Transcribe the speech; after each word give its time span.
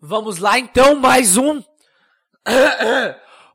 Vamos 0.00 0.38
lá 0.38 0.58
então, 0.58 0.94
mais 0.94 1.36
um 1.36 1.62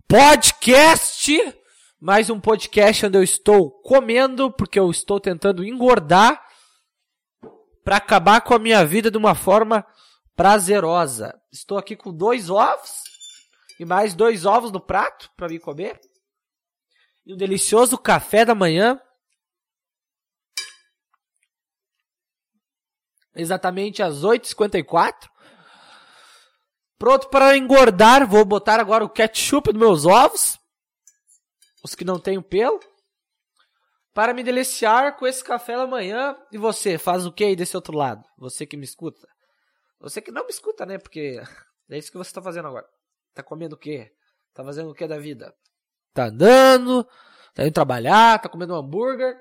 podcast. 0.08 1.56
Mais 2.00 2.30
um 2.30 2.40
podcast 2.40 3.06
onde 3.06 3.18
eu 3.18 3.24
estou 3.24 3.72
comendo, 3.82 4.52
porque 4.52 4.80
eu 4.80 4.90
estou 4.90 5.20
tentando 5.20 5.64
engordar 5.64 6.42
para 7.84 7.98
acabar 7.98 8.42
com 8.42 8.54
a 8.54 8.60
minha 8.60 8.86
vida 8.86 9.12
de 9.12 9.18
uma 9.18 9.36
forma 9.36 9.86
prazerosa. 10.36 11.40
Estou 11.52 11.78
aqui 11.78 11.96
com 11.96 12.14
dois 12.14 12.50
ovos 12.50 13.04
e 13.80 13.86
mais 13.86 14.14
dois 14.14 14.46
ovos 14.46 14.72
no 14.72 14.80
prato 14.80 15.30
para 15.36 15.50
me 15.50 15.60
comer. 15.60 16.00
E 17.26 17.34
um 17.34 17.38
delicioso 17.38 17.98
café 17.98 18.46
da 18.46 18.56
manhã. 18.56 19.00
Exatamente 23.40 24.04
às 24.04 24.24
8h54. 24.24 25.30
Pronto 26.98 27.30
para 27.30 27.56
engordar. 27.56 28.28
Vou 28.28 28.44
botar 28.44 28.80
agora 28.80 29.06
o 29.06 29.10
ketchup 29.10 29.72
nos 29.72 29.80
meus 29.80 30.06
ovos. 30.06 30.60
Os 31.84 31.96
que 31.96 32.04
não 32.04 32.20
têm 32.20 32.42
pelo. 32.42 32.80
Para 34.14 34.34
me 34.34 34.44
deliciar 34.44 35.16
com 35.18 35.26
esse 35.26 35.42
café 35.44 35.78
da 35.78 35.88
manhã. 35.88 36.36
E 36.52 36.58
você, 36.58 36.98
faz 36.98 37.26
o 37.26 37.32
que 37.32 37.46
aí 37.46 37.56
desse 37.56 37.76
outro 37.78 37.96
lado? 37.96 38.22
Você 38.38 38.66
que 38.66 38.76
me 38.76 38.84
escuta. 38.84 39.26
Você 40.02 40.22
que 40.22 40.32
não 40.32 40.44
me 40.44 40.52
escuta, 40.52 40.86
né? 40.86 40.98
Porque 40.98 41.42
é 41.90 41.98
isso 41.98 42.12
que 42.12 42.18
você 42.18 42.30
está 42.30 42.42
fazendo 42.42 42.68
agora. 42.68 42.86
Tá 43.34 43.42
comendo 43.42 43.76
o 43.76 43.80
quê? 43.80 44.12
Tá 44.54 44.64
fazendo 44.64 44.90
o 44.90 44.94
que 44.94 45.08
da 45.08 45.18
vida? 45.18 45.54
Tá 46.14 46.26
andando, 46.26 47.08
tá 47.54 47.64
indo 47.64 47.72
trabalhar, 47.72 48.42
tá 48.42 48.50
comendo 48.50 48.74
um 48.74 48.78
hambúrguer. 48.78 49.38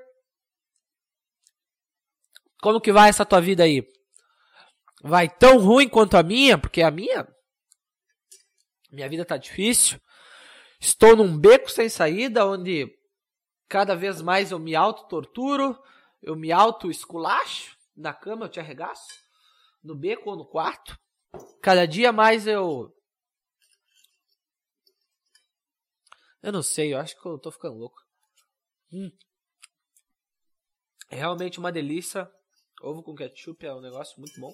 Como 2.60 2.80
que 2.80 2.92
vai 2.92 3.08
essa 3.08 3.24
tua 3.24 3.40
vida 3.40 3.62
aí? 3.62 3.86
Vai 5.02 5.28
tão 5.28 5.58
ruim 5.58 5.88
quanto 5.88 6.16
a 6.16 6.22
minha? 6.22 6.58
Porque 6.58 6.82
a 6.82 6.90
minha. 6.90 7.26
Minha 8.90 9.08
vida 9.08 9.24
tá 9.24 9.36
difícil. 9.36 10.00
Estou 10.80 11.16
num 11.16 11.38
beco 11.38 11.70
sem 11.70 11.88
saída 11.88 12.46
onde 12.46 12.88
cada 13.68 13.94
vez 13.94 14.20
mais 14.22 14.50
eu 14.50 14.58
me 14.58 14.74
auto-torturo, 14.74 15.80
eu 16.22 16.34
me 16.34 16.50
auto-esculacho. 16.50 17.76
Na 17.96 18.14
cama 18.14 18.46
eu 18.46 18.48
te 18.48 18.60
arregaço. 18.60 19.08
No 19.82 19.94
beco 19.94 20.30
ou 20.30 20.36
no 20.36 20.46
quarto. 20.46 20.98
Cada 21.62 21.86
dia 21.86 22.12
mais 22.12 22.46
eu. 22.46 22.94
Eu 26.42 26.52
não 26.52 26.62
sei, 26.62 26.94
eu 26.94 26.98
acho 26.98 27.20
que 27.20 27.26
eu 27.26 27.38
tô 27.38 27.50
ficando 27.50 27.76
louco. 27.76 28.00
Hum. 28.92 29.10
É 31.10 31.16
realmente 31.16 31.58
uma 31.58 31.72
delícia. 31.72 32.30
Ovo 32.80 33.02
com 33.02 33.14
ketchup 33.14 33.66
é 33.66 33.74
um 33.74 33.80
negócio 33.80 34.18
muito 34.20 34.40
bom. 34.40 34.52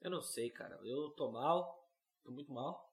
Eu 0.00 0.10
não 0.10 0.22
sei, 0.22 0.50
cara. 0.50 0.78
Eu 0.84 1.10
tô 1.10 1.30
mal. 1.30 1.88
Tô 2.24 2.30
muito 2.30 2.52
mal. 2.52 2.92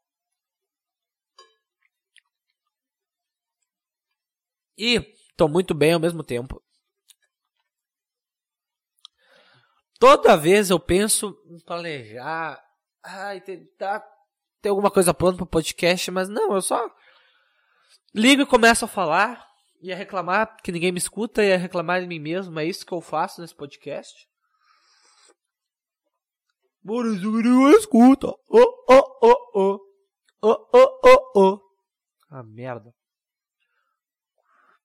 E 4.78 5.02
tô 5.36 5.48
muito 5.48 5.74
bem 5.74 5.94
ao 5.94 6.00
mesmo 6.00 6.24
tempo. 6.24 6.64
Toda 10.00 10.38
vez 10.38 10.70
eu 10.70 10.80
penso 10.80 11.38
em 11.46 11.60
planejar, 11.60 12.64
ai, 13.04 13.42
tentar 13.42 14.00
ter 14.62 14.70
alguma 14.70 14.90
coisa 14.90 15.14
pronta 15.14 15.36
pro 15.36 15.46
podcast, 15.46 16.10
mas 16.10 16.30
não, 16.30 16.54
eu 16.54 16.62
só 16.62 16.90
ligo 18.16 18.44
e 18.44 18.46
começo 18.46 18.86
a 18.86 18.88
falar 18.88 19.49
e 19.82 19.94
a 19.94 19.96
reclamar 19.96 20.58
que 20.62 20.72
ninguém 20.72 20.92
me 20.92 20.98
escuta 20.98 21.44
e 21.44 21.54
a 21.54 21.58
reclamar 21.58 22.02
de 22.02 22.08
mim 22.08 22.20
mesmo. 22.20 22.60
É 22.60 22.66
isso 22.66 22.86
que 22.86 22.94
eu 22.94 23.02
faço 23.02 23.42
nesse 23.42 23.56
podcast. 23.56 24.28
Bora, 26.82 27.10
não 27.10 27.72
escuta. 27.72 28.28
Oh, 28.28 28.86
oh, 28.90 29.18
oh, 29.22 29.52
oh. 29.56 29.80
Oh, 30.42 30.68
oh, 30.74 31.00
oh, 31.04 31.32
oh. 31.36 31.62
Ah, 32.30 32.44
merda. 32.44 32.94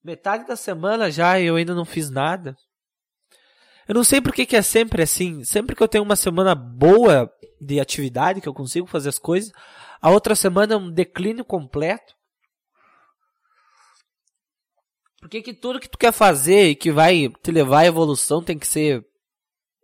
Metade 0.02 0.46
da 0.46 0.56
semana 0.56 1.10
já 1.10 1.38
e 1.40 1.46
eu 1.46 1.56
ainda 1.56 1.74
não 1.74 1.84
fiz 1.84 2.10
nada. 2.10 2.56
Eu 3.86 3.94
não 3.94 4.04
sei 4.04 4.20
por 4.20 4.32
que, 4.32 4.46
que 4.46 4.56
é 4.56 4.62
sempre 4.62 5.02
assim. 5.02 5.44
Sempre 5.44 5.76
que 5.76 5.82
eu 5.82 5.88
tenho 5.88 6.04
uma 6.04 6.16
semana 6.16 6.54
boa 6.54 7.32
de 7.60 7.80
atividade, 7.80 8.40
que 8.40 8.48
eu 8.48 8.54
consigo 8.54 8.86
fazer 8.86 9.08
as 9.08 9.18
coisas, 9.18 9.52
a 10.00 10.10
outra 10.10 10.34
semana 10.34 10.74
é 10.74 10.76
um 10.76 10.90
declínio 10.90 11.44
completo. 11.44 12.14
Por 15.24 15.30
que, 15.30 15.40
que 15.40 15.54
tudo 15.54 15.80
que 15.80 15.88
tu 15.88 15.96
quer 15.96 16.12
fazer 16.12 16.68
e 16.68 16.76
que 16.76 16.92
vai 16.92 17.30
te 17.42 17.50
levar 17.50 17.78
à 17.78 17.86
evolução 17.86 18.44
tem 18.44 18.58
que 18.58 18.66
ser 18.66 19.02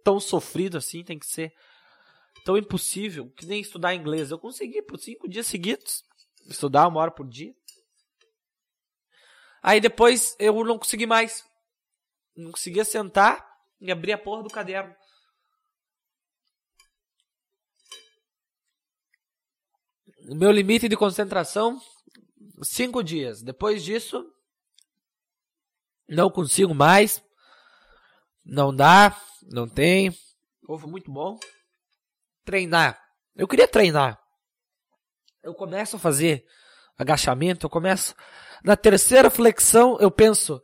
tão 0.05 0.21
sofrido 0.21 0.77
assim, 0.77 1.03
tem 1.03 1.19
que 1.19 1.25
ser 1.25 1.51
tão 2.45 2.59
impossível 2.59 3.31
que 3.31 3.47
nem 3.47 3.59
estudar 3.59 3.95
inglês. 3.95 4.31
Eu 4.31 4.39
consegui 4.39 4.83
por 4.83 5.01
cinco 5.01 5.27
dias 5.27 5.47
seguidos 5.47 6.05
estudar 6.47 6.87
uma 6.87 7.01
hora 7.01 7.11
por 7.11 7.27
dia. 7.27 7.55
Aí 9.63 9.81
depois 9.81 10.37
eu 10.39 10.63
não 10.63 10.79
consegui 10.79 11.07
mais. 11.07 11.43
Não 12.37 12.51
conseguia 12.51 12.85
sentar 12.85 13.43
e 13.81 13.91
abrir 13.91 14.13
a 14.13 14.19
porra 14.19 14.43
do 14.43 14.51
caderno. 14.51 14.95
O 20.29 20.35
meu 20.35 20.53
limite 20.53 20.87
de 20.87 20.99
concentração, 20.99 21.81
cinco 22.63 23.03
dias. 23.03 23.43
Depois 23.43 23.83
disso, 23.83 24.31
não 26.11 26.31
consigo 26.31 26.75
mais. 26.75 27.23
Não 28.45 28.75
dá, 28.75 29.17
não 29.51 29.69
tem. 29.69 30.15
Ovo 30.69 30.89
muito 30.89 31.11
bom. 31.11 31.39
Treinar. 32.45 33.01
Eu 33.37 33.49
queria 33.49 33.69
treinar. 33.69 34.19
Eu 35.43 35.55
começo 35.55 35.97
a 35.97 35.99
fazer 35.99 36.45
agachamento, 36.99 37.65
eu 37.65 37.71
começo. 37.71 38.15
Na 38.63 38.77
terceira 38.77 39.31
flexão, 39.31 39.97
eu 40.01 40.11
penso. 40.11 40.63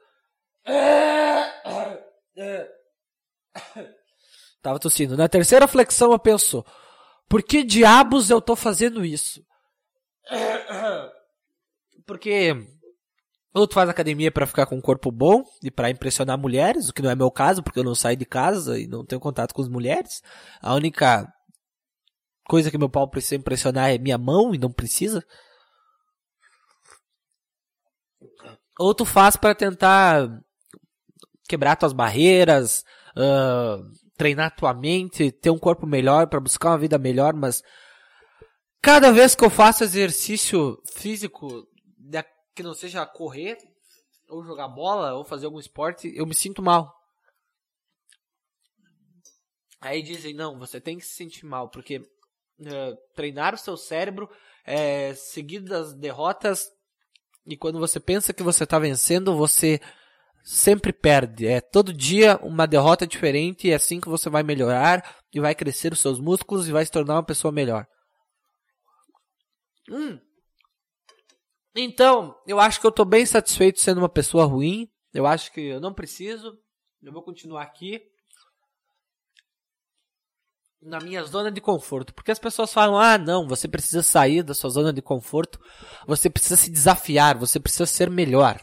Tava 4.61 4.79
tossindo. 4.79 5.17
Na 5.17 5.29
terceira 5.29 5.69
flexão, 5.69 6.13
eu 6.13 6.19
penso. 6.19 6.65
Por 7.29 7.43
que 7.43 7.63
diabos 7.63 8.31
eu 8.31 8.41
tô 8.41 8.55
fazendo 8.55 9.05
isso? 9.05 9.45
Porque 12.07 12.55
ou 13.57 13.67
tu 13.67 13.73
faz 13.73 13.89
academia 13.89 14.31
para 14.31 14.47
ficar 14.47 14.67
com 14.67 14.77
um 14.77 14.83
corpo 14.83 15.11
bom 15.11 15.43
e 15.63 15.71
para 15.71 15.89
impressionar 15.89 16.37
mulheres, 16.37 16.91
o 16.91 16.93
que 16.93 17.01
não 17.01 17.09
é 17.09 17.15
meu 17.15 17.31
caso, 17.31 17.63
porque 17.63 17.79
eu 17.79 17.85
não 17.85 17.95
saio 17.95 18.15
de 18.15 18.27
casa 18.27 18.79
e 18.79 18.87
não 18.87 19.03
tenho 19.03 19.19
contato 19.19 19.55
com 19.55 19.63
as 19.63 19.69
mulheres. 19.69 20.23
A 20.61 20.75
única 20.75 21.27
coisa 22.47 22.71
que 22.71 22.77
meu 22.77 22.91
pau 22.91 23.09
precisa 23.09 23.37
impressionar 23.37 23.91
é 23.91 23.97
minha 23.97 24.19
mão 24.19 24.55
e 24.55 24.59
não 24.59 24.71
precisa. 24.71 25.25
Ou 28.79 28.95
tu 28.95 29.07
faz 29.07 29.37
para 29.37 29.55
tentar 29.55 30.29
quebrar 31.49 31.77
tuas 31.77 31.95
barreiras, 31.95 32.85
uh, 33.17 33.83
treinar 34.19 34.55
tua 34.55 34.75
mente, 34.75 35.33
ter 35.33 35.49
um 35.49 35.59
corpo 35.59 35.87
melhor, 35.87 36.27
para 36.27 36.41
buscar 36.41 36.73
uma 36.73 36.79
vida 36.79 36.99
melhor, 36.99 37.33
mas 37.33 37.63
cada 38.83 39.11
vez 39.11 39.35
que 39.35 39.43
eu 39.43 39.49
faço 39.49 39.83
exercício 39.83 40.77
físico 40.95 41.67
que 42.57 42.63
não 42.63 42.75
seja 42.75 43.05
correr, 43.07 43.59
ou 44.29 44.43
jogar 44.43 44.67
bola, 44.67 45.13
ou 45.15 45.25
fazer 45.25 45.45
algum 45.45 45.61
esporte, 45.61 46.11
eu 46.17 46.27
me 46.27 46.35
sinto 46.35 46.63
mal. 46.63 46.93
Aí 49.81 50.03
dizem, 50.03 50.35
não, 50.35 50.59
você 50.59 50.81
tem 50.81 50.99
que 50.99 51.05
se 51.05 51.15
sentir 51.15 51.45
mal, 51.45 51.69
porque 51.69 51.99
uh, 51.99 52.97
treinar 53.15 53.55
o 53.55 53.59
seu 53.59 53.77
cérebro 53.77 54.29
é 54.65 55.15
seguido 55.15 55.69
das 55.69 55.93
derrotas, 55.93 56.73
e 57.45 57.57
quando 57.57 57.79
você 57.79 58.01
pensa 58.01 58.33
que 58.33 58.43
você 58.43 58.65
está 58.65 58.79
vencendo, 58.79 59.37
você 59.37 59.79
sempre 60.43 60.93
perde. 60.93 61.47
É 61.47 61.61
todo 61.61 61.93
dia 61.93 62.39
uma 62.43 62.67
derrota 62.67 63.07
diferente, 63.07 63.69
e 63.69 63.71
é 63.71 63.75
assim 63.75 64.01
que 64.01 64.09
você 64.09 64.31
vai 64.31 64.43
melhorar, 64.43 65.23
e 65.33 65.39
vai 65.39 65.55
crescer 65.55 65.93
os 65.93 66.01
seus 66.01 66.19
músculos, 66.19 66.67
e 66.67 66.73
vai 66.73 66.85
se 66.85 66.91
tornar 66.91 67.17
uma 67.17 67.23
pessoa 67.23 67.53
melhor. 67.53 67.87
Hum, 69.89 70.19
então, 71.77 72.35
eu 72.47 72.59
acho 72.59 72.81
que 72.81 72.87
eu 72.87 72.93
tô 72.93 73.05
bem 73.05 73.27
satisfeito 73.27 73.81
sendo 73.81 73.99
uma 73.99 74.09
pessoa 74.09 74.45
ruim. 74.45 74.89
Eu 75.13 75.27
acho 75.27 75.53
que 75.53 75.61
eu 75.61 75.81
não 75.81 75.93
preciso. 75.93 76.59
Eu 77.03 77.13
vou 77.13 77.23
continuar 77.23 77.63
aqui. 77.63 78.01
Na 80.81 81.01
minha 81.01 81.23
zona 81.25 81.51
de 81.51 81.61
conforto. 81.61 82.15
Porque 82.15 82.31
as 82.31 82.39
pessoas 82.39 82.73
falam: 82.73 82.99
ah, 82.99 83.19
não, 83.19 83.47
você 83.47 83.69
precisa 83.69 84.03
sair 84.03 84.43
da 84.43 84.55
sua 84.55 84.71
zona 84.71 84.93
de 84.93 85.03
conforto. 85.03 85.59
Você 86.07 86.31
precisa 86.31 86.57
se 86.57 86.71
desafiar. 86.71 87.37
Você 87.39 87.61
precisa 87.61 87.87
ser 87.87 88.11
melhor. 88.11 88.59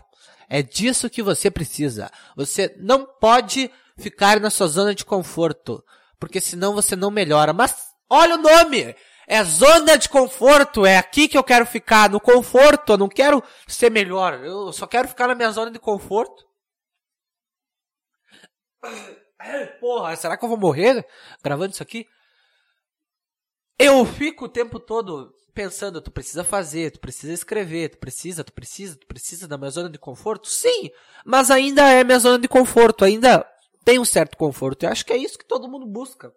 É 0.49 0.61
disso 0.61 1.09
que 1.09 1.23
você 1.23 1.49
precisa. 1.49 2.11
Você 2.35 2.75
não 2.79 3.05
pode 3.05 3.71
ficar 3.97 4.39
na 4.39 4.49
sua 4.49 4.67
zona 4.67 4.93
de 4.93 5.05
conforto. 5.05 5.83
Porque 6.19 6.39
senão 6.41 6.73
você 6.73 6.95
não 6.95 7.11
melhora. 7.11 7.53
Mas 7.53 7.75
olha 8.09 8.35
o 8.35 8.41
nome! 8.41 8.95
É 9.27 9.43
zona 9.43 9.97
de 9.97 10.09
conforto, 10.09 10.85
é 10.85 10.97
aqui 10.97 11.27
que 11.27 11.37
eu 11.37 11.43
quero 11.43 11.65
ficar, 11.65 12.09
no 12.09 12.19
conforto, 12.19 12.93
eu 12.93 12.97
não 12.97 13.07
quero 13.07 13.43
ser 13.67 13.89
melhor, 13.89 14.43
eu 14.43 14.71
só 14.73 14.85
quero 14.85 15.07
ficar 15.07 15.27
na 15.27 15.35
minha 15.35 15.51
zona 15.51 15.71
de 15.71 15.79
conforto. 15.79 16.45
Porra, 19.79 20.15
será 20.15 20.37
que 20.37 20.43
eu 20.43 20.49
vou 20.49 20.57
morrer 20.57 21.05
gravando 21.43 21.73
isso 21.73 21.83
aqui? 21.83 22.05
Eu 23.77 24.05
fico 24.05 24.45
o 24.45 24.49
tempo 24.49 24.79
todo 24.79 25.33
pensando, 25.53 26.01
tu 26.01 26.11
precisa 26.11 26.43
fazer, 26.43 26.91
tu 26.91 26.99
precisa 26.99 27.33
escrever, 27.33 27.89
tu 27.89 27.97
precisa, 27.97 28.43
tu 28.43 28.53
precisa, 28.53 28.97
tu 28.97 29.05
precisa 29.07 29.47
da 29.47 29.57
minha 29.57 29.69
zona 29.69 29.89
de 29.89 29.99
conforto? 29.99 30.47
Sim, 30.47 30.89
mas 31.25 31.51
ainda 31.51 31.89
é 31.89 32.03
minha 32.03 32.19
zona 32.19 32.39
de 32.39 32.47
conforto, 32.47 33.05
ainda 33.05 33.45
tem 33.83 33.99
um 33.99 34.05
certo 34.05 34.37
conforto. 34.37 34.83
Eu 34.83 34.89
acho 34.89 35.05
que 35.05 35.13
é 35.13 35.17
isso 35.17 35.37
que 35.37 35.45
todo 35.45 35.67
mundo 35.67 35.85
busca. 35.85 36.33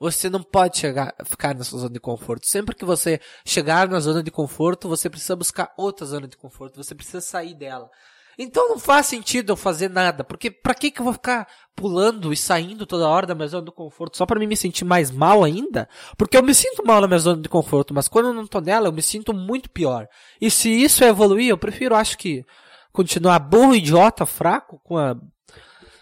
Você 0.00 0.30
não 0.30 0.42
pode 0.42 0.78
chegar, 0.78 1.14
ficar 1.26 1.54
nessa 1.54 1.76
zona 1.76 1.92
de 1.92 2.00
conforto. 2.00 2.46
Sempre 2.46 2.74
que 2.74 2.86
você 2.86 3.20
chegar 3.44 3.86
na 3.86 4.00
zona 4.00 4.22
de 4.22 4.30
conforto, 4.30 4.88
você 4.88 5.10
precisa 5.10 5.36
buscar 5.36 5.74
outra 5.76 6.06
zona 6.06 6.26
de 6.26 6.38
conforto. 6.38 6.82
Você 6.82 6.94
precisa 6.94 7.20
sair 7.20 7.54
dela. 7.54 7.90
Então 8.38 8.70
não 8.70 8.78
faz 8.78 9.04
sentido 9.04 9.52
eu 9.52 9.56
fazer 9.56 9.90
nada, 9.90 10.24
porque 10.24 10.50
para 10.50 10.72
que 10.72 10.90
que 10.90 11.02
eu 11.02 11.04
vou 11.04 11.12
ficar 11.12 11.46
pulando 11.76 12.32
e 12.32 12.36
saindo 12.36 12.86
toda 12.86 13.06
hora 13.06 13.26
da 13.26 13.34
minha 13.34 13.46
zona 13.46 13.66
de 13.66 13.72
conforto 13.72 14.16
só 14.16 14.24
para 14.24 14.40
mim 14.40 14.46
me 14.46 14.56
sentir 14.56 14.86
mais 14.86 15.10
mal 15.10 15.44
ainda? 15.44 15.86
Porque 16.16 16.38
eu 16.38 16.42
me 16.42 16.54
sinto 16.54 16.82
mal 16.82 17.02
na 17.02 17.06
minha 17.06 17.18
zona 17.18 17.42
de 17.42 17.48
conforto, 17.50 17.92
mas 17.92 18.08
quando 18.08 18.28
eu 18.28 18.32
não 18.32 18.46
tô 18.46 18.58
nela, 18.62 18.88
eu 18.88 18.92
me 18.92 19.02
sinto 19.02 19.34
muito 19.34 19.68
pior. 19.68 20.08
E 20.40 20.50
se 20.50 20.70
isso 20.70 21.04
é 21.04 21.08
evoluir, 21.08 21.50
eu 21.50 21.58
prefiro, 21.58 21.94
acho 21.94 22.16
que 22.16 22.42
continuar 22.90 23.38
burro, 23.40 23.74
idiota, 23.74 24.24
fraco 24.24 24.80
com 24.82 24.96
a 24.96 25.14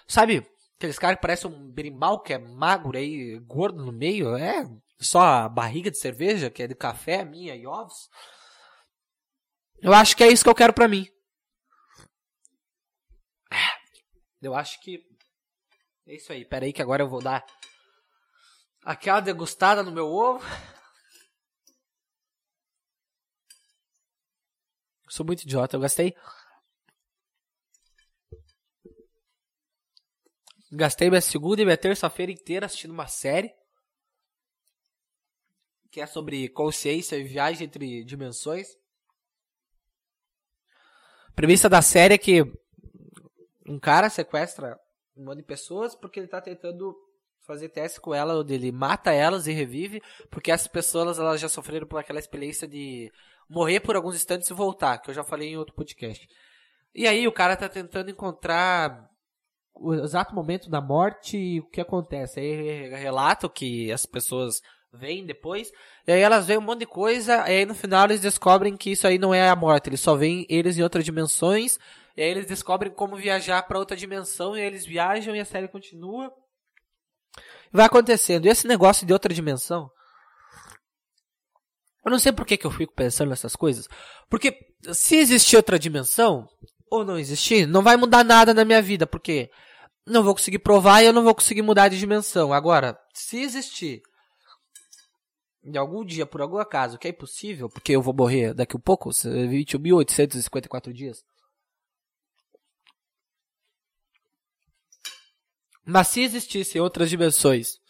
sabe, 0.06 0.46
aqueles 0.78 0.98
caras 0.98 1.16
que 1.16 1.22
parecem 1.22 1.50
um 1.50 1.70
berimbau 1.70 2.22
que 2.22 2.32
é 2.32 2.38
magro 2.38 2.96
aí, 2.96 3.36
gordo 3.40 3.84
no 3.84 3.92
meio, 3.92 4.36
é 4.36 4.64
só 5.00 5.20
a 5.20 5.48
barriga 5.48 5.90
de 5.90 5.98
cerveja, 5.98 6.50
que 6.50 6.62
é 6.62 6.68
de 6.68 6.74
café 6.74 7.24
minha 7.24 7.54
e 7.56 7.66
ovos. 7.66 8.08
Eu 9.80 9.92
acho 9.92 10.16
que 10.16 10.22
é 10.22 10.28
isso 10.28 10.44
que 10.44 10.50
eu 10.50 10.54
quero 10.54 10.72
para 10.72 10.88
mim. 10.88 11.06
Eu 14.40 14.54
acho 14.54 14.80
que 14.80 15.04
é 16.06 16.14
isso 16.14 16.32
aí. 16.32 16.44
Pera 16.44 16.64
aí 16.64 16.72
que 16.72 16.82
agora 16.82 17.02
eu 17.02 17.08
vou 17.08 17.20
dar 17.20 17.44
aquela 18.84 19.20
degustada 19.20 19.82
no 19.82 19.90
meu 19.90 20.06
ovo. 20.06 20.44
sou 25.08 25.26
muito 25.26 25.42
idiota, 25.42 25.74
eu 25.74 25.80
gastei 25.80 26.14
Gastei 30.70 31.08
minha 31.08 31.20
segunda 31.20 31.62
e 31.62 31.64
minha 31.64 31.76
terça-feira 31.76 32.30
inteira 32.30 32.66
assistindo 32.66 32.90
uma 32.90 33.06
série 33.06 33.54
que 35.90 36.00
é 36.00 36.06
sobre 36.06 36.48
consciência 36.50 37.16
e 37.16 37.24
viagem 37.24 37.66
entre 37.66 38.04
dimensões. 38.04 38.76
A 41.28 41.32
premissa 41.34 41.68
da 41.68 41.80
série 41.80 42.14
é 42.14 42.18
que 42.18 42.42
um 43.66 43.78
cara 43.78 44.10
sequestra 44.10 44.78
um 45.16 45.24
monte 45.24 45.38
de 45.38 45.44
pessoas 45.44 45.94
porque 45.94 46.20
ele 46.20 46.26
está 46.26 46.40
tentando 46.40 46.94
fazer 47.40 47.70
teste 47.70 48.00
com 48.00 48.14
ela, 48.14 48.38
onde 48.38 48.52
ele 48.52 48.70
mata 48.70 49.10
elas 49.10 49.46
e 49.46 49.52
revive, 49.52 50.02
porque 50.30 50.52
essas 50.52 50.68
pessoas 50.68 51.18
elas 51.18 51.40
já 51.40 51.48
sofreram 51.48 51.86
por 51.86 51.98
aquela 51.98 52.18
experiência 52.18 52.68
de 52.68 53.10
morrer 53.48 53.80
por 53.80 53.96
alguns 53.96 54.14
instantes 54.14 54.50
e 54.50 54.54
voltar, 54.54 54.98
que 54.98 55.08
eu 55.08 55.14
já 55.14 55.24
falei 55.24 55.48
em 55.48 55.56
outro 55.56 55.74
podcast. 55.74 56.28
E 56.94 57.06
aí 57.08 57.26
o 57.26 57.32
cara 57.32 57.54
está 57.54 57.68
tentando 57.68 58.10
encontrar 58.10 59.08
o 59.80 59.94
exato 59.94 60.34
momento 60.34 60.68
da 60.68 60.80
morte 60.80 61.36
e 61.36 61.60
o 61.60 61.68
que 61.68 61.80
acontece. 61.80 62.40
Aí 62.40 62.88
relata 62.90 63.48
que 63.48 63.90
as 63.92 64.06
pessoas 64.06 64.60
vêm 64.92 65.26
depois, 65.26 65.70
e 66.06 66.12
aí 66.12 66.20
elas 66.20 66.46
veem 66.46 66.58
um 66.58 66.62
monte 66.62 66.80
de 66.80 66.86
coisa, 66.86 67.48
e 67.48 67.58
aí 67.58 67.66
no 67.66 67.74
final 67.74 68.06
eles 68.06 68.20
descobrem 68.20 68.76
que 68.76 68.90
isso 68.92 69.06
aí 69.06 69.18
não 69.18 69.34
é 69.34 69.48
a 69.48 69.56
morte, 69.56 69.88
eles 69.88 70.00
só 70.00 70.14
veem 70.14 70.46
eles 70.48 70.78
em 70.78 70.82
outras 70.82 71.04
dimensões, 71.04 71.78
e 72.16 72.22
aí 72.22 72.30
eles 72.30 72.46
descobrem 72.46 72.92
como 72.92 73.16
viajar 73.16 73.62
para 73.62 73.78
outra 73.78 73.96
dimensão, 73.96 74.56
e 74.56 74.60
eles 74.60 74.86
viajam 74.86 75.36
e 75.36 75.40
a 75.40 75.44
série 75.44 75.68
continua. 75.68 76.32
Vai 77.70 77.84
acontecendo. 77.84 78.46
E 78.46 78.48
esse 78.48 78.66
negócio 78.66 79.06
de 79.06 79.12
outra 79.12 79.32
dimensão, 79.32 79.90
eu 82.04 82.10
não 82.10 82.18
sei 82.18 82.32
por 82.32 82.46
que, 82.46 82.56
que 82.56 82.66
eu 82.66 82.70
fico 82.70 82.94
pensando 82.94 83.28
nessas 83.28 83.54
coisas. 83.54 83.86
Porque 84.30 84.58
se 84.92 85.16
existir 85.16 85.56
outra 85.56 85.78
dimensão, 85.78 86.48
ou 86.90 87.04
não 87.04 87.18
existir, 87.18 87.66
não 87.66 87.82
vai 87.82 87.96
mudar 87.96 88.24
nada 88.24 88.54
na 88.54 88.64
minha 88.64 88.80
vida, 88.80 89.06
porque 89.06 89.50
não 90.08 90.22
vou 90.22 90.34
conseguir 90.34 90.58
provar 90.58 91.02
e 91.02 91.06
eu 91.06 91.12
não 91.12 91.24
vou 91.24 91.34
conseguir 91.34 91.62
mudar 91.62 91.88
de 91.88 91.98
dimensão. 91.98 92.52
Agora, 92.52 92.98
se 93.12 93.38
existir 93.40 94.02
de 95.62 95.78
algum 95.78 96.04
dia, 96.04 96.24
por 96.24 96.40
algum 96.40 96.58
acaso, 96.58 96.98
que 96.98 97.06
é 97.06 97.10
impossível, 97.10 97.68
porque 97.68 97.92
eu 97.92 98.02
vou 98.02 98.14
morrer 98.14 98.54
daqui 98.54 98.76
a 98.76 98.80
pouco, 98.80 99.10
21.854 99.10 100.92
dias, 100.92 101.22
Mas 105.90 106.08
se 106.08 106.20
existissem 106.20 106.82
outras 106.82 107.08
dimensões 107.08 107.80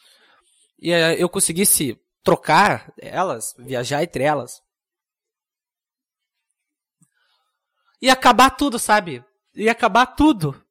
e 0.78 0.92
eh, 0.92 1.20
eu 1.20 1.28
conseguisse 1.28 2.00
trocar 2.22 2.92
elas, 2.96 3.56
viajar 3.58 4.04
entre 4.04 4.22
elas, 4.22 4.62
ia 8.00 8.12
acabar 8.12 8.50
tudo, 8.50 8.78
sabe? 8.78 9.24
Ia 9.52 9.72
acabar 9.72 10.06
tudo. 10.06 10.64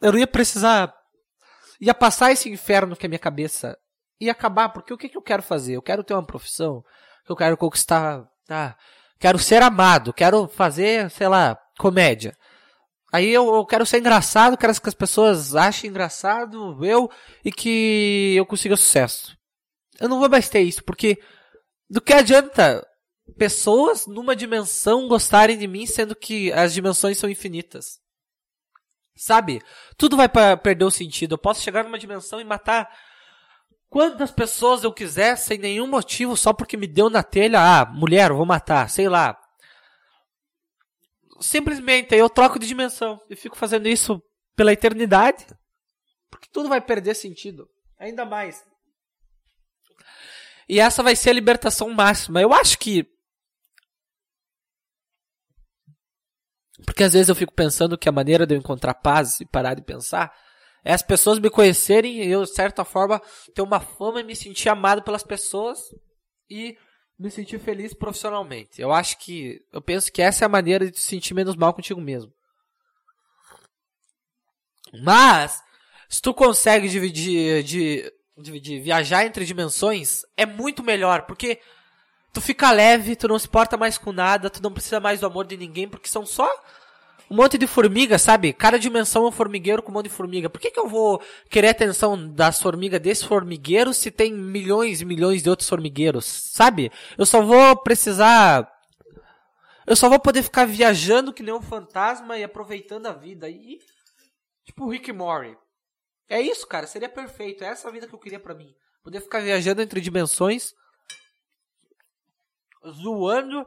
Eu 0.00 0.12
não 0.12 0.18
ia 0.18 0.26
precisar. 0.26 0.94
Ia 1.80 1.94
passar 1.94 2.32
esse 2.32 2.48
inferno 2.48 2.96
que 2.96 3.06
é 3.06 3.08
minha 3.08 3.18
cabeça. 3.18 3.76
Ia 4.20 4.32
acabar, 4.32 4.68
porque 4.70 4.92
o 4.92 4.98
que, 4.98 5.08
que 5.08 5.16
eu 5.16 5.22
quero 5.22 5.42
fazer? 5.42 5.74
Eu 5.74 5.82
quero 5.82 6.02
ter 6.02 6.14
uma 6.14 6.26
profissão, 6.26 6.84
eu 7.28 7.36
quero 7.36 7.56
conquistar. 7.56 8.26
Ah, 8.48 8.76
quero 9.18 9.38
ser 9.38 9.62
amado, 9.62 10.12
quero 10.12 10.48
fazer, 10.48 11.10
sei 11.10 11.28
lá, 11.28 11.56
comédia. 11.78 12.36
Aí 13.12 13.28
eu, 13.28 13.54
eu, 13.54 13.64
quero 13.64 13.86
ser 13.86 13.98
engraçado, 13.98 14.56
quero 14.56 14.78
que 14.80 14.88
as 14.88 14.94
pessoas 14.94 15.54
achem 15.54 15.88
engraçado 15.88 16.84
eu 16.84 17.10
e 17.44 17.50
que 17.50 18.34
eu 18.36 18.44
consiga 18.44 18.76
sucesso. 18.76 19.36
Eu 19.98 20.08
não 20.08 20.18
vou 20.18 20.28
mais 20.28 20.48
ter 20.48 20.60
isso, 20.60 20.84
porque 20.84 21.18
do 21.88 22.00
que 22.00 22.12
adianta 22.12 22.86
pessoas 23.38 24.06
numa 24.06 24.36
dimensão 24.36 25.08
gostarem 25.08 25.56
de 25.56 25.66
mim, 25.66 25.86
sendo 25.86 26.14
que 26.14 26.52
as 26.52 26.74
dimensões 26.74 27.18
são 27.18 27.30
infinitas? 27.30 27.98
Sabe? 29.18 29.60
Tudo 29.96 30.16
vai 30.16 30.28
perder 30.28 30.84
o 30.84 30.90
sentido. 30.90 31.34
Eu 31.34 31.38
posso 31.38 31.62
chegar 31.62 31.84
numa 31.84 31.98
dimensão 31.98 32.40
e 32.40 32.44
matar 32.44 32.88
quantas 33.90 34.30
pessoas 34.30 34.84
eu 34.84 34.92
quiser 34.92 35.36
sem 35.36 35.58
nenhum 35.58 35.86
motivo, 35.86 36.36
só 36.36 36.52
porque 36.52 36.76
me 36.76 36.86
deu 36.86 37.10
na 37.10 37.22
telha. 37.22 37.60
Ah, 37.60 37.84
mulher, 37.84 38.30
eu 38.30 38.36
vou 38.36 38.46
matar, 38.46 38.88
sei 38.88 39.08
lá 39.08 39.38
simplesmente 41.40 42.14
eu 42.14 42.28
troco 42.28 42.58
de 42.58 42.66
dimensão 42.66 43.20
e 43.28 43.36
fico 43.36 43.56
fazendo 43.56 43.88
isso 43.88 44.22
pela 44.56 44.72
eternidade, 44.72 45.46
porque 46.30 46.48
tudo 46.52 46.68
vai 46.68 46.80
perder 46.80 47.14
sentido, 47.14 47.68
ainda 47.98 48.24
mais. 48.24 48.64
E 50.68 50.80
essa 50.80 51.02
vai 51.02 51.16
ser 51.16 51.30
a 51.30 51.34
libertação 51.34 51.88
máxima. 51.90 52.42
Eu 52.42 52.52
acho 52.52 52.78
que 52.78 53.06
porque 56.84 57.04
às 57.04 57.12
vezes 57.12 57.28
eu 57.28 57.34
fico 57.34 57.52
pensando 57.52 57.98
que 57.98 58.08
a 58.08 58.12
maneira 58.12 58.46
de 58.46 58.54
eu 58.54 58.58
encontrar 58.58 58.94
paz 58.94 59.40
e 59.40 59.46
parar 59.46 59.74
de 59.74 59.82
pensar 59.82 60.32
é 60.84 60.92
as 60.92 61.02
pessoas 61.02 61.38
me 61.38 61.50
conhecerem 61.50 62.22
e 62.22 62.30
eu, 62.30 62.42
de 62.42 62.54
certa 62.54 62.84
forma, 62.84 63.20
ter 63.54 63.62
uma 63.62 63.80
fama 63.80 64.20
e 64.20 64.24
me 64.24 64.36
sentir 64.36 64.68
amado 64.68 65.02
pelas 65.02 65.22
pessoas 65.22 65.80
e 66.48 66.76
me 67.18 67.30
sentir 67.30 67.58
feliz 67.58 67.92
profissionalmente. 67.92 68.80
Eu 68.80 68.92
acho 68.92 69.18
que. 69.18 69.60
Eu 69.72 69.82
penso 69.82 70.10
que 70.12 70.22
essa 70.22 70.44
é 70.44 70.46
a 70.46 70.48
maneira 70.48 70.90
de 70.90 70.98
se 70.98 71.04
sentir 71.04 71.34
menos 71.34 71.56
mal 71.56 71.74
contigo 71.74 72.00
mesmo. 72.00 72.32
Mas, 75.02 75.60
se 76.08 76.22
tu 76.22 76.32
consegue 76.32 76.88
dividir, 76.88 77.62
de, 77.64 78.10
dividir, 78.38 78.80
viajar 78.80 79.26
entre 79.26 79.44
dimensões, 79.44 80.22
é 80.36 80.46
muito 80.46 80.82
melhor, 80.82 81.26
porque 81.26 81.60
tu 82.32 82.40
fica 82.40 82.70
leve, 82.70 83.16
tu 83.16 83.28
não 83.28 83.38
se 83.38 83.48
porta 83.48 83.76
mais 83.76 83.98
com 83.98 84.12
nada, 84.12 84.50
tu 84.50 84.62
não 84.62 84.72
precisa 84.72 85.00
mais 85.00 85.20
do 85.20 85.26
amor 85.26 85.46
de 85.46 85.56
ninguém, 85.56 85.88
porque 85.88 86.08
são 86.08 86.24
só 86.24 86.48
um 87.30 87.36
monte 87.36 87.58
de 87.58 87.66
formiga, 87.66 88.18
sabe? 88.18 88.52
Cada 88.52 88.78
dimensão 88.78 89.24
é 89.24 89.28
um 89.28 89.32
formigueiro 89.32 89.82
com 89.82 89.90
um 89.90 89.94
monte 89.94 90.04
de 90.04 90.14
formiga. 90.14 90.48
Por 90.48 90.60
que, 90.60 90.70
que 90.70 90.80
eu 90.80 90.88
vou 90.88 91.22
querer 91.50 91.68
a 91.68 91.72
atenção 91.72 92.28
das 92.28 92.60
formigas 92.60 93.00
desse 93.00 93.26
formigueiro 93.26 93.92
se 93.92 94.10
tem 94.10 94.32
milhões 94.32 95.00
e 95.00 95.04
milhões 95.04 95.42
de 95.42 95.50
outros 95.50 95.68
formigueiros, 95.68 96.24
sabe? 96.24 96.90
Eu 97.16 97.26
só 97.26 97.42
vou 97.42 97.76
precisar. 97.76 98.70
Eu 99.86 99.96
só 99.96 100.08
vou 100.08 100.18
poder 100.18 100.42
ficar 100.42 100.66
viajando 100.66 101.32
que 101.32 101.42
nem 101.42 101.54
um 101.54 101.62
fantasma 101.62 102.38
e 102.38 102.44
aproveitando 102.44 103.06
a 103.06 103.12
vida. 103.12 103.48
E. 103.48 103.78
Tipo 104.64 104.88
Rick 104.88 105.12
Mori. 105.12 105.56
É 106.28 106.40
isso, 106.40 106.66
cara. 106.66 106.86
Seria 106.86 107.08
perfeito. 107.08 107.64
É 107.64 107.68
essa 107.68 107.88
a 107.88 107.90
vida 107.90 108.06
que 108.06 108.14
eu 108.14 108.18
queria 108.18 108.40
para 108.40 108.54
mim. 108.54 108.74
Poder 109.02 109.20
ficar 109.20 109.40
viajando 109.40 109.80
entre 109.82 110.00
dimensões. 110.00 110.74
Zoando 112.86 113.66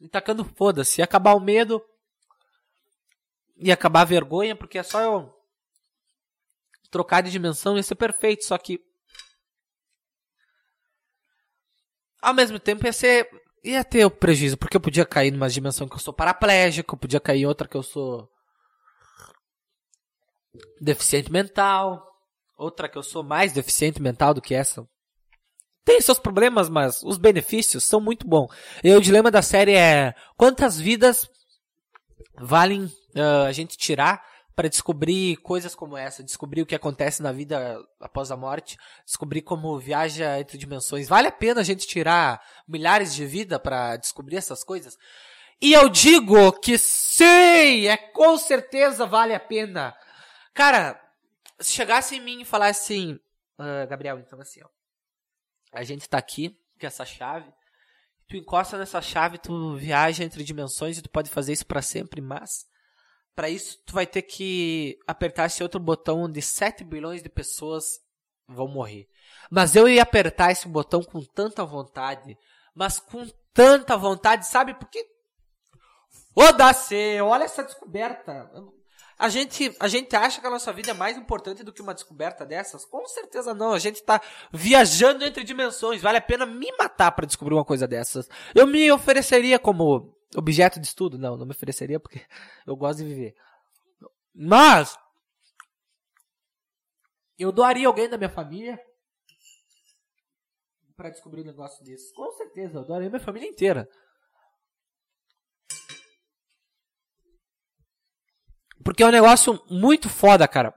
e 0.00 0.08
tacando 0.08 0.44
foda-se. 0.44 1.00
Ia 1.00 1.04
acabar 1.04 1.34
o 1.34 1.40
medo. 1.40 1.82
Ia 3.56 3.74
acabar 3.74 4.02
a 4.02 4.06
vergonha, 4.06 4.54
porque 4.54 4.78
é 4.78 4.82
só 4.82 5.00
eu 5.00 5.38
trocar 6.90 7.22
de 7.22 7.30
dimensão 7.30 7.76
ia 7.76 7.82
ser 7.82 7.94
perfeito, 7.94 8.44
só 8.44 8.56
que 8.56 8.80
ao 12.20 12.34
mesmo 12.34 12.58
tempo 12.58 12.86
ia 12.86 12.92
ser 12.92 13.28
ia 13.62 13.84
ter 13.84 14.04
o 14.04 14.10
prejuízo, 14.10 14.56
porque 14.56 14.76
eu 14.76 14.80
podia 14.80 15.04
cair 15.04 15.30
numa 15.30 15.48
dimensão 15.48 15.88
que 15.88 15.94
eu 15.94 16.00
sou 16.00 16.14
paraplégico, 16.14 16.94
eu 16.94 16.98
podia 16.98 17.20
cair 17.20 17.42
em 17.42 17.46
outra 17.46 17.68
que 17.68 17.76
eu 17.76 17.82
sou 17.82 18.30
deficiente 20.80 21.30
mental, 21.30 22.06
outra 22.56 22.88
que 22.88 22.96
eu 22.96 23.02
sou 23.02 23.22
mais 23.22 23.52
deficiente 23.52 24.00
mental 24.00 24.32
do 24.32 24.40
que 24.40 24.54
essa. 24.54 24.88
Tem 25.88 26.02
seus 26.02 26.18
problemas, 26.18 26.68
mas 26.68 27.02
os 27.02 27.16
benefícios 27.16 27.82
são 27.82 27.98
muito 27.98 28.28
bons. 28.28 28.54
E 28.84 28.94
o 28.94 29.00
dilema 29.00 29.30
da 29.30 29.40
série 29.40 29.74
é 29.74 30.14
quantas 30.36 30.78
vidas 30.78 31.26
valem 32.36 32.84
uh, 32.84 33.46
a 33.46 33.52
gente 33.52 33.74
tirar 33.78 34.22
para 34.54 34.68
descobrir 34.68 35.38
coisas 35.38 35.74
como 35.74 35.96
essa, 35.96 36.22
descobrir 36.22 36.60
o 36.60 36.66
que 36.66 36.74
acontece 36.74 37.22
na 37.22 37.32
vida 37.32 37.82
após 37.98 38.30
a 38.30 38.36
morte, 38.36 38.76
descobrir 39.06 39.40
como 39.40 39.78
viaja 39.78 40.38
entre 40.38 40.58
dimensões. 40.58 41.08
Vale 41.08 41.28
a 41.28 41.32
pena 41.32 41.62
a 41.62 41.64
gente 41.64 41.86
tirar 41.86 42.38
milhares 42.68 43.14
de 43.14 43.24
vidas 43.24 43.58
para 43.58 43.96
descobrir 43.96 44.36
essas 44.36 44.62
coisas? 44.62 44.94
E 45.58 45.72
eu 45.72 45.88
digo 45.88 46.52
que 46.60 46.76
sim, 46.76 47.86
é 47.86 47.96
com 47.96 48.36
certeza 48.36 49.06
vale 49.06 49.32
a 49.32 49.40
pena. 49.40 49.96
Cara, 50.52 51.00
se 51.58 51.72
chegasse 51.72 52.16
em 52.16 52.20
mim 52.20 52.42
e 52.42 52.44
falasse 52.44 52.92
assim, 52.92 53.12
uh, 53.58 53.88
Gabriel, 53.88 54.18
então 54.18 54.38
assim, 54.38 54.60
ó, 54.62 54.77
a 55.72 55.82
gente 55.84 56.08
tá 56.08 56.18
aqui 56.18 56.56
com 56.80 56.86
essa 56.86 57.04
chave, 57.04 57.52
tu 58.26 58.36
encosta 58.36 58.78
nessa 58.78 59.00
chave, 59.00 59.38
tu 59.38 59.76
viaja 59.76 60.24
entre 60.24 60.44
dimensões 60.44 60.98
e 60.98 61.02
tu 61.02 61.10
pode 61.10 61.30
fazer 61.30 61.52
isso 61.52 61.66
para 61.66 61.82
sempre, 61.82 62.20
mas 62.20 62.66
para 63.34 63.48
isso 63.48 63.78
tu 63.86 63.92
vai 63.92 64.06
ter 64.06 64.22
que 64.22 64.98
apertar 65.06 65.46
esse 65.46 65.62
outro 65.62 65.80
botão 65.80 66.22
onde 66.22 66.42
7 66.42 66.84
bilhões 66.84 67.22
de 67.22 67.28
pessoas 67.28 68.00
vão 68.46 68.68
morrer. 68.68 69.08
Mas 69.50 69.76
eu 69.76 69.88
ia 69.88 70.02
apertar 70.02 70.50
esse 70.50 70.66
botão 70.68 71.02
com 71.02 71.22
tanta 71.22 71.64
vontade, 71.64 72.36
mas 72.74 72.98
com 72.98 73.26
tanta 73.52 73.96
vontade, 73.96 74.46
sabe? 74.46 74.74
Porque 74.74 75.04
Foda-se! 76.38 77.20
Olha 77.20 77.44
essa 77.44 77.64
descoberta. 77.64 78.50
A 79.18 79.28
gente, 79.28 79.74
a 79.80 79.88
gente 79.88 80.14
acha 80.14 80.40
que 80.40 80.46
a 80.46 80.50
nossa 80.50 80.72
vida 80.72 80.92
é 80.92 80.94
mais 80.94 81.16
importante 81.16 81.64
do 81.64 81.72
que 81.72 81.82
uma 81.82 81.92
descoberta 81.92 82.46
dessas? 82.46 82.84
Com 82.84 83.04
certeza 83.08 83.52
não. 83.52 83.72
A 83.72 83.78
gente 83.78 84.00
tá 84.02 84.22
viajando 84.52 85.24
entre 85.24 85.42
dimensões. 85.42 86.00
Vale 86.00 86.18
a 86.18 86.22
pena 86.22 86.46
me 86.46 86.70
matar 86.78 87.10
para 87.10 87.26
descobrir 87.26 87.54
uma 87.54 87.64
coisa 87.64 87.88
dessas. 87.88 88.28
Eu 88.54 88.66
me 88.66 88.92
ofereceria 88.92 89.58
como 89.58 90.16
objeto 90.36 90.78
de 90.78 90.86
estudo? 90.86 91.18
Não, 91.18 91.36
não 91.36 91.46
me 91.46 91.52
ofereceria 91.52 91.98
porque 91.98 92.24
eu 92.64 92.76
gosto 92.76 92.98
de 92.98 93.06
viver. 93.06 93.34
Mas 94.32 94.96
eu 97.36 97.50
doaria 97.50 97.88
alguém 97.88 98.08
da 98.08 98.16
minha 98.16 98.30
família 98.30 98.78
para 100.96 101.10
descobrir 101.10 101.42
um 101.42 101.46
negócio 101.46 101.84
desse. 101.84 102.14
Com 102.14 102.30
certeza, 102.32 102.78
eu 102.78 102.84
doaria 102.84 103.08
minha 103.08 103.20
família 103.20 103.48
inteira. 103.48 103.88
Porque 108.88 109.02
é 109.02 109.06
um 109.06 109.10
negócio 109.10 109.62
muito 109.68 110.08
foda, 110.08 110.48
cara. 110.48 110.72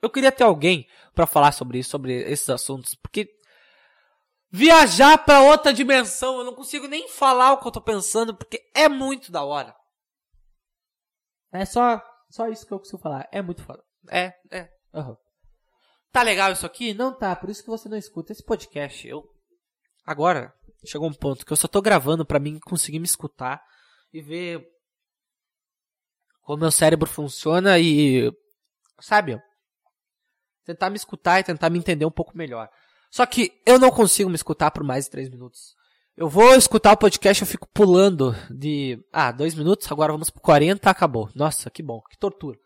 Eu 0.00 0.08
queria 0.08 0.32
ter 0.32 0.44
alguém 0.44 0.88
para 1.14 1.26
falar 1.26 1.52
sobre 1.52 1.78
isso, 1.78 1.90
sobre 1.90 2.22
esses 2.22 2.48
assuntos, 2.48 2.94
porque 2.94 3.28
viajar 4.50 5.18
para 5.18 5.42
outra 5.42 5.74
dimensão, 5.74 6.38
eu 6.38 6.44
não 6.44 6.54
consigo 6.54 6.88
nem 6.88 7.06
falar 7.06 7.52
o 7.52 7.60
que 7.60 7.68
eu 7.68 7.70
tô 7.70 7.82
pensando, 7.82 8.34
porque 8.34 8.62
é 8.74 8.88
muito 8.88 9.30
da 9.30 9.44
hora. 9.44 9.76
É 11.52 11.66
só, 11.66 12.02
só 12.30 12.48
isso 12.48 12.66
que 12.66 12.72
eu 12.72 12.78
consigo 12.78 13.02
falar. 13.02 13.28
É 13.30 13.42
muito 13.42 13.62
foda. 13.62 13.84
É, 14.08 14.32
é. 14.50 14.66
Uhum. 14.94 15.14
Tá 16.10 16.22
legal 16.22 16.50
isso 16.50 16.64
aqui? 16.64 16.94
Não 16.94 17.14
tá, 17.14 17.36
por 17.36 17.50
isso 17.50 17.62
que 17.62 17.68
você 17.68 17.90
não 17.90 17.98
escuta 17.98 18.32
esse 18.32 18.42
podcast. 18.42 19.06
Eu 19.06 19.22
agora 20.06 20.50
chegou 20.86 21.06
um 21.06 21.12
ponto 21.12 21.44
que 21.44 21.52
eu 21.52 21.58
só 21.58 21.68
tô 21.68 21.82
gravando 21.82 22.24
para 22.24 22.40
mim 22.40 22.58
conseguir 22.58 23.00
me 23.00 23.04
escutar 23.04 23.62
e 24.14 24.22
ver 24.22 24.66
como 26.42 26.58
meu 26.58 26.70
cérebro 26.70 27.08
funciona 27.08 27.78
e, 27.78 28.32
sabe, 29.00 29.40
tentar 30.64 30.90
me 30.90 30.96
escutar 30.96 31.40
e 31.40 31.44
tentar 31.44 31.70
me 31.70 31.78
entender 31.78 32.04
um 32.04 32.10
pouco 32.10 32.36
melhor. 32.36 32.68
Só 33.10 33.26
que 33.26 33.60
eu 33.66 33.78
não 33.78 33.90
consigo 33.90 34.30
me 34.30 34.36
escutar 34.36 34.70
por 34.70 34.84
mais 34.84 35.04
de 35.04 35.10
três 35.10 35.28
minutos. 35.28 35.74
Eu 36.16 36.28
vou 36.28 36.54
escutar 36.54 36.92
o 36.92 36.96
podcast, 36.96 37.42
eu 37.42 37.46
fico 37.46 37.66
pulando 37.68 38.34
de, 38.50 39.02
ah, 39.12 39.32
dois 39.32 39.54
minutos, 39.54 39.90
agora 39.90 40.12
vamos 40.12 40.30
pro 40.30 40.40
40, 40.40 40.88
acabou. 40.88 41.30
Nossa, 41.34 41.70
que 41.70 41.82
bom, 41.82 42.02
que 42.02 42.18
tortura. 42.18 42.58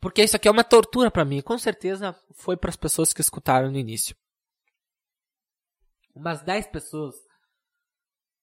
Porque 0.00 0.22
isso 0.22 0.36
aqui 0.36 0.46
é 0.46 0.50
uma 0.50 0.62
tortura 0.62 1.10
para 1.10 1.24
mim, 1.24 1.40
com 1.40 1.56
certeza 1.56 2.14
foi 2.34 2.56
para 2.56 2.68
as 2.68 2.76
pessoas 2.76 3.12
que 3.12 3.22
escutaram 3.22 3.70
no 3.70 3.78
início. 3.78 4.14
Umas 6.14 6.42
10 6.42 6.66
pessoas 6.66 7.14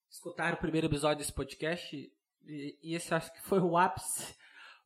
escutaram 0.09 0.55
o 0.55 0.59
primeiro 0.59 0.87
episódio 0.87 1.19
desse 1.19 1.31
podcast 1.31 2.11
e, 2.45 2.77
e 2.81 2.95
esse 2.95 3.13
acho 3.13 3.31
que 3.33 3.41
foi 3.41 3.59
o 3.59 3.77
ápice. 3.77 4.35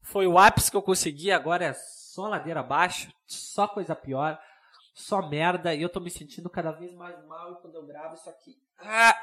Foi 0.08 0.28
o 0.28 0.38
ápice 0.38 0.70
que 0.70 0.78
eu 0.78 0.84
consegui, 0.84 1.32
agora 1.32 1.66
é 1.66 1.74
só 1.74 2.28
ladeira 2.28 2.60
abaixo, 2.60 3.12
só 3.26 3.68
coisa 3.68 3.96
pior, 3.96 4.40
só 4.94 5.28
merda, 5.28 5.74
e 5.74 5.82
eu 5.82 5.90
tô 5.90 6.00
me 6.00 6.12
sentindo 6.12 6.48
cada 6.48 6.72
vez 6.72 6.94
mais 6.94 7.26
mal 7.26 7.56
quando 7.56 7.74
eu 7.74 7.84
gravo 7.88 8.14
isso 8.14 8.30
aqui. 8.30 8.56
Ah! 8.78 9.20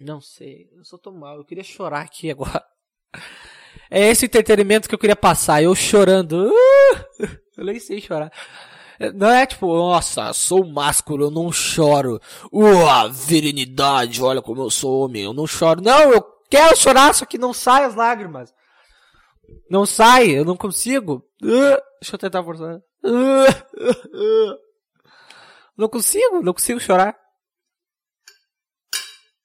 Não 0.00 0.20
sei, 0.20 0.68
eu 0.72 0.84
só 0.84 0.98
tô 0.98 1.12
mal, 1.12 1.36
eu 1.36 1.44
queria 1.44 1.62
chorar 1.62 2.00
aqui 2.02 2.30
agora. 2.30 2.66
É 3.90 4.08
esse 4.08 4.24
entretenimento 4.24 4.88
que 4.88 4.94
eu 4.94 4.98
queria 4.98 5.14
passar, 5.14 5.62
eu 5.62 5.74
chorando. 5.74 6.50
Eu 7.56 7.64
nem 7.64 7.78
sei 7.78 8.00
chorar. 8.00 8.32
Não 9.14 9.30
é 9.30 9.46
tipo, 9.46 9.66
nossa, 9.66 10.32
sou 10.32 10.66
másculo, 10.66 11.24
eu 11.24 11.30
não 11.30 11.50
choro. 11.50 12.20
Ua, 12.50 13.08
virilidade, 13.08 14.22
olha 14.22 14.42
como 14.42 14.62
eu 14.62 14.70
sou 14.70 15.04
homem, 15.04 15.24
eu 15.24 15.32
não 15.32 15.46
choro. 15.46 15.80
Não, 15.80 16.12
eu 16.12 16.22
quero 16.50 16.76
chorar, 16.76 17.14
só 17.14 17.24
que 17.24 17.38
não 17.38 17.52
sai 17.52 17.84
as 17.84 17.94
lágrimas. 17.94 18.54
Não 19.70 19.86
sai, 19.86 20.30
eu 20.30 20.44
não 20.44 20.56
consigo. 20.56 21.24
Uh, 21.42 21.76
deixa 22.00 22.14
eu 22.14 22.18
tentar 22.18 22.44
forçar. 22.44 22.76
Uh, 23.04 23.48
uh, 23.48 24.58
não 25.76 25.88
consigo, 25.88 26.42
não 26.42 26.52
consigo 26.52 26.78
chorar. 26.78 27.16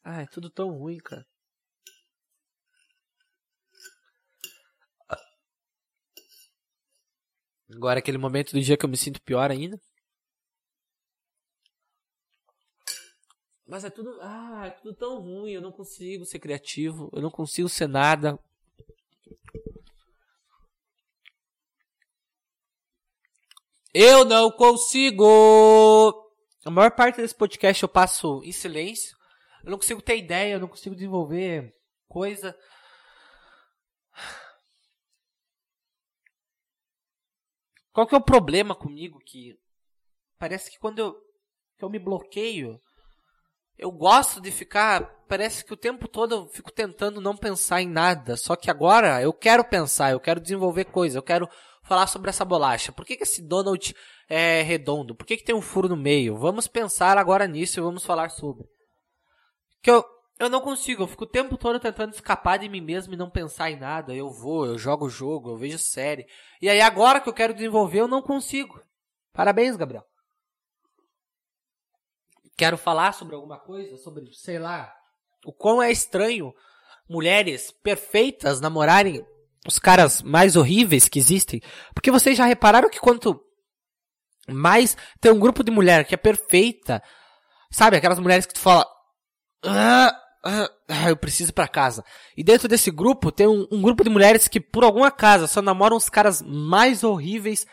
Ai, 0.04 0.28
tudo 0.28 0.50
tão 0.50 0.70
ruim, 0.70 0.98
cara. 0.98 1.26
Agora 7.74 8.00
aquele 8.00 8.18
momento 8.18 8.54
do 8.54 8.62
dia 8.62 8.78
que 8.78 8.86
eu 8.86 8.90
me 8.90 8.98
sinto 8.98 9.22
pior 9.22 9.52
ainda. 9.52 9.80
Mas 13.68 13.84
é 13.84 13.90
tudo, 13.90 14.18
ah, 14.22 14.64
é 14.68 14.70
tudo 14.70 14.94
tão 14.96 15.20
ruim, 15.20 15.52
eu 15.52 15.62
não 15.62 15.74
consigo 15.74 16.26
ser 16.26 16.40
criativo, 16.40 17.10
eu 17.14 17.22
não 17.22 17.30
consigo 17.30 17.68
ser 17.68 17.88
nada. 17.88 18.40
Eu 23.94 24.24
não 24.24 24.50
consigo. 24.52 25.26
A 26.64 26.70
maior 26.70 26.92
parte 26.92 27.18
desse 27.18 27.36
podcast 27.36 27.84
eu 27.84 27.90
passo 27.90 28.42
em 28.44 28.52
silêncio. 28.52 29.18
Eu 29.64 29.72
não 29.72 29.78
consigo 29.78 30.02
ter 30.02 30.18
ideia, 30.18 30.54
eu 30.54 30.60
não 30.60 30.68
consigo 30.68 30.96
desenvolver 30.96 31.74
coisa. 32.08 32.56
Qual 37.98 38.06
que 38.06 38.14
é 38.14 38.18
o 38.20 38.22
problema 38.22 38.76
comigo 38.76 39.18
que 39.26 39.58
parece 40.38 40.70
que 40.70 40.78
quando 40.78 41.00
eu, 41.00 41.16
que 41.76 41.84
eu 41.84 41.90
me 41.90 41.98
bloqueio, 41.98 42.80
eu 43.76 43.90
gosto 43.90 44.40
de 44.40 44.52
ficar, 44.52 45.04
parece 45.28 45.66
que 45.66 45.74
o 45.74 45.78
tempo 45.78 46.08
todo 46.08 46.36
eu 46.36 46.48
fico 46.48 46.72
tentando 46.72 47.20
não 47.20 47.36
pensar 47.36 47.82
em 47.82 47.90
nada, 47.90 48.38
só 48.38 48.56
que 48.56 48.70
agora 48.70 49.20
eu 49.24 49.34
quero 49.34 49.66
pensar, 49.66 50.12
eu 50.12 50.20
quero 50.20 50.40
desenvolver 50.40 50.86
coisa, 50.86 51.18
eu 51.18 51.24
quero 51.24 51.50
falar 51.82 52.06
sobre 52.06 52.30
essa 52.30 52.46
bolacha. 52.46 52.92
Por 52.92 53.04
que, 53.04 53.18
que 53.18 53.24
esse 53.24 53.42
Donald 53.42 53.96
é 54.30 54.62
redondo? 54.62 55.16
Por 55.16 55.26
que, 55.26 55.36
que 55.36 55.44
tem 55.44 55.56
um 55.56 55.60
furo 55.60 55.90
no 55.90 55.98
meio? 55.98 56.38
Vamos 56.38 56.68
pensar 56.68 57.18
agora 57.18 57.48
nisso 57.48 57.80
e 57.80 57.82
vamos 57.82 58.06
falar 58.06 58.30
sobre. 58.30 58.64
Que 59.82 59.90
eu, 59.90 60.06
eu 60.40 60.50
não 60.50 60.62
consigo, 60.62 61.04
eu 61.04 61.08
fico 61.08 61.24
o 61.24 61.28
tempo 61.30 61.58
todo 61.58 61.80
tentando 61.80 62.14
escapar 62.14 62.60
de 62.60 62.70
mim 62.70 62.82
mesmo 62.82 63.14
e 63.14 63.18
não 63.18 63.30
pensar 63.30 63.72
em 63.72 63.80
nada. 63.80 64.14
Eu 64.14 64.30
vou, 64.30 64.66
eu 64.66 64.78
jogo 64.78 65.06
o 65.06 65.10
jogo, 65.10 65.50
eu 65.50 65.58
vejo 65.58 65.80
série. 65.80 66.28
E 66.62 66.70
aí 66.70 66.80
agora 66.80 67.20
que 67.20 67.28
eu 67.28 67.34
quero 67.34 67.54
desenvolver, 67.54 68.02
eu 68.02 68.08
não 68.08 68.22
consigo. 68.22 68.82
Parabéns, 69.34 69.76
Gabriel. 69.76 70.06
Quero 72.56 72.78
falar 72.78 73.14
sobre 73.14 73.36
alguma 73.36 73.60
coisa, 73.60 73.98
sobre, 73.98 74.32
sei 74.34 74.60
lá, 74.60 74.94
o 75.46 75.54
quão 75.54 75.82
é 75.82 75.92
estranho 75.92 76.54
mulheres 77.10 77.72
perfeitas 77.72 78.60
namorarem 78.60 79.26
os 79.68 79.80
caras 79.80 80.22
mais 80.22 80.56
horríveis 80.56 81.08
que 81.08 81.20
existem. 81.20 81.62
Porque 81.94 82.12
vocês 82.12 82.38
já 82.38 82.46
repararam 82.46 82.90
que 82.90 83.00
quanto 83.00 83.40
mais 84.48 84.96
tem 85.20 85.32
um 85.32 85.40
grupo 85.40 85.64
de 85.64 85.72
mulher 85.72 86.06
que 86.06 86.14
é 86.14 86.18
perfeita, 86.18 87.02
sabe, 87.72 87.98
aquelas 87.98 88.20
mulheres 88.20 88.46
que 88.46 88.54
tu 88.54 88.60
fala, 88.60 88.88
ah, 89.64 90.16
ah, 90.48 91.10
eu 91.10 91.18
preciso 91.18 91.52
ir 91.52 91.54
pra 91.54 91.68
casa. 91.68 92.06
E 92.36 92.44
dentro 92.44 92.70
desse 92.70 92.90
grupo 92.90 93.32
tem 93.32 93.48
um, 93.48 93.68
um, 93.70 93.82
grupo 93.82 94.04
de 94.04 94.10
mulheres 94.10 94.48
que, 94.48 94.62
por 94.62 94.84
alguma 94.84 95.12
casa, 95.12 95.46
só 95.46 95.62
namoram 95.62 95.98
os 95.98 96.10
caras 96.10 96.42
mais 96.42 97.04
horríveis 97.04 97.66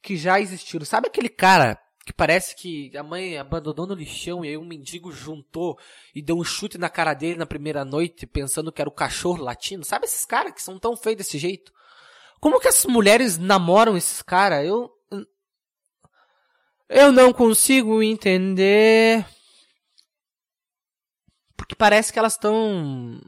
que 0.00 0.16
já 0.16 0.40
existiram. 0.40 0.86
Sabe 0.86 1.08
aquele 1.08 1.28
cara 1.28 1.78
que 2.06 2.12
parece 2.12 2.56
que 2.56 2.96
a 2.96 3.02
mãe 3.02 3.36
abandonou 3.36 3.86
no 3.86 3.94
lixão 3.94 4.44
e 4.44 4.48
aí 4.48 4.56
um 4.56 4.64
mendigo 4.64 5.12
juntou 5.12 5.78
e 6.14 6.22
deu 6.22 6.38
um 6.38 6.44
chute 6.44 6.78
na 6.78 6.88
cara 6.88 7.12
dele 7.12 7.38
na 7.38 7.44
primeira 7.44 7.84
noite, 7.84 8.26
pensando 8.26 8.72
que 8.72 8.80
era 8.80 8.88
o 8.88 8.94
cachorro 8.94 9.42
latino. 9.42 9.84
Sabe 9.84 10.06
esses 10.06 10.24
caras 10.24 10.54
que 10.54 10.62
são 10.62 10.78
tão 10.78 10.96
feios 10.96 11.18
desse 11.18 11.36
jeito? 11.36 11.70
Como 12.40 12.60
que 12.60 12.68
as 12.68 12.86
mulheres 12.86 13.36
namoram 13.36 13.96
esses 13.96 14.22
caras? 14.22 14.64
Eu. 14.64 14.90
Eu 16.88 17.10
não 17.10 17.32
consigo 17.32 18.02
entender. 18.02 19.26
Porque 21.56 21.74
parece 21.74 22.12
que 22.12 22.18
elas 22.18 22.34
estão. 22.34 23.20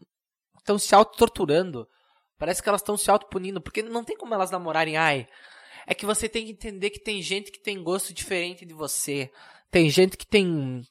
estão 0.59 0.79
se 0.79 0.95
auto-torturando. 0.95 1.89
Parece 2.39 2.63
que 2.63 2.69
elas 2.69 2.81
estão 2.81 2.97
se 2.97 3.11
auto-punindo. 3.11 3.61
Porque 3.61 3.83
não 3.83 4.05
tem 4.05 4.17
como 4.17 4.35
elas 4.35 4.51
namorarem. 4.51 4.97
Ai, 4.97 5.27
é 5.87 5.95
que 5.95 6.07
você 6.07 6.29
tem 6.29 6.45
que 6.45 6.53
entender 6.53 6.91
que 6.91 7.01
tem 7.01 7.23
gente 7.23 7.51
que 7.51 7.61
tem 7.61 7.83
gosto 7.83 8.13
diferente 8.13 8.67
de 8.67 8.75
você. 8.75 9.31
Tem 9.71 9.89
gente 9.91 10.17
que 10.17 10.27
tem 10.27 10.83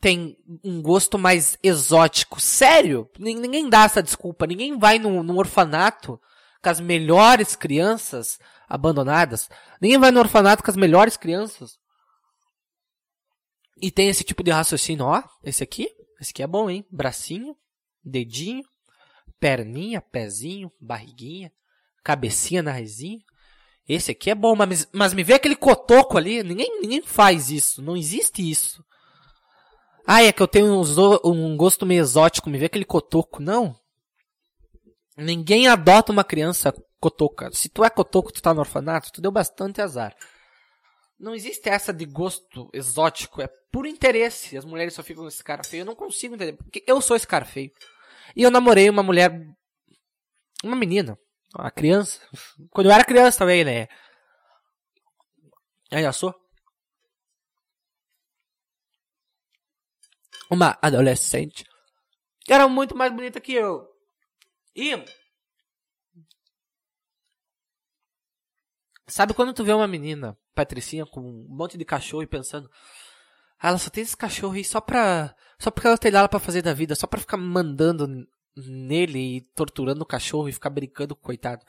tem 0.00 0.36
um 0.62 0.82
gosto 0.82 1.18
mais 1.18 1.58
exótico. 1.62 2.38
Sério? 2.38 3.10
Ninguém 3.18 3.70
dá 3.70 3.84
essa 3.84 4.02
desculpa. 4.02 4.46
Ninguém 4.46 4.78
vai 4.78 4.98
num, 4.98 5.22
num 5.22 5.38
orfanato 5.38 6.20
com 6.62 6.68
as 6.68 6.78
melhores 6.78 7.56
crianças 7.56 8.38
abandonadas. 8.68 9.48
Ninguém 9.80 9.98
vai 9.98 10.10
no 10.10 10.20
orfanato 10.20 10.62
com 10.62 10.70
as 10.70 10.76
melhores 10.76 11.16
crianças. 11.16 11.78
E 13.80 13.90
tem 13.90 14.08
esse 14.08 14.22
tipo 14.24 14.42
de 14.42 14.50
raciocínio, 14.50 15.06
ó, 15.06 15.22
esse 15.42 15.62
aqui, 15.62 15.88
esse 16.20 16.30
aqui 16.30 16.42
é 16.42 16.46
bom, 16.46 16.68
hein? 16.70 16.84
Bracinho, 16.90 17.56
dedinho, 18.04 18.64
perninha, 19.38 20.00
pezinho, 20.00 20.70
barriguinha, 20.80 21.52
cabecinha, 22.02 22.62
narizinho. 22.62 23.20
Esse 23.88 24.12
aqui 24.12 24.30
é 24.30 24.34
bom, 24.34 24.56
mas, 24.56 24.88
mas 24.92 25.12
me 25.12 25.22
vê 25.22 25.34
aquele 25.34 25.56
cotoco 25.56 26.16
ali. 26.16 26.42
Ninguém, 26.42 26.80
ninguém 26.80 27.02
faz 27.02 27.50
isso. 27.50 27.82
Não 27.82 27.96
existe 27.96 28.48
isso. 28.48 28.82
Ah, 30.06 30.22
é 30.22 30.32
que 30.32 30.42
eu 30.42 30.48
tenho 30.48 30.82
um 31.24 31.56
gosto 31.56 31.84
meio 31.84 32.00
exótico. 32.00 32.48
Me 32.48 32.58
vê 32.58 32.66
aquele 32.66 32.84
cotoco. 32.84 33.42
Não. 33.42 33.76
Ninguém 35.16 35.68
adota 35.68 36.12
uma 36.12 36.24
criança 36.24 36.74
cotoca. 36.98 37.50
Se 37.52 37.68
tu 37.68 37.84
é 37.84 37.90
cotoco, 37.90 38.32
tu 38.32 38.40
tá 38.40 38.54
no 38.54 38.60
orfanato, 38.60 39.12
tu 39.12 39.20
deu 39.20 39.30
bastante 39.30 39.82
azar. 39.82 40.16
Não 41.18 41.34
existe 41.34 41.68
essa 41.68 41.92
de 41.92 42.04
gosto 42.04 42.68
exótico. 42.72 43.40
É 43.40 43.48
por 43.70 43.86
interesse. 43.86 44.56
As 44.56 44.64
mulheres 44.64 44.94
só 44.94 45.02
ficam 45.02 45.22
com 45.22 45.28
esse 45.28 45.42
cara 45.42 45.64
feio. 45.64 45.82
Eu 45.82 45.86
não 45.86 45.94
consigo 45.94 46.34
entender. 46.34 46.54
Porque 46.54 46.82
eu 46.86 47.00
sou 47.00 47.16
esse 47.16 47.26
cara 47.26 47.44
feio. 47.44 47.70
E 48.34 48.42
eu 48.42 48.50
namorei 48.50 48.90
uma 48.90 49.02
mulher. 49.02 49.30
Uma 50.62 50.76
menina 50.76 51.18
a 51.54 51.70
criança. 51.70 52.20
Quando 52.70 52.88
eu 52.88 52.92
era 52.92 53.04
criança 53.04 53.38
também, 53.38 53.64
né? 53.64 53.88
Aí, 55.90 56.12
sou. 56.12 56.34
Uma 60.50 60.78
adolescente. 60.82 61.64
Era 62.48 62.68
muito 62.68 62.96
mais 62.96 63.12
bonita 63.12 63.40
que 63.40 63.52
eu. 63.54 63.88
E. 64.74 64.96
Sabe 69.06 69.34
quando 69.34 69.52
tu 69.52 69.64
vê 69.64 69.72
uma 69.72 69.86
menina, 69.86 70.36
patricinha, 70.54 71.04
com 71.04 71.20
um 71.20 71.46
monte 71.48 71.76
de 71.76 71.84
cachorro 71.84 72.22
e 72.22 72.26
pensando. 72.26 72.70
Ah, 73.60 73.68
ela 73.68 73.78
só 73.78 73.90
tem 73.90 74.02
esse 74.02 74.16
cachorro 74.16 74.54
aí 74.54 74.64
só 74.64 74.80
pra. 74.80 75.34
Só 75.58 75.70
porque 75.70 75.86
ela 75.86 75.98
tem 75.98 76.10
nada 76.10 76.28
pra 76.28 76.40
fazer 76.40 76.62
da 76.62 76.72
vida, 76.74 76.94
só 76.94 77.06
pra 77.06 77.20
ficar 77.20 77.36
mandando 77.36 78.26
nele 78.56 79.36
e 79.36 79.40
torturando 79.54 80.02
o 80.02 80.06
cachorro 80.06 80.48
e 80.48 80.52
ficar 80.52 80.70
brincando 80.70 81.14
com 81.14 81.22
o 81.22 81.24
coitado. 81.24 81.64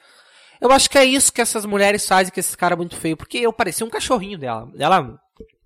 Eu 0.61 0.71
acho 0.71 0.89
que 0.89 0.97
é 0.97 1.03
isso 1.03 1.33
que 1.33 1.41
essas 1.41 1.65
mulheres 1.65 2.07
fazem 2.07 2.33
com 2.33 2.39
esse 2.39 2.55
cara 2.55 2.75
muito 2.75 2.95
feio, 2.95 3.17
porque 3.17 3.37
eu 3.37 3.51
parecia 3.51 3.85
um 3.85 3.89
cachorrinho 3.89 4.37
dela. 4.37 4.71
Ela 4.77 5.19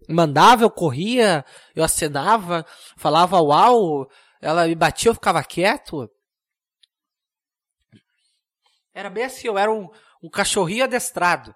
mandava, 0.08 0.64
eu 0.64 0.72
corria, 0.72 1.46
eu 1.76 1.84
acenava, 1.84 2.66
falava 2.98 3.40
uau, 3.40 4.10
ela 4.42 4.68
me 4.68 4.76
batia, 4.76 5.10
eu 5.10 5.14
ficava 5.14 5.44
quieto. 5.44 6.10
Era 8.94 9.10
bem 9.10 9.26
assim, 9.26 9.48
eu 9.48 9.58
era 9.58 9.72
um, 9.72 9.88
um 10.22 10.30
cachorrinho 10.30 10.84
adestrado, 10.84 11.54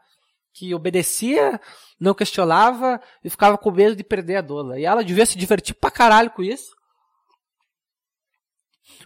que 0.54 0.74
obedecia, 0.74 1.60
não 2.00 2.14
questionava 2.14 3.02
e 3.24 3.30
ficava 3.30 3.58
com 3.58 3.72
medo 3.72 3.96
de 3.96 4.04
perder 4.04 4.38
a 4.38 4.42
dola. 4.42 4.80
E 4.80 4.86
ela 4.86 5.04
devia 5.04 5.26
se 5.26 5.38
divertir 5.38 5.76
pra 5.76 5.90
caralho 5.90 6.32
com 6.32 6.44
isso. 6.44 6.76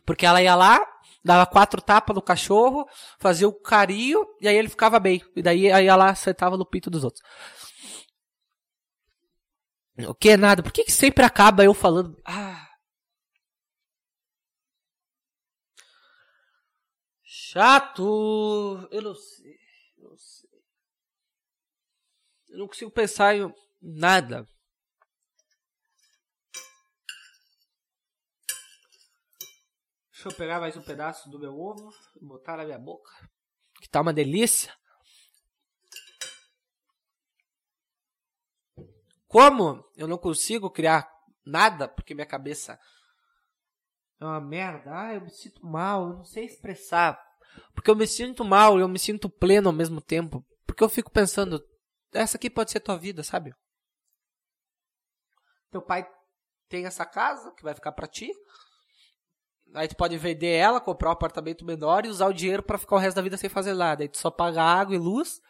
Porque 0.05 0.25
ela 0.25 0.41
ia 0.41 0.55
lá, 0.55 0.85
dava 1.23 1.45
quatro 1.45 1.81
tapas 1.81 2.15
no 2.15 2.21
cachorro, 2.21 2.87
fazia 3.19 3.47
o 3.47 3.53
carinho, 3.53 4.25
e 4.41 4.47
aí 4.47 4.55
ele 4.55 4.69
ficava 4.69 4.99
bem. 4.99 5.23
E 5.35 5.41
daí 5.41 5.71
aí 5.71 5.87
ela 5.87 6.09
acertava 6.09 6.57
no 6.57 6.65
pinto 6.65 6.89
dos 6.89 7.03
outros. 7.03 7.23
O 10.07 10.13
que 10.13 10.29
é 10.29 10.37
nada? 10.37 10.61
Por 10.61 10.71
que, 10.71 10.83
que 10.83 10.91
sempre 10.91 11.25
acaba 11.25 11.63
eu 11.63 11.73
falando. 11.73 12.15
Ah. 12.25 12.67
Chato! 17.23 18.87
Eu 18.91 19.01
não 19.01 19.15
sei. 19.15 19.57
Eu 19.97 20.09
não 20.09 20.17
sei. 20.17 20.46
Eu 22.57 22.61
não 22.61 22.67
consigo 22.67 22.89
pensar 22.89 23.35
em 23.35 23.53
nada. 23.79 24.43
Deixa 30.11 30.27
eu 30.27 30.33
pegar 30.35 30.59
mais 30.59 30.75
um 30.75 30.81
pedaço 30.81 31.29
do 31.29 31.37
meu 31.37 31.55
ovo 31.55 31.93
e 32.19 32.25
botar 32.25 32.57
na 32.57 32.65
minha 32.65 32.79
boca. 32.79 33.11
Que 33.79 33.87
tá 33.87 34.01
uma 34.01 34.11
delícia. 34.11 34.75
Como 39.27 39.87
eu 39.95 40.07
não 40.07 40.17
consigo 40.17 40.71
criar 40.71 41.07
nada 41.45 41.87
porque 41.87 42.15
minha 42.15 42.25
cabeça 42.25 42.79
é 44.19 44.25
uma 44.25 44.41
merda. 44.41 44.99
Ah, 44.99 45.13
eu 45.13 45.21
me 45.21 45.29
sinto 45.29 45.63
mal, 45.63 46.09
eu 46.09 46.17
não 46.17 46.25
sei 46.25 46.45
expressar. 46.45 47.23
Porque 47.75 47.91
eu 47.91 47.95
me 47.95 48.07
sinto 48.07 48.43
mal 48.43 48.79
e 48.79 48.81
eu 48.81 48.87
me 48.87 48.97
sinto 48.97 49.29
pleno 49.29 49.69
ao 49.69 49.75
mesmo 49.75 50.01
tempo. 50.01 50.43
Porque 50.65 50.83
eu 50.83 50.89
fico 50.89 51.11
pensando, 51.11 51.63
essa 52.17 52.37
aqui 52.37 52.49
pode 52.49 52.71
ser 52.71 52.79
tua 52.79 52.97
vida, 52.97 53.23
sabe? 53.23 53.53
Teu 55.71 55.81
pai 55.81 56.07
tem 56.69 56.85
essa 56.85 57.05
casa 57.05 57.51
que 57.51 57.63
vai 57.63 57.73
ficar 57.73 57.91
para 57.91 58.07
ti. 58.07 58.31
Aí 59.73 59.87
tu 59.87 59.95
pode 59.95 60.17
vender 60.17 60.53
ela, 60.55 60.79
comprar 60.79 61.09
um 61.09 61.13
apartamento 61.13 61.65
menor 61.65 62.05
e 62.05 62.09
usar 62.09 62.27
o 62.27 62.33
dinheiro 62.33 62.63
para 62.63 62.77
ficar 62.77 62.95
o 62.95 62.99
resto 62.99 63.17
da 63.17 63.21
vida 63.21 63.37
sem 63.37 63.49
fazer 63.49 63.73
nada. 63.73 64.03
Aí 64.03 64.09
tu 64.09 64.17
só 64.17 64.31
paga 64.31 64.61
água 64.61 64.95
e 64.95 64.99
luz 64.99 65.41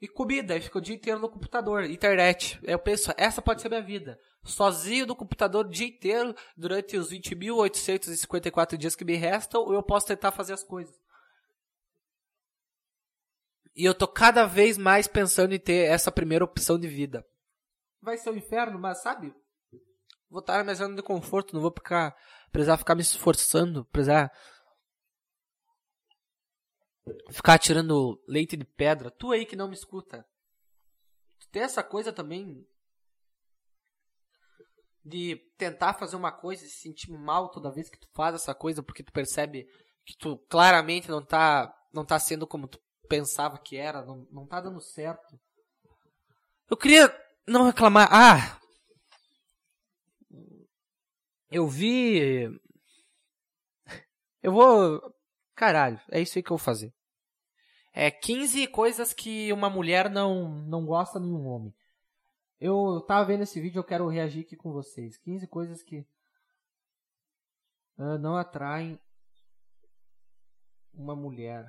e 0.00 0.06
comida. 0.06 0.54
Aí 0.54 0.60
fica 0.60 0.78
o 0.78 0.80
dia 0.80 0.94
inteiro 0.94 1.18
no 1.18 1.28
computador, 1.28 1.84
internet. 1.84 2.60
Aí 2.66 2.72
eu 2.72 2.78
penso, 2.78 3.12
essa 3.16 3.40
pode 3.40 3.62
ser 3.62 3.68
minha 3.68 3.82
vida. 3.82 4.18
Sozinho 4.44 5.06
no 5.06 5.16
computador 5.16 5.66
o 5.66 5.70
dia 5.70 5.88
inteiro, 5.88 6.34
durante 6.56 6.96
os 6.96 7.10
20.854 7.10 8.76
dias 8.76 8.94
que 8.94 9.04
me 9.04 9.14
restam, 9.14 9.72
eu 9.72 9.82
posso 9.82 10.06
tentar 10.06 10.30
fazer 10.30 10.52
as 10.52 10.62
coisas. 10.62 10.94
E 13.78 13.84
eu 13.84 13.94
tô 13.94 14.08
cada 14.08 14.44
vez 14.44 14.76
mais 14.76 15.06
pensando 15.06 15.54
em 15.54 15.58
ter 15.60 15.88
essa 15.88 16.10
primeira 16.10 16.44
opção 16.44 16.76
de 16.76 16.88
vida. 16.88 17.24
Vai 18.02 18.18
ser 18.18 18.30
um 18.30 18.36
inferno, 18.36 18.76
mas 18.76 19.00
sabe? 19.00 19.32
Vou 20.28 20.40
estar 20.40 20.58
na 20.58 20.64
minha 20.64 20.74
zona 20.74 20.96
de 20.96 21.02
conforto, 21.02 21.54
não 21.54 21.62
vou 21.62 21.70
ficar 21.70 22.12
precisar 22.50 22.76
ficar 22.76 22.96
me 22.96 23.02
esforçando, 23.02 23.84
precisar 23.84 24.32
ficar 27.30 27.56
tirando 27.60 28.20
leite 28.26 28.56
de 28.56 28.64
pedra. 28.64 29.12
Tu 29.12 29.30
aí 29.30 29.46
que 29.46 29.54
não 29.54 29.68
me 29.68 29.74
escuta. 29.74 30.26
Tu 31.38 31.48
tem 31.48 31.62
essa 31.62 31.82
coisa 31.84 32.12
também 32.12 32.66
de 35.04 35.36
tentar 35.56 35.94
fazer 35.94 36.16
uma 36.16 36.32
coisa 36.32 36.64
e 36.64 36.68
se 36.68 36.80
sentir 36.80 37.12
mal 37.12 37.48
toda 37.48 37.70
vez 37.70 37.88
que 37.88 37.98
tu 37.98 38.08
faz 38.12 38.34
essa 38.34 38.52
coisa 38.52 38.82
porque 38.82 39.04
tu 39.04 39.12
percebe 39.12 39.68
que 40.04 40.16
tu 40.18 40.36
claramente 40.48 41.08
não 41.08 41.24
tá 41.24 41.72
não 41.92 42.04
tá 42.04 42.18
sendo 42.18 42.44
como 42.44 42.66
tu 42.66 42.80
pensava 43.08 43.58
que 43.58 43.76
era, 43.76 44.04
não, 44.04 44.26
não 44.30 44.46
tá 44.46 44.60
dando 44.60 44.80
certo. 44.80 45.38
Eu 46.70 46.76
queria 46.76 47.12
não 47.46 47.64
reclamar. 47.64 48.08
Ah, 48.12 48.60
eu 51.50 51.66
vi. 51.66 52.60
Eu 54.42 54.52
vou. 54.52 55.14
Caralho, 55.54 56.00
é 56.10 56.20
isso 56.20 56.38
aí 56.38 56.42
que 56.42 56.52
eu 56.52 56.56
vou 56.56 56.64
fazer. 56.64 56.92
É 57.92 58.10
15 58.10 58.68
coisas 58.68 59.12
que 59.12 59.52
uma 59.52 59.68
mulher 59.68 60.08
não, 60.08 60.48
não 60.66 60.86
gosta 60.86 61.18
de 61.18 61.26
um 61.26 61.48
homem. 61.48 61.74
Eu 62.60 63.00
tava 63.06 63.26
vendo 63.26 63.42
esse 63.42 63.60
vídeo, 63.60 63.78
eu 63.78 63.84
quero 63.84 64.08
reagir 64.08 64.44
aqui 64.44 64.56
com 64.56 64.72
vocês. 64.72 65.16
15 65.18 65.46
coisas 65.48 65.82
que 65.82 66.06
uh, 67.98 68.18
não 68.20 68.36
atraem 68.36 69.00
uma 70.92 71.16
mulher. 71.16 71.64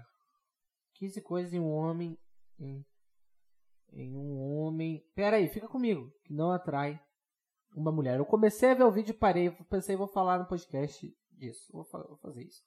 15 1.00 1.22
coisas 1.22 1.54
em 1.54 1.60
um 1.60 1.72
homem. 1.72 2.18
Em, 2.60 2.86
em 3.94 4.16
um 4.16 4.38
homem. 4.38 5.04
Pera 5.16 5.38
aí, 5.38 5.48
fica 5.50 5.68
comigo. 5.68 6.12
Que 6.26 6.34
não 6.34 6.52
atrai 6.52 7.02
uma 7.76 7.92
mulher. 7.92 8.20
Eu 8.20 8.26
comecei 8.26 8.70
a 8.70 8.74
ver 8.74 8.84
o 8.84 8.92
vídeo 8.92 9.12
e 9.12 9.18
parei, 9.18 9.50
pensei, 9.70 9.96
vou 9.96 10.08
falar 10.08 10.38
no 10.38 10.48
podcast 10.48 11.12
disso. 11.32 11.72
Vou, 11.72 11.88
vou 11.92 12.18
fazer 12.18 12.44
isso. 12.44 12.62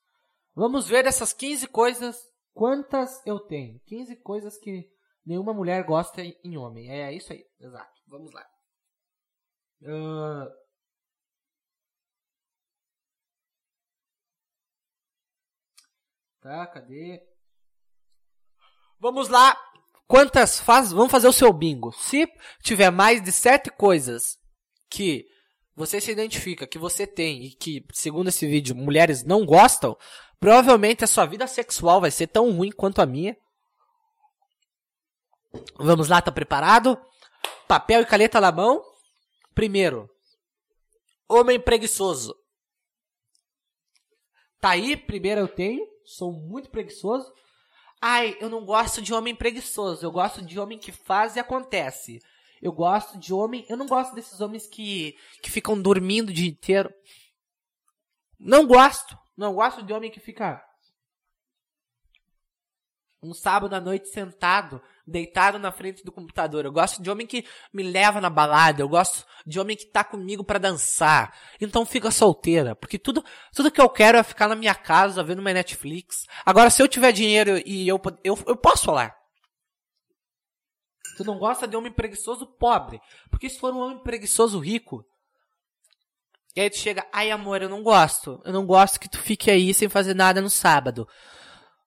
Vamos 0.55 0.89
ver 0.89 1.05
dessas 1.05 1.33
15 1.33 1.69
coisas, 1.69 2.19
quantas 2.53 3.25
eu 3.27 3.39
tenho. 3.39 3.81
15 3.87 4.17
coisas 4.17 4.59
que 4.59 4.91
nenhuma 5.25 5.55
mulher 5.55 5.85
gosta 5.85 6.23
em 6.23 6.57
homem. 6.57 6.91
É 6.91 7.13
isso 7.13 7.33
aí, 7.33 7.47
exato. 7.61 8.01
Vamos 8.07 8.33
lá. 8.33 8.47
Uh... 9.83 10.63
Tá, 16.41 16.67
cadê? 16.67 17.32
Vamos 19.03 19.29
lá. 19.29 19.61
Quantas 20.07 20.61
faz? 20.61 20.93
Vamos 20.93 21.11
fazer 21.11 21.27
o 21.27 21.33
seu 21.33 21.53
bingo. 21.53 21.91
Se 21.91 22.25
tiver 22.63 22.89
mais 22.93 23.21
de 23.21 23.33
sete 23.33 23.69
coisas 23.69 24.39
que 24.89 25.27
você 25.75 26.01
se 26.01 26.13
identifica, 26.13 26.69
que 26.69 26.79
você 26.79 27.05
tem 27.05 27.43
e 27.43 27.51
que, 27.51 27.85
segundo 27.93 28.29
esse 28.29 28.47
vídeo, 28.47 28.77
mulheres 28.77 29.25
não 29.25 29.45
gostam, 29.45 29.99
provavelmente 30.39 31.03
a 31.03 31.09
sua 31.09 31.27
vida 31.27 31.49
sexual 31.49 32.01
vai 32.01 32.13
ser 32.13 32.29
tão 32.29 32.53
ruim 32.53 32.71
quanto 32.71 33.03
a 33.03 33.07
minha. 33.07 33.37
Vamos 35.75 36.09
lá, 36.09 36.23
tá 36.23 36.31
preparado? 36.31 36.97
Papel 37.67 38.03
e 38.03 38.07
caneta 38.07 38.41
na 38.41 38.53
mão. 38.53 38.85
Primeiro, 39.53 40.09
homem 41.29 41.59
preguiçoso. 41.59 42.37
Tá 44.61 44.71
aí, 44.71 44.97
primeiro 44.97 45.41
eu 45.41 45.49
tenho, 45.49 45.85
sou 46.05 46.33
muito 46.33 46.71
preguiçoso. 46.71 47.35
Ai, 48.05 48.37
eu 48.41 48.51
não 48.51 48.65
gosto 48.65 49.01
de 49.01 49.15
homem 49.15 49.33
preguiçoso, 49.33 50.05
eu 50.05 50.11
gosto 50.11 50.43
de 50.43 50.59
homem 50.59 50.77
que 50.77 50.91
faz 50.91 51.37
e 51.37 51.41
acontece. 51.41 52.21
Eu 52.61 52.73
gosto 52.73 53.17
de 53.17 53.33
homem. 53.33 53.65
Eu 53.69 53.77
não 53.77 53.87
gosto 53.87 54.13
desses 54.15 54.41
homens 54.41 54.67
que, 54.67 55.17
que 55.41 55.51
ficam 55.51 55.81
dormindo 55.81 56.31
o 56.31 56.33
dia 56.33 56.49
inteiro. 56.49 56.93
Não 58.39 58.67
gosto. 58.67 59.17
Não 59.37 59.55
gosto 59.55 59.85
de 59.85 59.93
homem 59.93 60.11
que 60.11 60.21
fica 60.21 60.65
um 63.23 63.33
sábado 63.33 63.75
à 63.75 63.81
noite 63.81 64.09
sentado, 64.09 64.83
deitado 65.07 65.59
na 65.59 65.71
frente 65.71 66.05
do 66.05 66.11
computador. 66.11 66.65
Eu 66.65 66.73
gosto 66.73 67.01
de 67.01 67.09
homem 67.09 67.27
que 67.27 67.45
me 67.73 67.85
leva 67.85 68.21
na 68.21 68.29
balada. 68.29 68.83
Eu 68.83 68.89
gosto 68.89 69.25
de 69.47 69.61
homem 69.61 69.77
que 69.77 69.87
tá 69.87 70.03
comigo 70.03 70.43
para 70.43 70.59
dançar. 70.59 71.33
Então 71.61 71.87
fica 71.87 72.11
solteira, 72.11 72.75
porque 72.75 72.99
tudo, 72.99 73.25
tudo 73.55 73.71
que 73.71 73.81
eu 73.81 73.89
quero 73.89 74.19
é 74.19 74.23
ficar 74.23 74.49
na 74.49 74.57
minha 74.57 74.75
casa 74.75 75.23
vendo 75.23 75.41
minha 75.41 75.55
Netflix. 75.55 76.27
Agora, 76.45 76.69
se 76.69 76.83
eu 76.83 76.89
tiver 76.89 77.13
dinheiro 77.13 77.63
e 77.65 77.87
eu, 77.87 78.01
eu, 78.25 78.37
eu 78.47 78.57
posso 78.57 78.87
falar. 78.87 79.15
Tu 81.17 81.25
não 81.25 81.39
gosta 81.39 81.69
de 81.69 81.77
homem 81.77 81.93
preguiçoso 81.93 82.47
pobre. 82.47 83.01
Porque 83.31 83.49
se 83.49 83.59
for 83.59 83.73
um 83.73 83.79
homem 83.79 84.03
preguiçoso 84.03 84.59
rico, 84.59 85.05
e 86.57 86.61
aí 86.61 86.71
tu 86.71 86.77
chega, 86.77 87.07
ai 87.13 87.31
amor, 87.31 87.63
eu 87.63 87.69
não 87.69 87.83
gosto. 87.83 88.41
Eu 88.45 88.53
não 88.53 88.67
gosto 88.67 88.99
que 88.99 89.09
tu 89.09 89.19
fique 89.19 89.51
aí 89.51 89.73
sem 89.73 89.89
fazer 89.89 90.15
nada 90.15 90.41
no 90.41 90.51
sábado. 90.51 91.07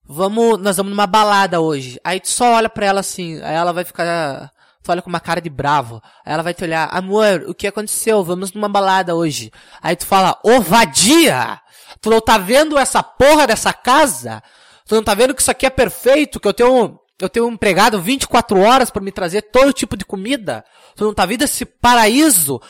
Vamos, 0.08 0.60
nós 0.60 0.78
vamos 0.78 0.92
numa 0.92 1.08
balada 1.08 1.60
hoje. 1.60 2.00
Aí 2.04 2.20
tu 2.20 2.30
só 2.30 2.54
olha 2.54 2.70
pra 2.70 2.86
ela 2.86 3.00
assim, 3.00 3.42
aí 3.42 3.56
ela 3.56 3.74
vai 3.74 3.84
ficar, 3.84 4.52
tu 4.84 4.92
olha 4.92 5.02
com 5.02 5.10
uma 5.10 5.20
cara 5.20 5.42
de 5.42 5.50
bravo. 5.50 6.02
Aí 6.24 6.34
ela 6.34 6.44
vai 6.44 6.54
te 6.54 6.64
olhar, 6.64 6.88
amor, 6.92 7.46
o 7.48 7.56
que 7.56 7.68
aconteceu? 7.68 8.24
Vamos 8.24 8.54
numa 8.54 8.70
balada 8.70 9.16
hoje. 9.16 9.52
Aí 9.82 9.96
tu 9.96 10.06
fala, 10.06 10.40
ô 10.44 10.62
vadia! 10.62 11.60
Tu 12.02 12.10
não 12.10 12.22
tá 12.22 12.38
vendo 12.38 12.78
essa 12.78 13.02
porra 13.02 13.48
dessa 13.48 13.74
casa? 13.74 14.44
Tu 14.88 14.94
não 14.94 15.04
tá 15.04 15.16
vendo 15.16 15.34
que 15.34 15.42
isso 15.42 15.52
aqui 15.52 15.66
é 15.66 15.70
perfeito? 15.70 16.40
Que 16.40 16.48
eu 16.48 16.54
tenho 16.54 17.00
eu 17.20 17.30
tenho 17.30 17.48
um 17.48 17.54
empregado 17.54 18.02
24 18.02 18.60
horas 18.60 18.92
para 18.92 19.02
me 19.02 19.12
trazer 19.12 19.44
todo 19.44 19.72
tipo 19.72 19.96
de 19.96 20.04
comida. 20.04 20.66
Tu 20.96 21.04
não 21.04 21.14
tá 21.14 21.26
vendo 21.26 21.44
esse 21.44 21.66
paraíso? 21.66 22.62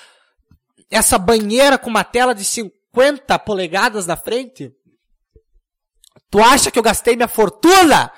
Essa 0.89 1.17
banheira 1.17 1.78
com 1.78 1.89
uma 1.89 2.04
tela 2.04 2.34
de 2.34 2.45
50 2.45 3.39
polegadas 3.39 4.06
na 4.06 4.15
frente? 4.15 4.71
Tu 6.29 6.39
acha 6.39 6.71
que 6.71 6.77
eu 6.77 6.83
gastei 6.83 7.15
minha 7.15 7.27
fortuna 7.27 8.11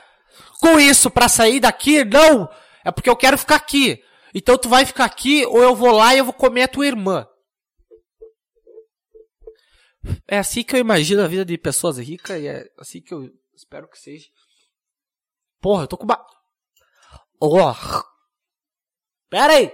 com 0.59 0.79
isso 0.79 1.09
para 1.09 1.27
sair 1.27 1.59
daqui? 1.59 2.03
Não! 2.03 2.49
É 2.83 2.91
porque 2.91 3.09
eu 3.09 3.15
quero 3.15 3.37
ficar 3.37 3.55
aqui. 3.55 4.03
Então 4.33 4.57
tu 4.57 4.69
vai 4.69 4.85
ficar 4.85 5.05
aqui 5.05 5.45
ou 5.45 5.61
eu 5.61 5.75
vou 5.75 5.91
lá 5.91 6.13
e 6.13 6.19
eu 6.19 6.25
vou 6.25 6.33
comer 6.33 6.63
a 6.63 6.67
tua 6.67 6.87
irmã. 6.87 7.27
É 10.27 10.37
assim 10.37 10.63
que 10.63 10.75
eu 10.75 10.79
imagino 10.79 11.21
a 11.21 11.27
vida 11.27 11.43
de 11.43 11.57
pessoas 11.57 11.97
ricas 11.97 12.39
e 12.41 12.47
é 12.47 12.69
assim 12.77 13.01
que 13.01 13.13
eu 13.13 13.29
espero 13.53 13.89
que 13.89 13.99
seja. 13.99 14.27
Porra, 15.59 15.83
eu 15.83 15.87
tô 15.87 15.97
com 15.97 16.05
ba... 16.05 16.23
Oh. 17.41 17.73
Pera 19.29 19.53
aí. 19.53 19.71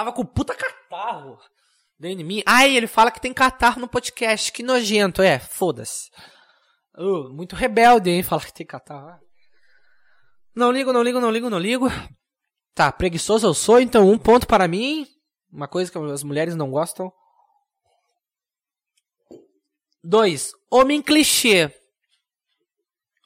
Tava 0.00 0.14
com 0.14 0.24
puta 0.24 0.54
catarro 0.54 1.38
dentro 1.98 2.16
de 2.16 2.24
mim. 2.24 2.42
Ai, 2.46 2.74
ele 2.74 2.86
fala 2.86 3.10
que 3.10 3.20
tem 3.20 3.34
catarro 3.34 3.78
no 3.78 3.86
podcast. 3.86 4.50
Que 4.50 4.62
nojento. 4.62 5.20
É, 5.20 5.38
foda-se. 5.38 6.08
Uh, 6.96 7.28
muito 7.28 7.54
rebelde, 7.54 8.08
hein? 8.08 8.22
Falar 8.22 8.46
que 8.46 8.54
tem 8.54 8.64
catarro. 8.64 9.20
Não 10.56 10.72
ligo, 10.72 10.90
não 10.90 11.02
ligo, 11.02 11.20
não 11.20 11.30
ligo, 11.30 11.50
não 11.50 11.58
ligo. 11.58 11.88
Tá, 12.74 12.90
preguiçoso 12.90 13.46
eu 13.46 13.52
sou, 13.52 13.78
então 13.78 14.08
um 14.08 14.16
ponto 14.16 14.46
para 14.46 14.66
mim. 14.66 15.06
Uma 15.52 15.68
coisa 15.68 15.92
que 15.92 15.98
as 15.98 16.22
mulheres 16.22 16.56
não 16.56 16.70
gostam. 16.70 17.12
Dois, 20.02 20.52
homem 20.70 21.02
clichê. 21.02 21.70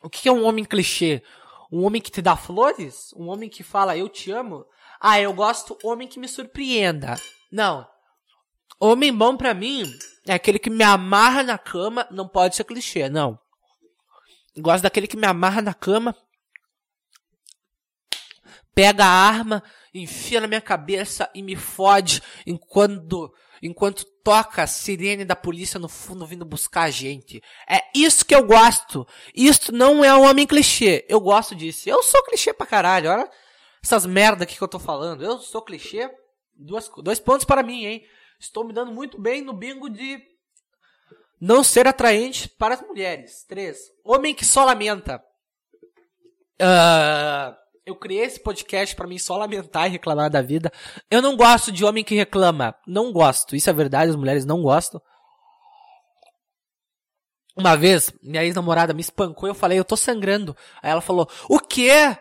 O 0.03 0.11
que 0.11 0.29
é 0.29 0.33
um 0.33 0.45
homem 0.45 0.65
clichê? 0.65 1.23
Um 1.71 1.85
homem 1.85 2.03
que 2.03 2.11
te 2.11 2.21
dá 2.21 2.35
flores? 2.37 3.13
Um 3.15 3.29
homem 3.29 3.49
que 3.49 3.63
fala 3.63 3.97
eu 3.97 4.09
te 4.09 4.33
amo? 4.33 4.67
Ah, 5.00 5.20
eu 5.20 5.33
gosto 5.33 5.78
homem 5.83 6.09
que 6.09 6.18
me 6.18 6.28
surpreenda. 6.28 7.14
Não. 7.50 7.87
Homem 8.80 9.12
bom 9.12 9.37
pra 9.37 9.54
mim 9.54 9.85
é 10.26 10.35
aquele 10.35 10.59
que 10.59 10.70
me 10.70 10.83
amarra 10.83 11.42
na 11.42 11.59
cama, 11.59 12.07
não 12.11 12.28
pode 12.28 12.57
ser 12.57 12.64
clichê, 12.64 13.09
não. 13.09 13.38
Gosto 14.57 14.83
daquele 14.83 15.07
que 15.07 15.16
me 15.16 15.26
amarra 15.26 15.61
na 15.61 15.74
cama, 15.74 16.16
pega 18.74 19.04
a 19.04 19.09
arma, 19.09 19.62
enfia 19.92 20.40
na 20.40 20.46
minha 20.46 20.61
cabeça 20.61 21.30
e 21.35 21.42
me 21.42 21.54
fode 21.57 22.22
enquanto, 22.46 23.33
enquanto 23.62 24.04
toca 24.24 24.62
a 24.62 24.66
sirene 24.66 25.24
da 25.24 25.37
polícia 25.37 25.78
no 25.78 25.88
fundo 25.88 26.26
vindo 26.26 26.44
buscar 26.44 26.85
a 26.85 26.90
gente. 26.90 27.42
É 27.68 27.80
isso 27.94 28.24
que 28.24 28.35
eu 28.35 28.44
gosto. 28.44 29.07
Isso 29.35 29.70
não 29.70 30.04
é 30.04 30.14
um 30.14 30.22
homem 30.22 30.46
clichê. 30.46 31.04
Eu 31.09 31.20
gosto 31.20 31.54
disso. 31.54 31.88
Eu 31.88 32.02
sou 32.02 32.24
clichê 32.24 32.52
pra 32.52 32.66
caralho. 32.66 33.11
Olha 33.11 33.30
essas 33.85 34.07
merda 34.07 34.44
aqui 34.44 34.57
que 34.57 34.62
eu 34.62 34.68
tô 34.68 34.79
falando. 34.79 35.23
Eu 35.23 35.38
sou 35.38 35.62
clichê. 35.62 36.11
Duas, 36.55 36.90
dois 37.03 37.20
pontos 37.20 37.44
para 37.44 37.62
mim, 37.62 37.85
hein? 37.85 38.07
Estou 38.40 38.64
me 38.64 38.73
dando 38.73 38.92
muito 38.92 39.20
bem 39.20 39.42
no 39.42 39.53
bingo 39.53 39.90
de 39.90 40.23
não 41.40 41.62
ser 41.62 41.87
atraente 41.87 42.49
para 42.49 42.75
as 42.75 42.81
mulheres. 42.81 43.44
Três. 43.44 43.79
Homem 44.03 44.35
que 44.35 44.44
só 44.44 44.64
lamenta. 44.64 45.23
Uh, 46.61 47.55
eu 47.85 47.94
criei 47.94 48.25
esse 48.25 48.40
podcast 48.40 48.97
para 48.97 49.07
mim 49.07 49.18
só 49.18 49.37
lamentar 49.37 49.87
e 49.87 49.90
reclamar 49.90 50.31
da 50.31 50.40
vida. 50.40 50.73
Eu 51.11 51.20
não 51.20 51.37
gosto 51.37 51.70
de 51.70 51.85
homem 51.85 52.03
que 52.03 52.14
reclama. 52.14 52.75
Não 52.87 53.12
gosto. 53.12 53.55
Isso 53.55 53.68
é 53.68 53.73
verdade, 53.73 54.11
as 54.11 54.16
mulheres 54.16 54.47
não 54.47 54.62
gostam. 54.62 55.03
Uma 57.57 57.77
vez, 57.77 58.12
minha 58.23 58.42
ex-namorada 58.42 58.94
me 58.94 59.03
espancou 59.03 59.49
e 59.49 59.51
eu 59.51 59.55
falei, 59.55 59.79
eu 59.79 59.85
tô 59.85 59.97
sangrando. 59.97 60.57
Aí 60.83 60.90
ela 60.90 61.01
falou, 61.01 61.29
o 61.49 61.59
quê? 61.61 62.16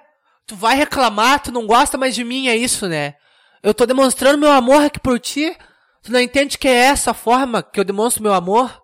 Tu 0.46 0.56
vai 0.56 0.76
reclamar? 0.76 1.42
Tu 1.42 1.52
não 1.52 1.66
gosta 1.66 1.98
mais 1.98 2.14
de 2.16 2.24
mim? 2.24 2.48
É 2.48 2.56
isso, 2.56 2.88
né? 2.88 3.16
Eu 3.62 3.74
tô 3.74 3.86
demonstrando 3.86 4.38
meu 4.38 4.52
amor 4.52 4.84
aqui 4.84 5.00
por 5.00 5.20
ti. 5.20 5.56
Tu 6.02 6.12
não 6.12 6.20
entende 6.20 6.58
que 6.58 6.68
é 6.68 6.76
essa 6.76 7.14
forma 7.14 7.64
que 7.64 7.80
eu 7.80 7.86
demonstro 7.86 8.22
meu 8.22 8.34
amor? 8.34 8.82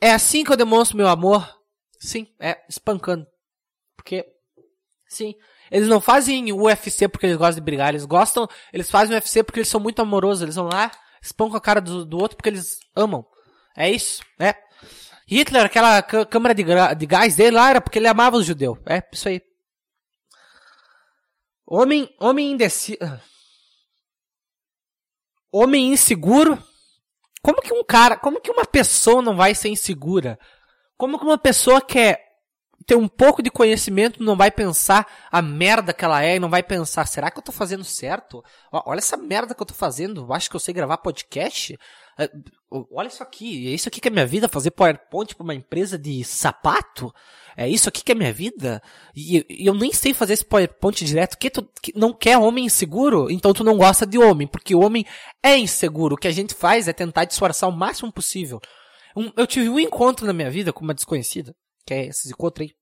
É 0.00 0.12
assim 0.12 0.42
que 0.42 0.50
eu 0.50 0.56
demonstro 0.56 0.96
meu 0.96 1.06
amor? 1.06 1.48
Sim, 2.00 2.26
é 2.40 2.58
espancando. 2.68 3.24
Porque, 3.96 4.26
sim, 5.08 5.34
eles 5.70 5.88
não 5.88 6.00
fazem 6.00 6.52
UFC 6.52 7.06
porque 7.06 7.26
eles 7.26 7.36
gostam 7.36 7.54
de 7.54 7.64
brigar, 7.64 7.90
eles 7.90 8.04
gostam, 8.04 8.48
eles 8.72 8.90
fazem 8.90 9.14
UFC 9.14 9.44
porque 9.44 9.60
eles 9.60 9.68
são 9.68 9.80
muito 9.80 10.02
amorosos, 10.02 10.42
eles 10.42 10.56
vão 10.56 10.66
lá, 10.66 10.90
espancam 11.22 11.56
a 11.56 11.60
cara 11.60 11.80
do, 11.80 12.04
do 12.04 12.18
outro 12.18 12.36
porque 12.36 12.48
eles 12.48 12.80
amam. 12.96 13.24
É 13.76 13.88
isso, 13.88 14.22
né? 14.36 14.54
Hitler, 15.28 15.64
aquela 15.64 16.02
câmara 16.02 16.54
de, 16.54 16.64
de 16.98 17.06
gás 17.06 17.36
dele 17.36 17.56
lá 17.56 17.70
era 17.70 17.80
porque 17.80 18.00
ele 18.00 18.08
amava 18.08 18.36
os 18.36 18.44
judeus. 18.44 18.78
É, 18.84 19.02
isso 19.12 19.28
aí. 19.28 19.40
Homem, 21.74 22.14
homem 22.20 22.52
indeciso. 22.52 22.98
Homem 25.50 25.90
inseguro. 25.90 26.62
Como 27.42 27.62
que 27.62 27.72
um 27.72 27.82
cara, 27.82 28.14
como 28.14 28.42
que 28.42 28.50
uma 28.50 28.66
pessoa 28.66 29.22
não 29.22 29.34
vai 29.34 29.54
ser 29.54 29.70
insegura? 29.70 30.38
Como 30.98 31.18
que 31.18 31.24
uma 31.24 31.38
pessoa 31.38 31.80
quer 31.80 32.22
ter 32.86 32.94
um 32.94 33.08
pouco 33.08 33.42
de 33.42 33.50
conhecimento, 33.50 34.22
não 34.22 34.36
vai 34.36 34.50
pensar 34.50 35.06
a 35.30 35.40
merda 35.40 35.94
que 35.94 36.04
ela 36.04 36.22
é 36.22 36.36
e 36.36 36.40
não 36.40 36.50
vai 36.50 36.62
pensar, 36.62 37.06
será 37.06 37.30
que 37.30 37.38
eu 37.38 37.42
tô 37.42 37.52
fazendo 37.52 37.84
certo? 37.84 38.44
Olha 38.70 38.98
essa 38.98 39.16
merda 39.16 39.54
que 39.54 39.62
eu 39.62 39.66
tô 39.66 39.72
fazendo, 39.72 40.30
acho 40.30 40.50
que 40.50 40.56
eu 40.56 40.60
sei 40.60 40.74
gravar 40.74 40.98
podcast? 40.98 41.78
É, 42.18 42.30
olha 42.90 43.08
isso 43.08 43.22
aqui, 43.22 43.68
é 43.68 43.70
isso 43.70 43.88
aqui 43.88 44.00
que 44.00 44.08
é 44.08 44.10
minha 44.10 44.26
vida, 44.26 44.48
fazer 44.48 44.70
PowerPoint 44.70 45.34
para 45.34 45.44
uma 45.44 45.54
empresa 45.54 45.98
de 45.98 46.22
sapato? 46.24 47.12
É 47.56 47.68
isso 47.68 47.88
aqui 47.88 48.02
que 48.02 48.12
é 48.12 48.14
minha 48.14 48.32
vida? 48.32 48.82
E, 49.14 49.44
eu 49.48 49.74
nem 49.74 49.92
sei 49.92 50.12
fazer 50.12 50.34
esse 50.34 50.44
PowerPoint 50.44 51.04
direto, 51.04 51.38
que 51.38 51.50
tu 51.50 51.68
que 51.82 51.92
não 51.96 52.12
quer 52.12 52.38
homem 52.38 52.66
inseguro? 52.66 53.30
Então 53.30 53.52
tu 53.52 53.64
não 53.64 53.76
gosta 53.76 54.06
de 54.06 54.18
homem, 54.18 54.46
porque 54.46 54.74
o 54.74 54.80
homem 54.80 55.04
é 55.42 55.56
inseguro, 55.56 56.14
o 56.14 56.18
que 56.18 56.28
a 56.28 56.32
gente 56.32 56.54
faz 56.54 56.88
é 56.88 56.92
tentar 56.92 57.24
disfarçar 57.24 57.68
o 57.68 57.72
máximo 57.72 58.12
possível. 58.12 58.60
Um, 59.16 59.30
eu 59.36 59.46
tive 59.46 59.68
um 59.68 59.80
encontro 59.80 60.26
na 60.26 60.32
minha 60.32 60.50
vida 60.50 60.72
com 60.72 60.84
uma 60.84 60.94
desconhecida, 60.94 61.54
que 61.86 61.94
é 61.94 62.06
esses 62.06 62.30
encontros 62.30 62.68
aí. 62.68 62.74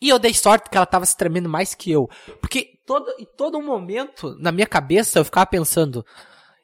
E 0.00 0.08
eu 0.08 0.18
dei 0.18 0.34
sorte 0.34 0.68
que 0.68 0.76
ela 0.76 0.86
tava 0.86 1.06
se 1.06 1.16
tremendo 1.16 1.48
mais 1.48 1.74
que 1.74 1.90
eu. 1.90 2.08
Porque 2.40 2.78
todo, 2.86 3.10
em 3.18 3.26
todo 3.36 3.62
momento, 3.62 4.36
na 4.38 4.52
minha 4.52 4.66
cabeça, 4.66 5.18
eu 5.18 5.24
ficava 5.24 5.46
pensando, 5.46 6.04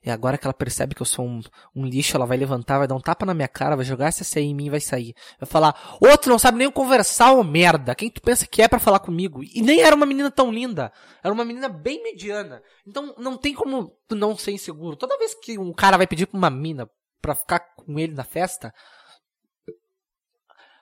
e 0.02 0.10
agora 0.10 0.38
que 0.38 0.46
ela 0.46 0.54
percebe 0.54 0.94
que 0.94 1.02
eu 1.02 1.06
sou 1.06 1.26
um, 1.26 1.40
um, 1.76 1.84
lixo, 1.84 2.16
ela 2.16 2.24
vai 2.24 2.36
levantar, 2.36 2.78
vai 2.78 2.88
dar 2.88 2.94
um 2.94 3.00
tapa 3.00 3.26
na 3.26 3.34
minha 3.34 3.48
cara, 3.48 3.76
vai 3.76 3.84
jogar 3.84 4.06
essa 4.06 4.24
CI 4.24 4.40
em 4.40 4.54
mim 4.54 4.66
e 4.66 4.70
vai 4.70 4.80
sair. 4.80 5.14
Vai 5.38 5.46
falar, 5.46 5.98
outro 6.00 6.30
não 6.30 6.38
sabe 6.38 6.56
nem 6.56 6.70
conversar, 6.70 7.32
ô 7.32 7.44
merda. 7.44 7.94
Quem 7.94 8.10
tu 8.10 8.22
pensa 8.22 8.46
que 8.46 8.62
é 8.62 8.68
para 8.68 8.78
falar 8.78 9.00
comigo? 9.00 9.42
E 9.44 9.60
nem 9.60 9.82
era 9.82 9.94
uma 9.94 10.06
menina 10.06 10.30
tão 10.30 10.50
linda. 10.50 10.90
Era 11.22 11.34
uma 11.34 11.44
menina 11.44 11.68
bem 11.68 12.02
mediana. 12.02 12.62
Então 12.86 13.14
não 13.18 13.36
tem 13.36 13.54
como 13.54 13.94
tu 14.08 14.14
não 14.14 14.34
ser 14.36 14.52
inseguro. 14.52 14.96
Toda 14.96 15.18
vez 15.18 15.34
que 15.34 15.58
um 15.58 15.72
cara 15.72 15.98
vai 15.98 16.06
pedir 16.06 16.26
pra 16.26 16.38
uma 16.38 16.50
mina 16.50 16.88
pra 17.20 17.34
ficar 17.34 17.60
com 17.60 17.98
ele 17.98 18.14
na 18.14 18.24
festa, 18.24 18.72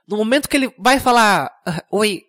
no 0.06 0.16
momento 0.16 0.48
que 0.48 0.56
ele 0.56 0.72
vai 0.78 1.00
falar, 1.00 1.52
oi, 1.90 2.22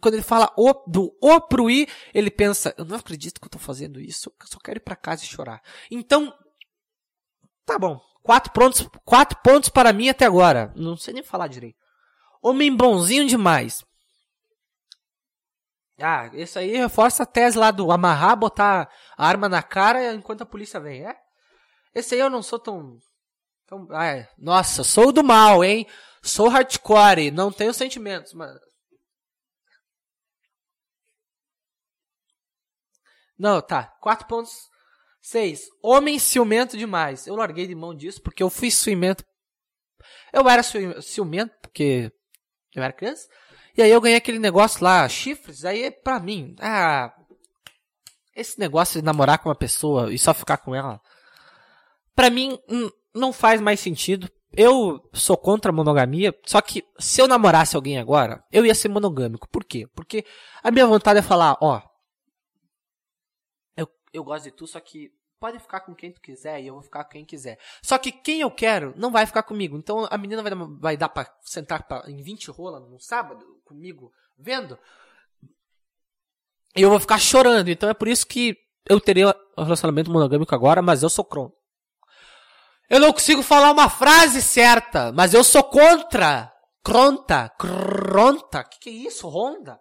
quando 0.00 0.14
ele 0.14 0.22
fala 0.22 0.52
o, 0.56 0.72
do 0.86 1.16
o 1.20 1.40
pro 1.40 1.70
i, 1.70 1.88
ele 2.14 2.30
pensa, 2.30 2.74
eu 2.76 2.84
não 2.84 2.96
acredito 2.96 3.40
que 3.40 3.46
eu 3.46 3.50
tô 3.50 3.58
fazendo 3.58 4.00
isso, 4.00 4.32
eu 4.40 4.46
só 4.46 4.58
quero 4.58 4.78
ir 4.78 4.80
para 4.80 4.96
casa 4.96 5.24
e 5.24 5.26
chorar. 5.26 5.62
Então, 5.90 6.32
tá 7.64 7.78
bom. 7.78 8.00
Quatro 8.22 8.52
pontos, 8.52 8.88
quatro 9.04 9.38
pontos 9.42 9.68
para 9.68 9.92
mim 9.92 10.08
até 10.08 10.24
agora. 10.24 10.72
Não 10.74 10.96
sei 10.96 11.14
nem 11.14 11.22
falar 11.22 11.46
direito. 11.46 11.78
Homem 12.42 12.74
bonzinho 12.74 13.26
demais. 13.26 13.84
Ah, 16.00 16.28
isso 16.34 16.58
aí 16.58 16.76
reforça 16.76 17.22
a 17.22 17.26
tese 17.26 17.56
lá 17.56 17.70
do 17.70 17.90
amarrar, 17.90 18.36
botar 18.36 18.90
a 19.16 19.26
arma 19.26 19.48
na 19.48 19.62
cara 19.62 20.12
enquanto 20.12 20.42
a 20.42 20.46
polícia 20.46 20.78
vem, 20.78 21.06
é? 21.06 21.16
Esse 21.94 22.14
aí 22.14 22.20
eu 22.20 22.28
não 22.28 22.42
sou 22.42 22.58
tão. 22.58 22.98
tão 23.66 23.86
ah, 23.90 24.06
é. 24.06 24.28
Nossa, 24.36 24.84
sou 24.84 25.10
do 25.10 25.24
mal, 25.24 25.64
hein? 25.64 25.86
Sou 26.22 26.48
hardcore, 26.48 27.30
não 27.30 27.50
tenho 27.50 27.72
sentimentos, 27.72 28.34
mas 28.34 28.52
Não, 33.38 33.60
tá. 33.60 33.84
Quatro 34.00 34.26
pontos. 34.26 34.52
Seis. 35.20 35.66
Homem 35.82 36.18
ciumento 36.18 36.76
demais. 36.76 37.26
Eu 37.26 37.36
larguei 37.36 37.66
de 37.66 37.74
mão 37.74 37.94
disso 37.94 38.22
porque 38.22 38.42
eu 38.42 38.50
fui 38.50 38.70
ciumento. 38.70 39.24
Eu 40.32 40.48
era 40.48 40.62
ciumento 40.62 41.54
porque 41.60 42.12
eu 42.74 42.82
era 42.82 42.92
criança. 42.92 43.28
E 43.76 43.82
aí 43.82 43.90
eu 43.90 44.00
ganhei 44.00 44.16
aquele 44.16 44.38
negócio 44.38 44.82
lá, 44.82 45.08
chifres. 45.08 45.64
Aí 45.64 45.90
pra 45.90 46.20
mim, 46.20 46.54
ah, 46.60 47.12
esse 48.34 48.58
negócio 48.58 49.00
de 49.00 49.04
namorar 49.04 49.38
com 49.38 49.48
uma 49.48 49.54
pessoa 49.54 50.12
e 50.12 50.18
só 50.18 50.32
ficar 50.32 50.58
com 50.58 50.74
ela, 50.74 51.00
pra 52.14 52.30
mim 52.30 52.58
não 53.14 53.32
faz 53.32 53.60
mais 53.60 53.80
sentido. 53.80 54.30
Eu 54.52 55.00
sou 55.12 55.36
contra 55.36 55.70
a 55.70 55.74
monogamia, 55.74 56.34
só 56.46 56.60
que 56.60 56.82
se 56.98 57.20
eu 57.20 57.28
namorasse 57.28 57.76
alguém 57.76 57.98
agora, 57.98 58.42
eu 58.50 58.64
ia 58.64 58.74
ser 58.74 58.88
monogâmico. 58.88 59.48
Por 59.50 59.64
quê? 59.64 59.86
Porque 59.94 60.24
a 60.62 60.70
minha 60.70 60.86
vontade 60.86 61.18
é 61.18 61.22
falar, 61.22 61.58
ó, 61.60 61.82
eu 64.16 64.24
gosto 64.24 64.44
de 64.44 64.50
tu, 64.50 64.66
só 64.66 64.80
que 64.80 65.12
pode 65.38 65.58
ficar 65.58 65.80
com 65.80 65.94
quem 65.94 66.10
tu 66.10 66.20
quiser 66.20 66.60
e 66.60 66.66
eu 66.66 66.74
vou 66.74 66.82
ficar 66.82 67.04
com 67.04 67.10
quem 67.10 67.24
quiser. 67.24 67.58
Só 67.82 67.98
que 67.98 68.10
quem 68.10 68.40
eu 68.40 68.50
quero 68.50 68.94
não 68.96 69.10
vai 69.10 69.26
ficar 69.26 69.42
comigo. 69.42 69.76
Então 69.76 70.08
a 70.10 70.16
menina 70.16 70.42
vai, 70.42 70.52
vai 70.80 70.96
dar 70.96 71.08
pra 71.08 71.30
sentar 71.42 71.86
pra, 71.86 72.04
em 72.10 72.22
20 72.22 72.50
rola 72.50 72.80
no 72.80 72.98
sábado 72.98 73.44
comigo, 73.64 74.12
vendo. 74.38 74.78
E 76.74 76.82
eu 76.82 76.90
vou 76.90 77.00
ficar 77.00 77.18
chorando. 77.18 77.68
Então 77.68 77.88
é 77.88 77.94
por 77.94 78.08
isso 78.08 78.26
que 78.26 78.56
eu 78.88 79.00
teria 79.00 79.34
um 79.56 79.64
relacionamento 79.64 80.10
monogâmico 80.10 80.54
agora, 80.54 80.80
mas 80.80 81.02
eu 81.02 81.10
sou 81.10 81.24
contra. 81.24 81.56
Eu 82.88 83.00
não 83.00 83.12
consigo 83.12 83.42
falar 83.42 83.72
uma 83.72 83.90
frase 83.90 84.40
certa, 84.40 85.12
mas 85.12 85.34
eu 85.34 85.42
sou 85.42 85.64
contra. 85.64 86.52
Cronta, 86.84 87.48
cronta. 87.58 88.62
Que 88.62 88.78
que 88.78 88.90
é 88.90 88.92
isso, 88.92 89.28
Honda? 89.28 89.80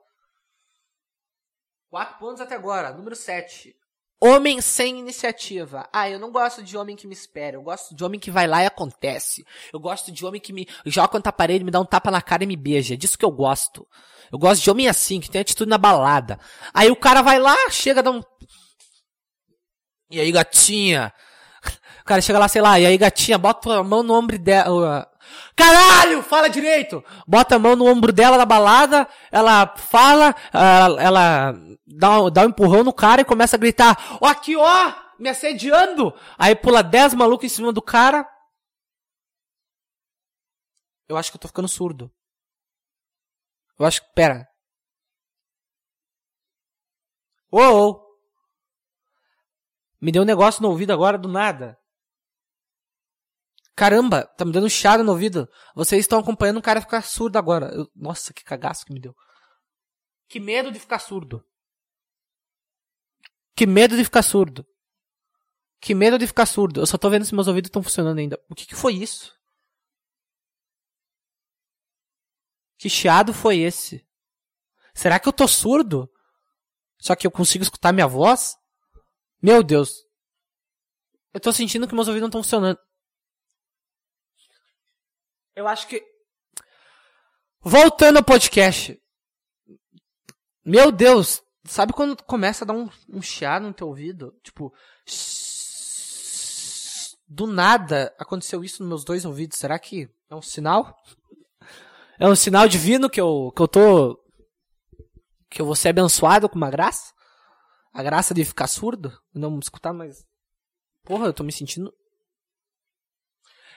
Quatro 1.88 2.17
pontos 2.17 2.41
até 2.41 2.56
agora. 2.56 2.91
Número 2.91 3.15
7. 3.15 3.76
Homem 4.21 4.62
sem 4.62 4.97
iniciativa. 4.97 5.88
Ah, 5.91 6.10
eu 6.10 6.17
não 6.17 6.32
gosto 6.32 6.63
de 6.63 6.78
homem 6.78 6.95
que 6.95 7.06
me 7.06 7.13
espera. 7.13 7.58
Eu 7.58 7.62
gosto 7.62 7.95
de 7.95 8.04
homem 8.04 8.19
que 8.19 8.32
vai 8.32 8.47
lá 8.47 8.63
e 8.63 8.65
acontece. 8.65 9.45
Eu 9.73 9.80
gosto 9.80 10.12
de 10.12 10.25
homem 10.25 10.39
que 10.39 10.54
me 10.54 10.67
joga 10.86 11.10
contra 11.10 11.30
a 11.30 11.34
parede, 11.34 11.65
me 11.65 11.71
dá 11.71 11.80
um 11.80 11.86
tapa 11.86 12.10
na 12.10 12.21
cara 12.21 12.43
e 12.43 12.47
me 12.47 12.56
beija. 12.56 12.93
É 12.93 12.97
disso 12.97 13.17
que 13.17 13.25
eu 13.25 13.32
gosto. 13.32 13.86
Eu 14.32 14.39
gosto 14.39 14.63
de 14.63 14.71
homem 14.71 14.88
assim, 14.88 15.19
que 15.19 15.30
tem 15.30 15.41
atitude 15.41 15.69
na 15.69 15.78
balada. 15.78 16.39
Aí 16.73 16.89
o 16.89 16.95
cara 16.95 17.21
vai 17.21 17.39
lá, 17.39 17.56
chega, 17.69 18.01
dá 18.01 18.12
um. 18.12 18.21
E 20.10 20.19
aí, 20.19 20.32
gatinha? 20.32 21.13
O 22.01 22.06
cara 22.06 22.21
chega 22.21 22.38
lá, 22.38 22.47
sei 22.47 22.62
lá, 22.62 22.80
e 22.80 22.86
aí, 22.86 22.97
gatinha, 22.97 23.38
bota 23.38 23.80
a 23.80 23.84
mão 23.84 24.04
no 24.04 24.13
ombro 24.13 24.38
dela. 24.38 25.08
Caralho, 25.55 26.21
fala 26.23 26.49
direito! 26.49 27.03
Bota 27.27 27.55
a 27.55 27.59
mão 27.59 27.75
no 27.75 27.85
ombro 27.85 28.11
dela 28.11 28.38
na 28.38 28.45
balada, 28.45 29.07
ela 29.31 29.75
fala, 29.77 30.35
ela, 30.51 31.01
ela 31.01 31.53
dá, 31.85 32.29
dá 32.29 32.41
um 32.43 32.49
empurrão 32.49 32.83
no 32.83 32.93
cara 32.93 33.21
e 33.21 33.25
começa 33.25 33.55
a 33.55 33.59
gritar, 33.59 34.17
ó 34.21 34.27
aqui 34.27 34.55
ó, 34.55 34.93
me 35.17 35.29
assediando! 35.29 36.13
Aí 36.38 36.55
pula 36.55 36.83
10 36.83 37.13
malucos 37.13 37.45
em 37.45 37.55
cima 37.55 37.71
do 37.71 37.81
cara. 37.81 38.27
Eu 41.07 41.17
acho 41.17 41.31
que 41.31 41.38
eu 41.38 41.41
tô 41.41 41.47
ficando 41.47 41.67
surdo. 41.67 42.11
Eu 43.77 43.85
acho 43.85 44.01
que, 44.01 44.13
pera. 44.13 44.47
Ô. 47.51 48.03
Me 50.01 50.11
deu 50.11 50.23
um 50.23 50.25
negócio 50.25 50.61
no 50.61 50.69
ouvido 50.69 50.91
agora 50.91 51.17
do 51.17 51.27
nada. 51.27 51.77
Caramba, 53.75 54.25
tá 54.25 54.45
me 54.45 54.53
dando 54.53 54.69
chiado 54.69 55.03
no 55.03 55.11
ouvido. 55.11 55.49
Vocês 55.75 55.99
estão 56.01 56.19
acompanhando 56.19 56.57
um 56.57 56.61
cara 56.61 56.79
ficar 56.79 57.01
surdo 57.01 57.38
agora. 57.38 57.67
Eu, 57.73 57.91
nossa, 57.93 58.33
que 58.33 58.43
cagaço 58.43 58.85
que 58.85 58.93
me 58.93 59.01
deu. 59.01 59.13
Que 60.29 60.39
medo 60.39 60.71
de 60.71 60.79
ficar 60.79 60.99
surdo. 60.99 61.45
Que 63.53 63.67
medo 63.67 63.97
de 63.97 64.03
ficar 64.03 64.23
surdo. 64.23 64.65
Que 65.81 65.93
medo 65.93 66.17
de 66.17 66.25
ficar 66.25 66.45
surdo. 66.45 66.79
Eu 66.79 66.85
só 66.85 66.97
tô 66.97 67.09
vendo 67.09 67.25
se 67.25 67.35
meus 67.35 67.47
ouvidos 67.47 67.67
estão 67.67 67.83
funcionando 67.83 68.17
ainda. 68.17 68.41
O 68.49 68.55
que, 68.55 68.65
que 68.65 68.75
foi 68.75 68.93
isso? 68.93 69.33
Que 72.77 72.89
chiado 72.89 73.33
foi 73.33 73.59
esse? 73.59 74.07
Será 74.93 75.19
que 75.19 75.27
eu 75.27 75.33
tô 75.33 75.47
surdo? 75.47 76.09
Só 76.97 77.13
que 77.13 77.27
eu 77.27 77.31
consigo 77.31 77.63
escutar 77.63 77.91
minha 77.91 78.07
voz? 78.07 78.55
Meu 79.41 79.61
Deus. 79.61 80.05
Eu 81.33 81.41
tô 81.41 81.51
sentindo 81.51 81.88
que 81.88 81.93
meus 81.93 82.07
ouvidos 82.07 82.21
não 82.21 82.29
estão 82.29 82.43
funcionando. 82.43 82.79
Eu 85.55 85.67
acho 85.67 85.87
que. 85.87 86.03
Voltando 87.61 88.17
ao 88.17 88.23
podcast. 88.23 89.01
Meu 90.63 90.91
Deus, 90.91 91.41
sabe 91.63 91.93
quando 91.93 92.21
começa 92.23 92.65
a 92.65 92.67
dar 92.67 92.73
um, 92.73 92.89
um 93.09 93.21
chiado 93.21 93.63
no 93.63 93.73
teu 93.73 93.87
ouvido? 93.87 94.37
Tipo. 94.43 94.73
Do 97.27 97.47
nada 97.47 98.13
aconteceu 98.19 98.63
isso 98.63 98.83
nos 98.83 98.89
meus 98.89 99.05
dois 99.05 99.25
ouvidos. 99.25 99.57
Será 99.57 99.79
que 99.79 100.09
é 100.29 100.35
um 100.35 100.41
sinal? 100.41 100.95
É 102.19 102.27
um 102.27 102.35
sinal 102.35 102.67
divino 102.67 103.09
que 103.09 103.19
eu, 103.19 103.51
que 103.55 103.61
eu 103.61 103.67
tô. 103.67 104.21
Que 105.49 105.61
eu 105.61 105.65
vou 105.65 105.75
ser 105.75 105.89
abençoado 105.89 106.49
com 106.49 106.55
uma 106.55 106.69
graça? 106.69 107.13
A 107.93 108.03
graça 108.03 108.33
de 108.33 108.43
ficar 108.43 108.67
surdo? 108.67 109.17
Não 109.33 109.57
escutar 109.57 109.93
mais. 109.93 110.25
Porra, 111.03 111.27
eu 111.27 111.33
tô 111.33 111.43
me 111.43 111.51
sentindo 111.51 111.93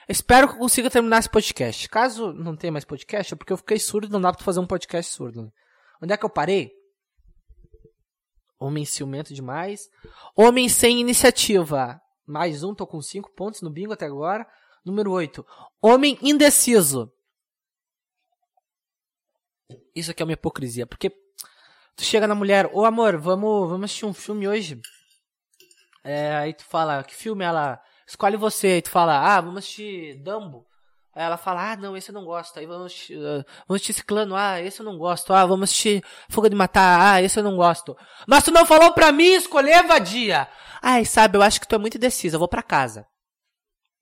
Espero 0.09 0.47
que 0.47 0.55
eu 0.55 0.57
consiga 0.57 0.89
terminar 0.89 1.19
esse 1.19 1.29
podcast. 1.29 1.87
Caso 1.87 2.33
não 2.33 2.55
tenha 2.55 2.73
mais 2.73 2.83
podcast, 2.83 3.31
é 3.31 3.37
porque 3.37 3.53
eu 3.53 3.57
fiquei 3.57 3.77
surdo, 3.77 4.09
não 4.09 4.19
dá 4.19 4.33
pra 4.33 4.43
fazer 4.43 4.59
um 4.59 4.65
podcast 4.65 5.13
surdo. 5.13 5.43
Né? 5.43 5.51
Onde 6.01 6.13
é 6.13 6.17
que 6.17 6.25
eu 6.25 6.29
parei? 6.31 6.71
Homem 8.59 8.85
ciumento 8.85 9.35
demais. 9.35 9.87
Homem 10.35 10.67
sem 10.67 10.99
iniciativa. 10.99 12.01
Mais 12.25 12.63
um, 12.63 12.73
tô 12.73 12.87
com 12.87 12.99
cinco 13.03 13.31
pontos 13.35 13.61
no 13.61 13.69
bingo 13.69 13.93
até 13.93 14.07
agora. 14.07 14.47
Número 14.83 15.11
8. 15.11 15.45
Homem 15.79 16.17
indeciso. 16.23 17.13
Isso 19.93 20.09
aqui 20.09 20.23
é 20.23 20.25
uma 20.25 20.33
hipocrisia, 20.33 20.87
porque 20.87 21.11
tu 21.95 22.03
chega 22.03 22.25
na 22.25 22.33
mulher, 22.33 22.67
ô 22.73 22.83
amor, 22.83 23.15
vamos, 23.17 23.69
vamos 23.69 23.85
assistir 23.85 24.07
um 24.07 24.13
filme 24.13 24.47
hoje. 24.47 24.81
É, 26.03 26.35
aí 26.35 26.53
tu 26.53 26.65
fala, 26.65 27.03
que 27.03 27.13
filme 27.13 27.45
ela 27.45 27.79
escolhe 28.09 28.35
você, 28.35 28.77
e 28.77 28.81
tu 28.81 28.89
fala, 28.89 29.19
ah, 29.19 29.39
vamos 29.39 29.59
assistir 29.59 30.15
Dumbo. 30.15 30.65
Aí 31.15 31.23
ela 31.23 31.37
fala, 31.37 31.71
ah, 31.71 31.77
não, 31.77 31.95
esse 31.95 32.09
eu 32.09 32.13
não 32.13 32.25
gosto. 32.25 32.57
Aí 32.57 32.65
vamos 32.65 32.87
assistir, 32.87 33.17
uh, 33.17 33.45
vamos 33.67 33.81
assistir 33.81 33.93
Ciclano, 33.93 34.35
ah, 34.35 34.61
esse 34.61 34.79
eu 34.79 34.85
não 34.85 34.97
gosto. 34.97 35.33
Ah, 35.33 35.45
vamos 35.45 35.69
assistir 35.69 36.03
Fogo 36.29 36.49
de 36.49 36.55
Matar, 36.55 36.99
ah, 37.01 37.21
esse 37.21 37.37
eu 37.37 37.43
não 37.43 37.55
gosto. 37.55 37.95
Mas 38.27 38.43
tu 38.43 38.51
não 38.51 38.65
falou 38.65 38.93
pra 38.93 39.11
mim 39.11 39.33
escolher, 39.33 39.85
vadia! 39.85 40.47
Ai, 40.81 41.05
sabe, 41.05 41.37
eu 41.37 41.41
acho 41.41 41.59
que 41.59 41.67
tu 41.67 41.75
é 41.75 41.77
muito 41.77 41.97
indecisa, 41.97 42.35
eu 42.35 42.39
vou 42.39 42.47
pra 42.47 42.63
casa. 42.63 43.05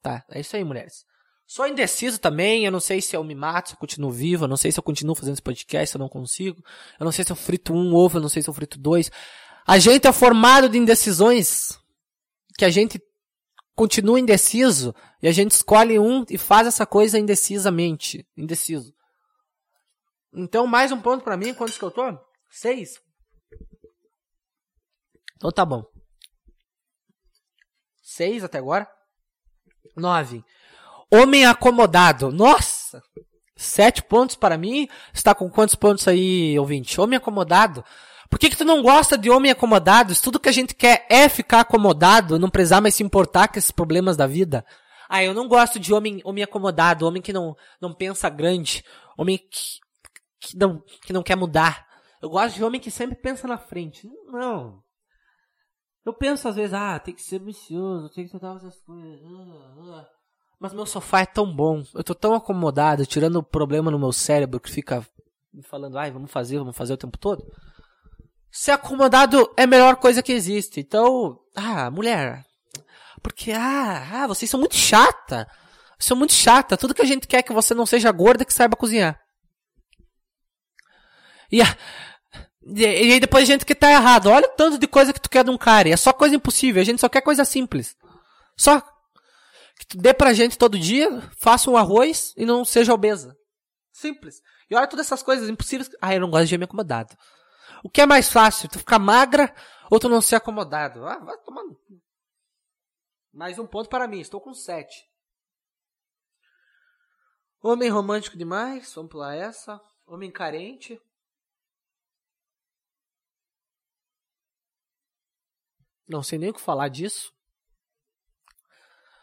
Tá, 0.02 0.24
é 0.32 0.40
isso 0.40 0.56
aí, 0.56 0.64
mulheres. 0.64 1.06
Sou 1.46 1.68
indeciso 1.68 2.20
também, 2.20 2.66
eu 2.66 2.72
não 2.72 2.80
sei 2.80 3.02
se 3.02 3.16
eu 3.16 3.24
me 3.24 3.34
mato, 3.34 3.70
se 3.70 3.76
eu 3.76 3.80
continuo 3.80 4.12
vivo, 4.12 4.46
eu 4.46 4.48
não 4.50 4.58
sei 4.58 4.72
se 4.72 4.80
eu 4.80 4.84
continuo 4.84 5.16
fazendo 5.16 5.34
esse 5.34 5.42
podcast, 5.42 5.92
se 5.92 5.98
eu 5.98 6.00
não 6.00 6.10
consigo. 6.10 6.62
Eu 7.00 7.06
não 7.06 7.12
sei 7.12 7.26
se 7.26 7.32
eu 7.32 7.36
frito 7.36 7.74
um 7.74 7.96
ovo, 7.96 8.18
eu 8.18 8.22
não 8.22 8.30
sei 8.30 8.42
se 8.42 8.50
eu 8.50 8.54
frito 8.54 8.78
dois. 8.78 9.10
A 9.66 9.80
gente 9.80 10.08
é 10.08 10.12
formado 10.12 10.70
de 10.70 10.78
indecisões 10.78 11.80
que 12.58 12.66
a 12.66 12.70
gente 12.70 13.00
continua 13.78 14.20
indeciso 14.20 14.94
e 15.22 15.28
a 15.28 15.32
gente 15.32 15.52
escolhe 15.52 16.00
um 16.00 16.26
e 16.32 16.38
faz 16.38 16.68
essa 16.68 16.84
coisa 16.84 17.20
indecisamente. 17.20 18.28
Indeciso. 18.36 18.92
Então, 20.34 20.66
mais 20.66 20.92
um 20.92 21.00
ponto 21.00 21.24
para 21.24 21.38
mim. 21.38 21.54
Quantos 21.54 21.78
que 21.78 21.84
eu 21.84 21.92
tô? 21.92 22.02
Seis. 22.50 23.00
Então 25.36 25.52
tá 25.52 25.64
bom. 25.64 25.86
Seis 28.02 28.44
até 28.44 28.58
agora. 28.58 28.90
Nove. 29.96 30.44
Homem 31.12 31.46
acomodado. 31.46 32.32
Nossa! 32.32 33.02
Sete 33.56 34.02
pontos 34.02 34.36
para 34.36 34.58
mim. 34.58 34.88
Está 35.14 35.36
com 35.36 35.50
quantos 35.50 35.76
pontos 35.76 36.08
aí, 36.08 36.58
ouvinte? 36.58 37.00
Homem 37.00 37.18
acomodado. 37.18 37.86
Por 38.30 38.40
que, 38.40 38.50
que 38.50 38.58
tu 38.58 38.66
não 38.66 38.82
gosta 38.82 39.18
de 39.18 39.30
homem 39.30 39.52
acomodado? 39.52 40.14
Se 40.14 40.22
tudo 40.22 40.40
que 40.40 40.50
a 40.50 40.54
gente 40.54 40.76
quer 40.76 41.06
é 41.10 41.30
ficar 41.30 41.62
acomodado, 41.62 42.38
não 42.38 42.50
precisar 42.50 42.82
mais 42.82 42.96
se 42.96 43.04
importar 43.04 43.48
com 43.48 43.58
esses 43.58 43.72
problemas 43.72 44.18
da 44.18 44.28
vida. 44.28 44.66
Ah, 45.10 45.24
eu 45.24 45.34
não 45.34 45.48
gosto 45.48 45.80
de 45.80 45.94
homem, 45.94 46.22
homem 46.26 46.44
acomodado, 46.44 47.06
homem 47.06 47.22
que 47.22 47.32
não, 47.32 47.56
não 47.80 47.94
pensa 47.94 48.30
grande, 48.30 48.84
homem 49.18 49.38
que, 49.38 49.80
que, 50.40 50.58
não, 50.58 50.82
que 51.06 51.14
não 51.14 51.24
quer 51.24 51.38
mudar. 51.38 51.88
Eu 52.22 52.30
gosto 52.30 52.56
de 52.56 52.64
homem 52.64 52.82
que 52.82 52.92
sempre 52.92 53.16
pensa 53.16 53.48
na 53.48 53.58
frente. 53.58 54.10
Não. 54.26 54.84
Eu 56.06 56.14
penso 56.14 56.48
às 56.48 56.56
vezes, 56.56 56.74
ah, 56.74 57.00
tem 57.00 57.14
que 57.14 57.22
ser 57.22 57.40
ambicioso, 57.42 58.10
tem 58.10 58.26
que 58.26 58.32
tentar 58.32 58.56
essas 58.56 58.80
coisas. 58.82 59.22
Ah, 59.24 60.00
ah. 60.00 60.08
Mas 60.60 60.74
meu 60.74 60.86
sofá 60.86 61.22
é 61.22 61.26
tão 61.26 61.56
bom, 61.56 61.84
eu 61.94 62.04
tô 62.04 62.16
tão 62.16 62.34
acomodado, 62.34 63.06
tirando 63.06 63.38
o 63.38 63.44
problema 63.44 63.92
no 63.92 64.00
meu 64.00 64.12
cérebro 64.12 64.60
que 64.60 64.72
fica 64.72 65.06
me 65.54 65.62
falando, 65.62 65.98
ai, 65.98 66.12
vamos 66.12 66.32
fazer, 66.32 66.58
vamos 66.58 66.76
fazer 66.76 66.94
o 66.94 66.98
tempo 66.98 67.18
todo. 67.18 67.46
Ser 68.52 68.72
acomodado 68.72 69.52
é 69.56 69.64
a 69.64 69.68
melhor 69.68 69.98
coisa 69.98 70.24
que 70.24 70.32
existe. 70.32 70.80
Então, 70.80 71.40
ah, 71.56 71.92
mulher. 71.92 72.44
Porque, 73.22 73.52
ah, 73.52 74.24
ah 74.24 74.28
vocês 74.28 74.50
são 74.50 74.60
muito 74.60 74.76
chata. 74.76 75.48
São 76.00 76.16
muito 76.16 76.34
chata. 76.34 76.78
Tudo 76.78 76.94
que 76.94 77.02
a 77.02 77.06
gente 77.06 77.28
quer 77.28 77.38
é 77.38 77.44
que 77.44 77.54
você 77.54 77.74
não 77.74 77.86
seja 77.86 78.12
gorda 78.12 78.46
que 78.46 78.54
saiba 78.54 78.76
cozinhar. 78.76 79.20
E, 81.52 81.62
e, 82.66 82.86
aí 82.86 83.20
depois 83.20 83.44
a 83.44 83.46
gente 83.46 83.66
que 83.66 83.76
tá 83.76 83.92
errado. 83.92 84.28
Olha 84.28 84.48
o 84.48 84.56
tanto 84.56 84.78
de 84.78 84.88
coisa 84.88 85.14
que 85.14 85.22
tu 85.22 85.30
quer 85.30 85.44
de 85.44 85.50
um 85.50 85.58
cara. 85.58 85.90
E 85.90 85.92
é 85.92 85.98
só 85.98 86.14
coisa 86.14 86.36
impossível. 86.36 86.82
A 86.82 86.86
gente 86.86 87.02
só 87.02 87.10
quer 87.10 87.22
coisa 87.22 87.46
simples. 87.46 87.96
Só 88.58 88.82
que 89.80 89.88
tu 89.88 89.98
dê 89.98 90.14
pra 90.14 90.34
gente 90.34 90.58
todo 90.58 90.78
dia, 90.78 91.22
faça 91.40 91.70
um 91.70 91.78
arroz 91.78 92.34
e 92.36 92.46
não 92.46 92.66
seja 92.66 92.94
obesa. 92.94 93.36
Simples. 93.94 94.42
E 94.70 94.76
olha 94.76 94.88
todas 94.88 95.06
essas 95.06 95.24
coisas 95.24 95.50
impossíveis. 95.50 95.90
Ah, 96.02 96.14
eu 96.14 96.22
não 96.22 96.30
gosto 96.30 96.48
de 96.48 96.58
me 96.58 96.66
acomodado. 96.66 97.16
O 97.88 97.90
que 97.90 98.02
é 98.02 98.06
mais 98.06 98.30
fácil? 98.30 98.68
Tu 98.68 98.80
ficar 98.80 99.00
magra 99.00 99.56
ou 99.90 99.98
tu 99.98 100.10
não 100.10 100.20
ser 100.20 100.36
acomodado? 100.36 101.06
Ah, 101.06 101.20
vai 101.20 101.38
tomando. 101.38 101.80
Mais 103.32 103.58
um 103.58 103.66
ponto 103.66 103.90
para 103.90 104.10
mim. 104.10 104.20
Estou 104.20 104.42
com 104.42 104.54
sete. 104.54 105.10
Homem 107.64 107.88
romântico 107.88 108.38
demais. 108.38 108.94
Vamos 108.94 109.10
pular 109.10 109.36
essa. 109.36 109.80
Homem 110.06 110.30
carente. 110.30 111.02
Não 116.06 116.22
sei 116.22 116.38
nem 116.38 116.50
o 116.50 116.54
que 116.54 116.60
falar 116.60 116.90
disso. 116.90 117.34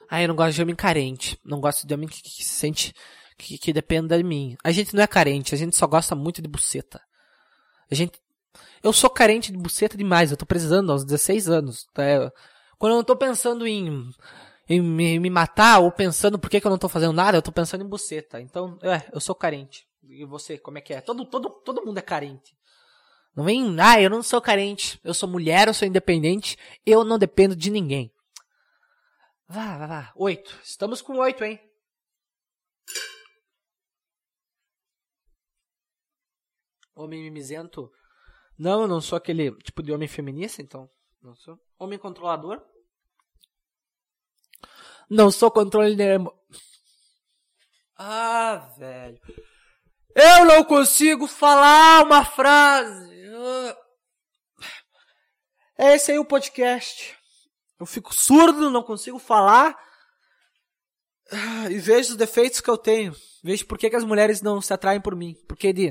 Ah, 0.08 0.22
eu 0.22 0.28
não 0.28 0.36
gosto 0.36 0.54
de 0.54 0.62
homem 0.62 0.74
carente. 0.74 1.38
Não 1.44 1.60
gosto 1.60 1.86
de 1.86 1.92
homem 1.92 2.08
que, 2.08 2.22
que, 2.22 2.30
que 2.30 2.42
se 2.42 2.54
sente 2.54 2.94
que, 3.36 3.58
que 3.58 3.74
dependa 3.74 4.16
de 4.16 4.24
mim. 4.24 4.56
A 4.64 4.72
gente 4.72 4.94
não 4.94 5.02
é 5.02 5.06
carente, 5.06 5.54
a 5.54 5.58
gente 5.58 5.76
só 5.76 5.86
gosta 5.86 6.14
muito 6.14 6.40
de 6.40 6.48
buceta. 6.48 7.02
A 7.90 7.94
gente. 7.94 8.23
Eu 8.82 8.92
sou 8.92 9.10
carente 9.10 9.50
de 9.50 9.58
buceta 9.58 9.96
demais, 9.96 10.30
eu 10.30 10.36
tô 10.36 10.46
precisando 10.46 10.92
aos 10.92 11.04
16 11.04 11.48
anos. 11.48 11.86
Tá? 11.92 12.32
Quando 12.78 12.92
eu 12.92 12.96
não 12.96 13.04
tô 13.04 13.16
pensando 13.16 13.66
em, 13.66 14.10
em 14.68 14.80
me, 14.80 15.18
me, 15.18 15.30
matar 15.30 15.80
ou 15.80 15.90
pensando 15.90 16.38
por 16.38 16.50
que, 16.50 16.60
que 16.60 16.66
eu 16.66 16.70
não 16.70 16.78
tô 16.78 16.88
fazendo 16.88 17.12
nada, 17.12 17.38
eu 17.38 17.42
tô 17.42 17.52
pensando 17.52 17.84
em 17.84 17.88
buceta. 17.88 18.40
Então, 18.40 18.78
é, 18.82 19.08
eu 19.12 19.20
sou 19.20 19.34
carente. 19.34 19.86
E 20.02 20.24
você, 20.24 20.58
como 20.58 20.78
é 20.78 20.80
que 20.80 20.92
é? 20.92 21.00
Todo, 21.00 21.24
todo, 21.24 21.50
todo 21.64 21.84
mundo 21.84 21.98
é 21.98 22.02
carente. 22.02 22.56
Não 23.34 23.44
vem, 23.44 23.76
ah, 23.80 24.00
eu 24.00 24.08
não 24.08 24.22
sou 24.22 24.40
carente, 24.40 25.00
eu 25.02 25.12
sou 25.12 25.28
mulher, 25.28 25.66
eu 25.66 25.74
sou 25.74 25.88
independente, 25.88 26.56
eu 26.86 27.02
não 27.02 27.18
dependo 27.18 27.56
de 27.56 27.68
ninguém. 27.68 28.12
Vá, 29.48 29.76
vá, 29.76 29.86
vá. 29.86 30.12
Oito. 30.16 30.58
Estamos 30.62 31.02
com 31.02 31.18
oito, 31.18 31.44
hein? 31.44 31.60
Homem 36.94 37.22
mimizento. 37.22 37.90
Não, 38.58 38.82
eu 38.82 38.88
não 38.88 39.00
sou 39.00 39.16
aquele 39.16 39.50
tipo 39.62 39.82
de 39.82 39.92
homem 39.92 40.08
feminista, 40.08 40.62
então. 40.62 40.88
Não 41.22 41.34
sou. 41.36 41.58
Homem 41.78 41.98
controlador. 41.98 42.62
Não 45.08 45.30
sou 45.30 45.50
controle 45.50 45.96
nervo. 45.96 46.32
Ah, 47.96 48.68
velho. 48.78 49.20
Eu 50.14 50.44
não 50.44 50.64
consigo 50.64 51.26
falar 51.26 52.04
uma 52.04 52.24
frase. 52.24 53.14
É 55.76 55.94
esse 55.94 56.12
aí 56.12 56.18
o 56.18 56.24
podcast. 56.24 57.16
Eu 57.78 57.86
fico 57.86 58.14
surdo, 58.14 58.70
não 58.70 58.82
consigo 58.82 59.18
falar. 59.18 59.76
E 61.70 61.78
vejo 61.78 62.12
os 62.12 62.16
defeitos 62.16 62.60
que 62.60 62.70
eu 62.70 62.78
tenho. 62.78 63.14
Vejo 63.42 63.66
por 63.66 63.76
que, 63.76 63.90
que 63.90 63.96
as 63.96 64.04
mulheres 64.04 64.40
não 64.40 64.60
se 64.60 64.72
atraem 64.72 65.00
por 65.00 65.16
mim. 65.16 65.34
Porque 65.48 65.72
de. 65.72 65.90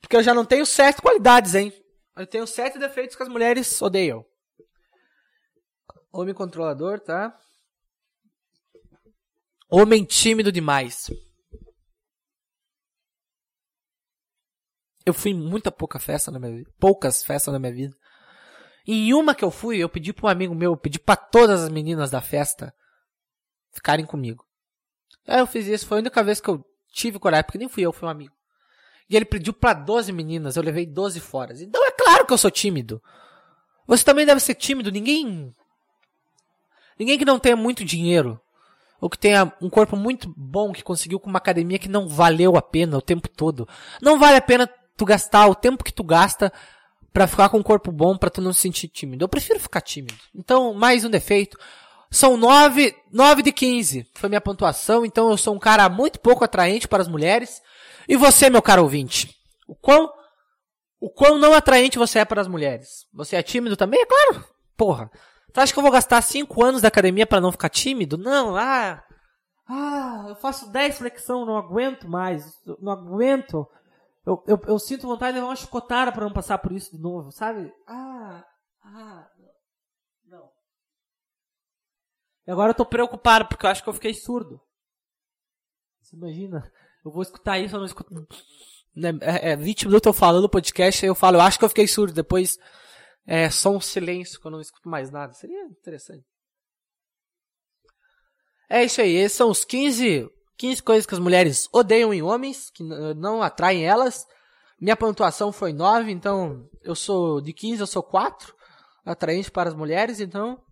Porque 0.00 0.16
eu 0.16 0.22
já 0.22 0.34
não 0.34 0.44
tenho 0.44 0.64
sete 0.64 1.02
qualidades, 1.02 1.54
hein? 1.54 1.72
Eu 2.16 2.26
tenho 2.26 2.46
sete 2.46 2.78
defeitos 2.78 3.16
que 3.16 3.22
as 3.22 3.28
mulheres 3.28 3.80
odeiam. 3.80 4.24
Homem 6.12 6.34
controlador, 6.34 7.00
tá? 7.00 7.38
Homem 9.70 10.04
tímido 10.04 10.50
demais. 10.50 11.10
Eu 15.04 15.14
fui 15.14 15.30
em 15.30 15.34
muita 15.34 15.70
pouca 15.70 15.98
festa 15.98 16.30
na 16.30 16.38
minha 16.38 16.52
vida. 16.52 16.70
Poucas 16.78 17.22
festas 17.22 17.52
na 17.52 17.58
minha 17.58 17.72
vida. 17.72 17.96
Em 18.86 19.12
uma 19.12 19.34
que 19.34 19.44
eu 19.44 19.50
fui, 19.50 19.78
eu 19.78 19.88
pedi 19.88 20.12
para 20.12 20.26
um 20.26 20.30
amigo 20.30 20.54
meu, 20.54 20.76
pedi 20.76 20.98
para 20.98 21.16
todas 21.16 21.62
as 21.62 21.68
meninas 21.68 22.10
da 22.10 22.22
festa 22.22 22.74
ficarem 23.70 24.06
comigo. 24.06 24.44
Aí 25.26 25.40
eu 25.40 25.46
fiz 25.46 25.66
isso, 25.66 25.86
foi 25.86 25.98
a 25.98 26.00
única 26.00 26.24
vez 26.24 26.40
que 26.40 26.48
eu 26.48 26.64
tive 26.92 27.18
coragem, 27.18 27.44
porque 27.44 27.58
nem 27.58 27.68
fui 27.68 27.82
eu, 27.82 27.92
foi 27.92 28.08
um 28.08 28.10
amigo. 28.10 28.34
E 29.08 29.16
ele 29.16 29.24
pediu 29.24 29.52
para 29.52 29.72
12 29.72 30.12
meninas, 30.12 30.56
eu 30.56 30.62
levei 30.62 30.84
12 30.84 31.20
fora. 31.20 31.54
Então 31.60 31.84
é 31.86 31.90
claro 31.90 32.26
que 32.26 32.32
eu 32.32 32.38
sou 32.38 32.50
tímido. 32.50 33.02
Você 33.86 34.04
também 34.04 34.26
deve 34.26 34.40
ser 34.40 34.54
tímido, 34.54 34.92
ninguém 34.92 35.54
ninguém 36.98 37.18
que 37.18 37.24
não 37.24 37.38
tenha 37.38 37.56
muito 37.56 37.84
dinheiro 37.84 38.40
ou 39.00 39.08
que 39.08 39.18
tenha 39.18 39.52
um 39.60 39.70
corpo 39.70 39.96
muito 39.96 40.32
bom 40.36 40.72
que 40.72 40.82
conseguiu 40.82 41.20
com 41.20 41.30
uma 41.30 41.38
academia 41.38 41.78
que 41.78 41.88
não 41.88 42.08
valeu 42.08 42.56
a 42.56 42.62
pena 42.62 42.98
o 42.98 43.02
tempo 43.02 43.28
todo. 43.28 43.68
Não 44.02 44.18
vale 44.18 44.36
a 44.36 44.42
pena 44.42 44.68
tu 44.96 45.04
gastar 45.04 45.46
o 45.46 45.54
tempo 45.54 45.84
que 45.84 45.92
tu 45.92 46.02
gasta 46.02 46.52
para 47.12 47.26
ficar 47.26 47.48
com 47.48 47.58
um 47.58 47.62
corpo 47.62 47.90
bom 47.90 48.16
para 48.16 48.30
tu 48.30 48.40
não 48.40 48.52
se 48.52 48.60
sentir 48.60 48.88
tímido. 48.88 49.24
Eu 49.24 49.28
prefiro 49.28 49.60
ficar 49.60 49.80
tímido. 49.80 50.14
Então, 50.34 50.74
mais 50.74 51.04
um 51.04 51.10
defeito. 51.10 51.56
São 52.10 52.36
9, 52.36 52.94
9 53.12 53.42
de 53.42 53.52
15. 53.52 54.06
Foi 54.14 54.28
minha 54.28 54.40
pontuação, 54.40 55.04
então 55.04 55.30
eu 55.30 55.36
sou 55.36 55.54
um 55.54 55.58
cara 55.58 55.88
muito 55.88 56.18
pouco 56.18 56.44
atraente 56.44 56.88
para 56.88 57.02
as 57.02 57.08
mulheres. 57.08 57.62
E 58.08 58.16
você, 58.16 58.48
meu 58.48 58.62
caro 58.62 58.82
ouvinte? 58.82 59.36
O 59.66 59.74
quão, 59.76 60.10
o 60.98 61.10
quão 61.10 61.38
não 61.38 61.52
atraente 61.52 61.98
você 61.98 62.20
é 62.20 62.24
para 62.24 62.40
as 62.40 62.48
mulheres? 62.48 63.06
Você 63.12 63.36
é 63.36 63.42
tímido 63.42 63.76
também? 63.76 64.00
É 64.00 64.06
claro. 64.06 64.48
Porra. 64.76 65.10
Tu 65.52 65.60
acha 65.60 65.72
que 65.72 65.78
eu 65.78 65.82
vou 65.82 65.92
gastar 65.92 66.22
5 66.22 66.64
anos 66.64 66.80
da 66.80 66.88
academia 66.88 67.26
para 67.26 67.40
não 67.40 67.52
ficar 67.52 67.68
tímido? 67.68 68.16
Não, 68.16 68.56
ah. 68.56 69.04
Ah, 69.68 70.24
eu 70.28 70.36
faço 70.36 70.72
10 70.72 70.96
flexão, 70.96 71.44
não 71.44 71.58
aguento 71.58 72.08
mais. 72.08 72.44
Não 72.80 72.92
aguento. 72.92 73.68
Eu, 74.24 74.42
eu, 74.46 74.60
eu 74.66 74.78
sinto 74.78 75.06
vontade 75.06 75.32
de 75.32 75.40
levar 75.40 75.50
uma 75.50 75.56
chicotada 75.56 76.10
para 76.10 76.24
não 76.24 76.32
passar 76.32 76.56
por 76.58 76.72
isso 76.72 76.96
de 76.96 77.02
novo, 77.02 77.30
sabe? 77.30 77.70
Ah, 77.86 78.42
ah, 78.84 79.28
não. 80.24 80.50
E 82.46 82.50
agora 82.50 82.70
eu 82.70 82.74
tô 82.74 82.86
preocupado 82.86 83.46
porque 83.46 83.66
eu 83.66 83.70
acho 83.70 83.82
que 83.82 83.88
eu 83.88 83.94
fiquei 83.94 84.14
surdo. 84.14 84.58
Você 86.00 86.16
imagina? 86.16 86.72
Eu 87.08 87.12
vou 87.12 87.22
escutar 87.22 87.58
isso, 87.58 87.74
eu 87.74 87.78
não 87.78 87.86
escuto. 87.86 88.14
Né, 88.94 89.10
é, 89.22 89.52
é 89.52 89.56
20 89.56 89.86
minutos 89.86 90.06
eu 90.06 90.12
falando 90.12 90.42
no 90.42 90.50
podcast, 90.50 91.04
aí 91.04 91.08
eu 91.08 91.14
falo, 91.14 91.38
eu 91.38 91.40
acho 91.40 91.58
que 91.58 91.64
eu 91.64 91.68
fiquei 91.68 91.88
surdo. 91.88 92.12
Depois 92.12 92.58
é 93.26 93.48
só 93.50 93.70
um 93.70 93.80
silêncio 93.80 94.38
quando 94.40 94.54
eu 94.54 94.58
não 94.58 94.62
escuto 94.62 94.88
mais 94.88 95.10
nada. 95.10 95.32
Seria 95.32 95.64
interessante. 95.64 96.24
É 98.68 98.84
isso 98.84 99.00
aí, 99.00 99.14
esses 99.14 99.38
são 99.38 99.50
os 99.50 99.64
15, 99.64 100.28
15 100.58 100.82
coisas 100.82 101.06
que 101.06 101.14
as 101.14 101.20
mulheres 101.20 101.66
odeiam 101.72 102.12
em 102.12 102.22
homens, 102.22 102.68
que 102.70 102.82
não 103.16 103.40
atraem 103.40 103.86
elas. 103.86 104.26
Minha 104.78 104.96
pontuação 104.96 105.50
foi 105.50 105.72
9, 105.72 106.10
então 106.12 106.68
eu 106.82 106.94
sou 106.94 107.40
de 107.40 107.54
15, 107.54 107.80
eu 107.80 107.86
sou 107.86 108.02
4 108.02 108.54
atraente 109.06 109.50
para 109.50 109.70
as 109.70 109.74
mulheres, 109.74 110.20
então 110.20 110.62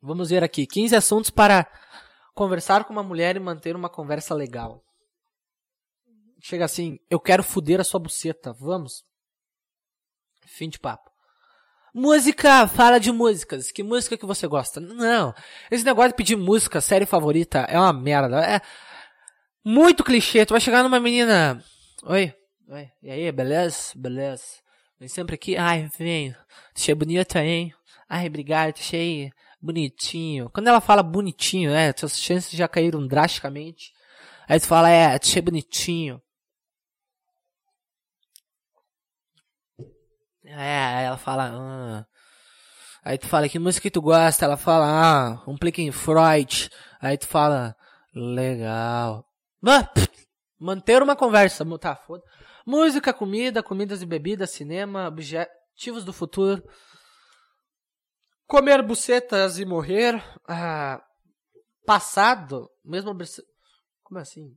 vamos 0.00 0.30
ver 0.30 0.42
aqui, 0.42 0.66
15 0.66 0.96
assuntos 0.96 1.30
para 1.30 1.70
conversar 2.34 2.84
com 2.84 2.92
uma 2.92 3.02
mulher 3.02 3.36
e 3.36 3.40
manter 3.40 3.76
uma 3.76 3.88
conversa 3.88 4.34
legal. 4.34 4.82
Chega 6.40 6.64
assim, 6.64 6.98
eu 7.08 7.18
quero 7.18 7.42
fuder 7.42 7.80
a 7.80 7.84
sua 7.84 8.00
buceta, 8.00 8.52
vamos? 8.52 9.02
Fim 10.46 10.68
de 10.68 10.78
papo. 10.78 11.10
Música, 11.94 12.66
fala 12.66 12.98
de 12.98 13.12
músicas. 13.12 13.70
Que 13.70 13.82
música 13.82 14.16
que 14.16 14.26
você 14.26 14.46
gosta? 14.46 14.80
Não. 14.80 15.32
Esse 15.70 15.84
negócio 15.84 16.10
de 16.10 16.16
pedir 16.16 16.36
música, 16.36 16.80
série 16.80 17.06
favorita, 17.06 17.60
é 17.60 17.78
uma 17.78 17.92
merda. 17.92 18.44
É 18.44 18.60
muito 19.64 20.04
clichê. 20.04 20.44
Tu 20.44 20.52
vai 20.52 20.60
chegar 20.60 20.82
numa 20.82 21.00
menina. 21.00 21.62
Oi, 22.02 22.34
oi, 22.68 22.90
e 23.00 23.10
aí, 23.10 23.32
beleza? 23.32 23.92
Beleza. 23.94 24.44
Vem 24.98 25.08
sempre 25.08 25.36
aqui. 25.36 25.56
Ai, 25.56 25.88
vem. 25.96 26.34
Achei 26.76 26.94
bonita, 26.94 27.42
hein? 27.42 27.72
Ai, 28.08 28.26
obrigado, 28.26 28.74
achei 28.76 29.30
bonitinho. 29.64 30.50
Quando 30.50 30.68
ela 30.68 30.80
fala 30.80 31.02
bonitinho, 31.02 31.70
é, 31.70 31.92
suas 31.96 32.18
chances 32.20 32.52
já 32.52 32.68
caíram 32.68 33.06
drasticamente. 33.06 33.92
Aí 34.46 34.60
tu 34.60 34.66
fala, 34.66 34.90
é, 34.90 35.06
achei 35.06 35.40
bonitinho. 35.40 36.20
É, 40.44 41.04
ela 41.04 41.16
fala, 41.16 41.50
ah. 41.54 42.06
Aí 43.02 43.18
tu 43.18 43.26
fala, 43.26 43.48
que 43.48 43.58
música 43.58 43.82
que 43.82 43.90
tu 43.90 44.02
gosta? 44.02 44.44
Ela 44.44 44.56
fala, 44.56 44.86
ah, 44.86 45.50
um 45.50 45.56
Plicken 45.56 45.90
Freud. 45.90 46.70
Aí 47.00 47.16
tu 47.16 47.26
fala, 47.26 47.74
legal. 48.14 49.26
Ah, 49.66 49.90
manter 50.58 51.02
uma 51.02 51.16
conversa, 51.16 51.64
tá, 51.78 51.96
foda. 51.96 52.22
Música, 52.66 53.12
comida, 53.12 53.62
comidas 53.62 54.02
e 54.02 54.06
bebidas, 54.06 54.50
cinema, 54.50 55.08
objetivos 55.08 56.04
do 56.04 56.12
futuro. 56.12 56.62
Comer 58.46 58.82
bucetas 58.82 59.58
e 59.58 59.64
morrer. 59.64 60.22
Ah, 60.46 61.02
passado, 61.86 62.70
mesmo... 62.84 63.16
Como 64.02 64.20
assim? 64.20 64.56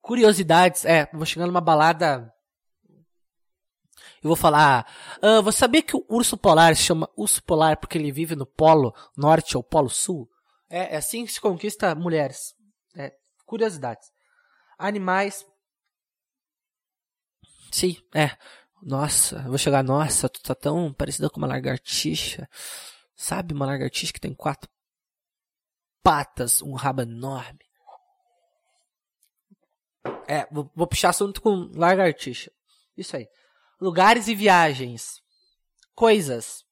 Curiosidades, 0.00 0.84
é, 0.84 1.08
vou 1.12 1.24
chegar 1.24 1.46
numa 1.46 1.60
balada 1.60 2.34
eu 4.24 4.28
vou 4.28 4.36
falar, 4.36 4.86
ah, 5.20 5.42
você 5.42 5.58
sabia 5.58 5.82
que 5.82 5.94
o 5.94 6.04
urso 6.08 6.34
polar 6.34 6.74
se 6.74 6.82
chama 6.82 7.10
urso 7.14 7.42
polar 7.42 7.76
porque 7.76 7.98
ele 7.98 8.10
vive 8.10 8.34
no 8.34 8.46
polo 8.46 8.94
norte 9.14 9.54
ou 9.54 9.62
polo 9.62 9.90
sul? 9.90 10.26
É, 10.70 10.94
é 10.94 10.96
assim 10.96 11.26
que 11.26 11.32
se 11.32 11.38
conquista 11.38 11.94
mulheres. 11.94 12.54
É, 12.96 13.12
curiosidades. 13.44 14.10
Animais. 14.78 15.44
Sim, 17.70 17.98
é. 18.14 18.30
Nossa, 18.84 19.36
eu 19.36 19.48
vou 19.48 19.58
chegar, 19.58 19.82
nossa, 19.82 20.28
tu 20.28 20.42
tá 20.42 20.54
tão 20.54 20.92
parecida 20.92 21.30
com 21.30 21.38
uma 21.38 21.46
lagartixa. 21.46 22.48
Sabe 23.16 23.54
uma 23.54 23.66
lagartixa 23.66 24.12
que 24.12 24.20
tem 24.20 24.34
quatro 24.34 24.68
patas, 26.02 26.60
um 26.60 26.74
rabo 26.74 27.02
enorme? 27.02 27.60
É, 30.28 30.46
vou, 30.52 30.70
vou 30.74 30.86
puxar 30.86 31.10
assunto 31.10 31.40
com 31.40 31.70
lagartixa. 31.74 32.50
Isso 32.96 33.16
aí 33.16 33.26
lugares 33.80 34.28
e 34.28 34.34
viagens, 34.34 35.20
coisas 35.94 36.64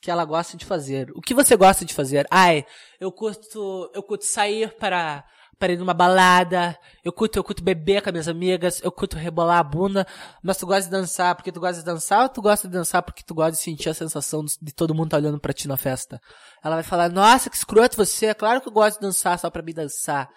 que 0.00 0.10
ela 0.10 0.24
gosta 0.24 0.56
de 0.56 0.64
fazer. 0.64 1.10
O 1.14 1.20
que 1.20 1.34
você 1.34 1.56
gosta 1.56 1.84
de 1.84 1.92
fazer? 1.92 2.26
Ai, 2.30 2.64
eu 2.98 3.12
curto, 3.12 3.90
eu 3.94 4.02
curto 4.02 4.24
sair 4.24 4.74
para 4.76 5.24
para 5.60 5.74
ir 5.74 5.76
numa 5.76 5.92
balada, 5.92 6.76
eu 7.04 7.12
curto, 7.12 7.36
eu 7.38 7.44
curto 7.44 7.62
beber 7.62 8.00
com 8.00 8.08
as 8.08 8.12
minhas 8.12 8.28
amigas, 8.28 8.80
eu 8.82 8.90
curto 8.90 9.18
rebolar 9.18 9.58
a 9.58 9.62
bunda, 9.62 10.06
mas 10.42 10.56
tu 10.56 10.66
gosta 10.66 10.84
de 10.84 10.90
dançar 10.90 11.34
porque 11.34 11.52
tu 11.52 11.60
gosta 11.60 11.80
de 11.80 11.84
dançar 11.84 12.22
ou 12.22 12.28
tu 12.30 12.40
gosta 12.40 12.66
de 12.66 12.72
dançar 12.72 13.02
porque 13.02 13.22
tu 13.22 13.34
gosta 13.34 13.52
de 13.52 13.58
sentir 13.58 13.90
a 13.90 13.94
sensação 13.94 14.42
de 14.42 14.72
todo 14.72 14.94
mundo 14.94 15.10
tá 15.10 15.18
olhando 15.18 15.38
pra 15.38 15.52
ti 15.52 15.68
na 15.68 15.76
festa? 15.76 16.18
Ela 16.64 16.76
vai 16.76 16.82
falar, 16.82 17.10
nossa, 17.10 17.50
que 17.50 17.56
escroto 17.56 17.94
você, 17.94 18.26
é 18.26 18.34
claro 18.34 18.62
que 18.62 18.68
eu 18.68 18.72
gosto 18.72 18.98
de 18.98 19.06
dançar 19.06 19.38
só 19.38 19.50
pra 19.50 19.62
me 19.62 19.74
dançar. 19.74 20.30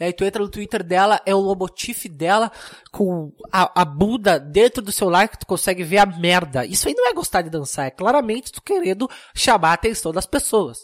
E 0.00 0.04
aí 0.04 0.12
tu 0.12 0.24
entra 0.24 0.42
no 0.42 0.50
Twitter 0.50 0.82
dela, 0.82 1.20
é 1.24 1.32
o 1.32 1.38
lobotif 1.38 2.08
dela 2.08 2.50
com 2.90 3.32
a, 3.52 3.80
a 3.80 3.84
bunda 3.84 4.40
dentro 4.40 4.82
do 4.82 4.90
celular 4.90 5.28
que 5.28 5.38
tu 5.38 5.46
consegue 5.46 5.84
ver 5.84 5.98
a 5.98 6.06
merda. 6.06 6.66
Isso 6.66 6.88
aí 6.88 6.94
não 6.94 7.08
é 7.08 7.12
gostar 7.14 7.42
de 7.42 7.50
dançar, 7.50 7.86
é 7.86 7.90
claramente 7.92 8.50
tu 8.50 8.60
querendo 8.60 9.08
chamar 9.36 9.70
a 9.70 9.74
atenção 9.74 10.10
das 10.10 10.26
pessoas. 10.26 10.78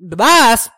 Mas, 0.00 0.70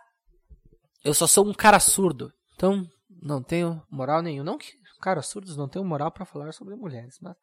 eu 1.05 1.15
só 1.15 1.27
sou 1.27 1.47
um 1.47 1.53
cara 1.53 1.79
surdo. 1.79 2.33
Então, 2.55 2.89
não 3.23 3.43
tenho 3.43 3.83
moral 3.91 4.23
nenhum. 4.23 4.43
Não 4.43 4.59
que 4.59 4.73
caras 5.05 5.27
surdos 5.27 5.55
não 5.55 5.69
tenham 5.69 5.85
moral 5.85 6.11
para 6.11 6.25
falar 6.25 6.51
sobre 6.53 6.75
mulheres, 6.75 7.19
mas. 7.21 7.37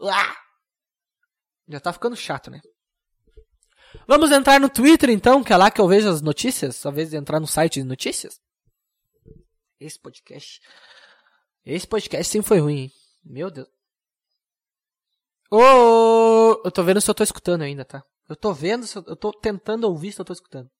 Uá! 0.00 0.36
Já 1.66 1.80
tá 1.80 1.92
ficando 1.92 2.14
chato, 2.14 2.52
né? 2.52 2.60
Vamos 4.06 4.30
entrar 4.30 4.60
no 4.60 4.68
Twitter 4.68 5.10
então, 5.10 5.42
que 5.42 5.52
é 5.52 5.56
lá 5.56 5.70
que 5.70 5.80
eu 5.80 5.88
vejo 5.88 6.08
as 6.08 6.20
notícias, 6.20 6.80
talvez 6.80 7.12
entrar 7.12 7.40
no 7.40 7.46
site 7.46 7.80
de 7.80 7.84
notícias. 7.84 8.40
Esse 9.80 9.98
podcast. 9.98 10.60
Esse 11.64 11.86
podcast 11.86 12.30
sim 12.30 12.42
foi 12.42 12.60
ruim, 12.60 12.78
hein? 12.78 12.92
Meu 13.24 13.50
Deus. 13.50 13.68
Ô, 15.50 15.58
oh, 15.58 16.62
eu 16.64 16.70
tô 16.70 16.82
vendo 16.82 17.00
se 17.00 17.10
eu 17.10 17.14
tô 17.14 17.24
escutando 17.24 17.62
ainda, 17.62 17.84
tá? 17.84 18.04
Eu 18.28 18.36
tô 18.36 18.52
vendo, 18.52 18.86
se 18.86 18.96
eu, 18.96 19.04
eu 19.06 19.16
tô 19.16 19.32
tentando 19.32 19.84
ouvir 19.84 20.12
se 20.12 20.20
eu 20.20 20.24
tô 20.24 20.32
escutando. 20.32 20.70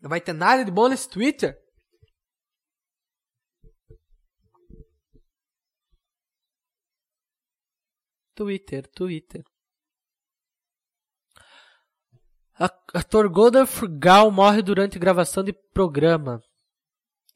Não 0.00 0.08
vai 0.08 0.20
ter 0.20 0.32
nada 0.32 0.64
de 0.64 0.70
bom 0.70 0.88
nesse 0.88 1.08
Twitter? 1.08 1.56
Twitter, 8.34 8.86
Twitter. 8.88 9.44
Ator 12.94 13.28
Golden 13.28 13.66
Frugal 13.66 14.30
morre 14.30 14.62
durante 14.62 14.98
gravação 14.98 15.42
de 15.42 15.52
programa. 15.52 16.40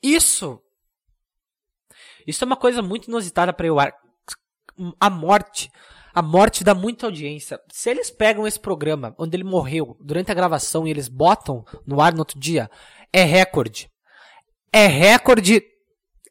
Isso! 0.02 0.62
Isso 2.26 2.44
é 2.44 2.46
uma 2.46 2.56
coisa 2.56 2.82
muito 2.82 3.08
inusitada 3.08 3.52
para 3.52 3.66
eu. 3.66 3.76
A 5.00 5.10
morte 5.10 5.70
a 6.16 6.22
morte 6.22 6.64
dá 6.64 6.74
muita 6.74 7.04
audiência. 7.04 7.60
Se 7.70 7.90
eles 7.90 8.10
pegam 8.10 8.46
esse 8.46 8.58
programa, 8.58 9.14
onde 9.18 9.36
ele 9.36 9.44
morreu, 9.44 9.98
durante 10.00 10.30
a 10.30 10.34
gravação, 10.34 10.86
e 10.86 10.90
eles 10.90 11.08
botam 11.08 11.62
no 11.86 12.00
ar 12.00 12.14
no 12.14 12.20
outro 12.20 12.40
dia, 12.40 12.70
é 13.12 13.22
recorde. 13.22 13.90
É 14.72 14.86
recorde. 14.86 15.62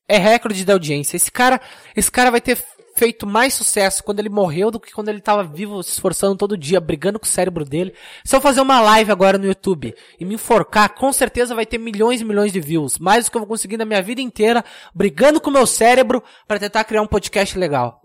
É 0.07 0.17
recorde 0.17 0.65
da 0.65 0.73
audiência. 0.73 1.15
Esse 1.15 1.31
cara, 1.31 1.61
esse 1.95 2.11
cara 2.11 2.31
vai 2.31 2.41
ter 2.41 2.57
feito 2.95 3.27
mais 3.27 3.53
sucesso 3.53 4.03
quando 4.03 4.19
ele 4.21 4.29
morreu 4.29 4.71
do 4.71 4.79
que 4.79 4.91
quando 4.91 5.09
ele 5.09 5.19
estava 5.19 5.43
vivo, 5.43 5.83
se 5.83 5.91
esforçando 5.91 6.35
todo 6.35 6.57
dia, 6.57 6.81
brigando 6.81 7.19
com 7.19 7.25
o 7.27 7.29
cérebro 7.29 7.63
dele. 7.63 7.93
Se 8.23 8.35
eu 8.35 8.41
fazer 8.41 8.61
uma 8.61 8.81
live 8.81 9.11
agora 9.11 9.37
no 9.37 9.45
YouTube 9.45 9.93
e 10.19 10.25
me 10.25 10.33
enforcar, 10.33 10.95
com 10.95 11.13
certeza 11.13 11.53
vai 11.53 11.67
ter 11.67 11.77
milhões 11.77 12.21
e 12.21 12.25
milhões 12.25 12.51
de 12.51 12.59
views. 12.59 12.97
Mais 12.97 13.25
do 13.25 13.29
que 13.29 13.37
eu 13.37 13.41
vou 13.41 13.47
conseguir 13.47 13.77
na 13.77 13.85
minha 13.85 14.01
vida 14.01 14.19
inteira, 14.19 14.65
brigando 14.95 15.39
com 15.39 15.51
o 15.51 15.53
meu 15.53 15.67
cérebro 15.67 16.23
para 16.47 16.57
tentar 16.57 16.85
criar 16.85 17.03
um 17.03 17.07
podcast 17.07 17.55
legal. 17.55 18.01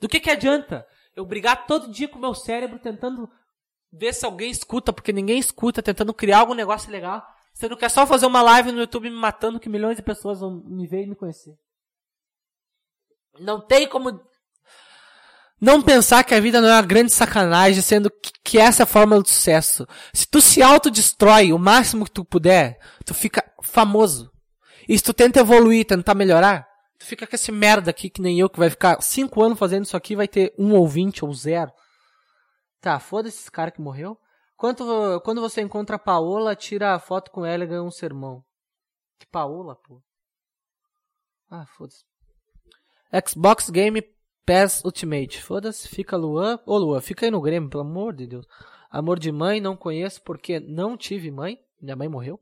Do 0.00 0.08
que 0.08 0.20
que 0.20 0.30
adianta 0.30 0.86
eu 1.16 1.24
brigar 1.24 1.66
todo 1.66 1.90
dia 1.90 2.06
com 2.06 2.18
o 2.18 2.20
meu 2.20 2.34
cérebro 2.34 2.78
tentando 2.78 3.28
ver 3.90 4.12
se 4.12 4.26
alguém 4.26 4.50
escuta, 4.50 4.92
porque 4.92 5.12
ninguém 5.12 5.38
escuta, 5.38 5.82
tentando 5.82 6.12
criar 6.12 6.40
algum 6.40 6.54
negócio 6.54 6.92
legal. 6.92 7.26
Sendo 7.54 7.76
que 7.76 7.86
é 7.86 7.88
só 7.88 8.06
fazer 8.06 8.26
uma 8.26 8.42
live 8.42 8.70
no 8.70 8.80
YouTube 8.80 9.08
me 9.08 9.16
matando 9.16 9.58
que 9.58 9.68
milhões 9.68 9.96
de 9.96 10.02
pessoas 10.02 10.40
vão 10.40 10.62
me 10.66 10.86
ver 10.86 11.04
e 11.04 11.06
me 11.06 11.16
conhecer. 11.16 11.56
Não 13.40 13.60
tem 13.60 13.88
como 13.88 14.20
não 15.58 15.80
pensar 15.80 16.22
que 16.22 16.34
a 16.34 16.40
vida 16.40 16.60
não 16.60 16.68
é 16.68 16.72
uma 16.72 16.82
grande 16.82 17.12
sacanagem, 17.12 17.80
sendo 17.80 18.10
que, 18.10 18.30
que 18.44 18.58
essa 18.58 18.82
é 18.82 18.84
a 18.84 18.86
fórmula 18.86 19.22
do 19.22 19.28
sucesso. 19.28 19.86
Se 20.12 20.26
tu 20.26 20.40
se 20.42 20.62
autodestrói 20.62 21.50
o 21.50 21.58
máximo 21.58 22.04
que 22.04 22.10
tu 22.10 22.26
puder, 22.26 22.78
tu 23.06 23.14
fica 23.14 23.42
famoso. 23.62 24.30
E 24.86 24.96
se 24.98 25.02
tu 25.02 25.14
tenta 25.14 25.40
evoluir, 25.40 25.86
tentar 25.86 26.14
melhorar, 26.14 26.68
Tu 26.98 27.04
fica 27.06 27.26
com 27.26 27.34
esse 27.36 27.52
merda 27.52 27.90
aqui 27.90 28.08
que 28.08 28.22
nem 28.22 28.38
eu, 28.38 28.48
que 28.48 28.58
vai 28.58 28.70
ficar 28.70 29.00
cinco 29.02 29.42
anos 29.42 29.58
fazendo 29.58 29.84
isso 29.84 29.96
aqui, 29.96 30.16
vai 30.16 30.26
ter 30.26 30.54
um 30.58 30.74
ou 30.74 30.88
vinte 30.88 31.24
ou 31.24 31.32
zero. 31.32 31.72
Tá, 32.80 32.98
foda-se 32.98 33.40
esse 33.40 33.50
cara 33.50 33.70
que 33.70 33.80
morreu. 33.80 34.18
Quanto, 34.56 35.20
quando 35.22 35.40
você 35.40 35.60
encontra 35.60 35.96
a 35.96 35.98
Paola, 35.98 36.56
tira 36.56 36.94
a 36.94 36.98
foto 36.98 37.30
com 37.30 37.44
ela 37.44 37.64
e 37.64 37.66
ganha 37.66 37.82
um 37.82 37.90
sermão. 37.90 38.42
Que 39.18 39.26
Paola, 39.26 39.76
pô. 39.76 40.02
Ah, 41.50 41.66
foda-se. 41.66 42.04
Xbox 43.28 43.70
Game 43.70 44.02
Pass 44.46 44.82
Ultimate. 44.84 45.42
Foda-se, 45.42 45.88
fica 45.88 46.16
Luan. 46.16 46.58
Ô 46.64 46.78
Luan, 46.78 47.00
fica 47.00 47.26
aí 47.26 47.30
no 47.30 47.40
Grêmio, 47.40 47.68
pelo 47.68 47.82
amor 47.82 48.14
de 48.14 48.26
Deus. 48.26 48.46
Amor 48.90 49.18
de 49.18 49.30
mãe, 49.30 49.60
não 49.60 49.76
conheço 49.76 50.22
porque 50.22 50.58
não 50.58 50.96
tive 50.96 51.30
mãe. 51.30 51.58
Minha 51.80 51.96
mãe 51.96 52.08
morreu. 52.08 52.40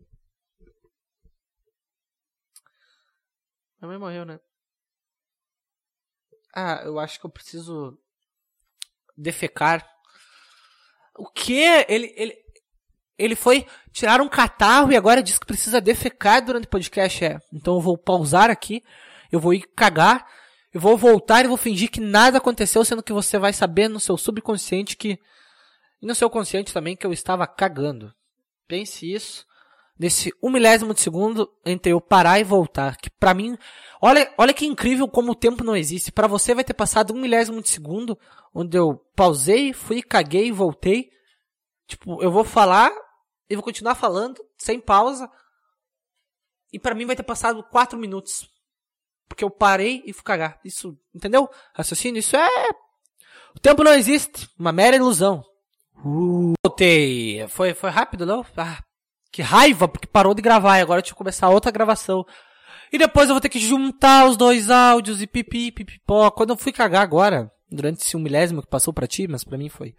Mãe 3.86 3.98
morreu, 3.98 4.24
né? 4.24 4.38
Ah, 6.54 6.82
eu 6.84 6.98
acho 6.98 7.18
que 7.18 7.26
eu 7.26 7.30
preciso 7.30 7.98
defecar. 9.16 9.84
O 11.16 11.26
quê? 11.26 11.84
Ele, 11.88 12.12
ele, 12.16 12.36
ele 13.18 13.36
foi 13.36 13.66
tirar 13.92 14.20
um 14.20 14.28
catarro 14.28 14.92
e 14.92 14.96
agora 14.96 15.22
diz 15.22 15.38
que 15.38 15.46
precisa 15.46 15.80
defecar 15.80 16.44
durante 16.44 16.66
o 16.66 16.70
podcast. 16.70 17.24
É. 17.24 17.40
Então 17.52 17.74
eu 17.74 17.80
vou 17.80 17.98
pausar 17.98 18.50
aqui, 18.50 18.82
eu 19.30 19.40
vou 19.40 19.54
ir 19.54 19.62
cagar, 19.76 20.26
eu 20.72 20.80
vou 20.80 20.96
voltar 20.96 21.44
e 21.44 21.48
vou 21.48 21.56
fingir 21.56 21.90
que 21.90 22.00
nada 22.00 22.38
aconteceu, 22.38 22.84
sendo 22.84 23.02
que 23.02 23.12
você 23.12 23.38
vai 23.38 23.52
saber 23.52 23.88
no 23.88 24.00
seu 24.00 24.16
subconsciente 24.16 24.96
que. 24.96 25.18
E 26.02 26.06
no 26.06 26.14
seu 26.14 26.28
consciente 26.28 26.72
também 26.72 26.96
que 26.96 27.06
eu 27.06 27.12
estava 27.12 27.46
cagando. 27.46 28.12
Pense 28.68 29.10
isso. 29.10 29.46
Nesse 29.98 30.32
um 30.42 30.50
milésimo 30.50 30.92
de 30.92 31.00
segundo 31.00 31.50
entre 31.64 31.92
eu 31.92 32.00
parar 32.00 32.40
e 32.40 32.44
voltar. 32.44 32.96
Que 32.96 33.10
pra 33.10 33.34
mim, 33.34 33.56
olha, 34.00 34.32
olha 34.36 34.52
que 34.52 34.66
incrível 34.66 35.08
como 35.08 35.32
o 35.32 35.36
tempo 35.36 35.64
não 35.64 35.76
existe. 35.76 36.12
Para 36.12 36.26
você 36.26 36.54
vai 36.54 36.64
ter 36.64 36.74
passado 36.74 37.14
um 37.14 37.20
milésimo 37.20 37.62
de 37.62 37.68
segundo, 37.68 38.18
onde 38.52 38.76
eu 38.76 38.96
pausei, 39.14 39.72
fui, 39.72 40.02
caguei, 40.02 40.50
voltei. 40.52 41.10
Tipo, 41.86 42.22
eu 42.22 42.30
vou 42.30 42.44
falar 42.44 42.90
e 43.48 43.54
vou 43.54 43.64
continuar 43.64 43.94
falando, 43.94 44.44
sem 44.58 44.80
pausa. 44.80 45.30
E 46.72 46.78
para 46.78 46.94
mim 46.94 47.06
vai 47.06 47.16
ter 47.16 47.22
passado 47.22 47.62
quatro 47.62 47.98
minutos. 47.98 48.48
Porque 49.28 49.44
eu 49.44 49.50
parei 49.50 50.02
e 50.04 50.12
fui 50.12 50.22
cagar. 50.22 50.60
Isso, 50.64 50.98
entendeu? 51.14 51.48
Raciocínio, 51.74 52.18
isso 52.18 52.36
é... 52.36 52.48
O 53.54 53.60
tempo 53.60 53.84
não 53.84 53.92
existe. 53.92 54.48
Uma 54.58 54.72
mera 54.72 54.96
ilusão. 54.96 55.44
Uh, 56.04 56.52
voltei. 56.64 57.46
Foi, 57.48 57.72
foi 57.72 57.90
rápido, 57.90 58.26
não? 58.26 58.44
Ah, 58.56 58.82
que 59.34 59.42
raiva, 59.42 59.88
porque 59.88 60.06
parou 60.06 60.32
de 60.32 60.40
gravar 60.40 60.78
e 60.78 60.80
agora 60.80 61.02
deixa 61.02 61.12
eu 61.12 61.18
começar 61.18 61.48
outra 61.48 61.72
gravação. 61.72 62.24
E 62.92 62.96
depois 62.96 63.28
eu 63.28 63.34
vou 63.34 63.40
ter 63.40 63.48
que 63.48 63.58
juntar 63.58 64.28
os 64.28 64.36
dois 64.36 64.70
áudios 64.70 65.20
e 65.20 65.26
pipi, 65.26 65.72
pipipó. 65.72 66.30
Quando 66.30 66.50
eu 66.50 66.56
fui 66.56 66.70
cagar 66.70 67.02
agora, 67.02 67.50
durante 67.68 68.00
esse 68.00 68.16
um 68.16 68.20
milésimo 68.20 68.62
que 68.62 68.68
passou 68.68 68.94
pra 68.94 69.08
ti, 69.08 69.26
mas 69.26 69.42
pra 69.42 69.58
mim 69.58 69.68
foi 69.68 69.92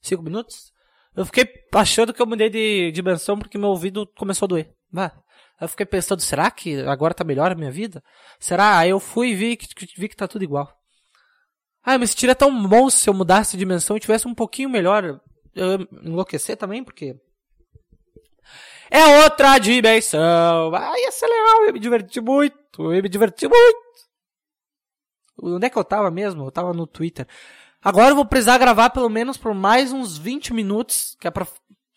cinco 0.00 0.22
minutos, 0.22 0.72
eu 1.14 1.26
fiquei 1.26 1.46
achando 1.74 2.14
que 2.14 2.22
eu 2.22 2.26
mudei 2.26 2.48
de 2.48 2.90
dimensão 2.90 3.38
porque 3.38 3.58
meu 3.58 3.68
ouvido 3.68 4.06
começou 4.16 4.46
a 4.46 4.48
doer. 4.48 4.72
Vá. 4.90 5.12
Eu 5.60 5.68
fiquei 5.68 5.84
pensando, 5.84 6.22
será 6.22 6.50
que 6.50 6.80
agora 6.80 7.12
tá 7.12 7.24
melhor 7.24 7.52
a 7.52 7.54
minha 7.54 7.70
vida? 7.70 8.02
Será? 8.40 8.78
Aí 8.78 8.88
eu 8.88 8.98
fui 8.98 9.32
e 9.32 9.34
vi 9.34 9.56
que, 9.58 9.66
vi 9.98 10.08
que 10.08 10.16
tá 10.16 10.26
tudo 10.26 10.44
igual. 10.44 10.72
Ah, 11.84 11.98
mas 11.98 12.12
seria 12.12 12.34
tão 12.34 12.66
bom 12.66 12.88
se 12.88 13.06
eu 13.06 13.12
mudasse 13.12 13.52
de 13.52 13.58
dimensão 13.58 13.98
e 13.98 14.00
tivesse 14.00 14.26
um 14.26 14.34
pouquinho 14.34 14.70
melhor 14.70 15.20
eu 15.54 15.86
enlouquecer 16.02 16.56
também, 16.56 16.82
porque. 16.82 17.14
É 18.90 19.22
outra 19.22 19.58
dimensão. 19.58 20.74
Ah, 20.74 20.98
ia 20.98 21.12
ser 21.12 21.26
legal, 21.26 21.66
ia 21.66 21.72
me 21.72 21.78
divertir 21.78 22.22
muito. 22.22 22.56
Eu 22.78 23.02
me 23.02 23.08
divertir 23.08 23.48
muito. 23.48 23.88
Onde 25.40 25.66
é 25.66 25.70
que 25.70 25.78
eu 25.78 25.84
tava 25.84 26.10
mesmo? 26.10 26.46
Eu 26.46 26.50
tava 26.50 26.72
no 26.72 26.86
Twitter. 26.86 27.26
Agora 27.82 28.10
eu 28.10 28.16
vou 28.16 28.26
precisar 28.26 28.58
gravar 28.58 28.90
pelo 28.90 29.08
menos 29.08 29.36
por 29.36 29.54
mais 29.54 29.92
uns 29.92 30.18
20 30.18 30.52
minutos, 30.52 31.16
que 31.20 31.28
é 31.28 31.30
pra 31.30 31.46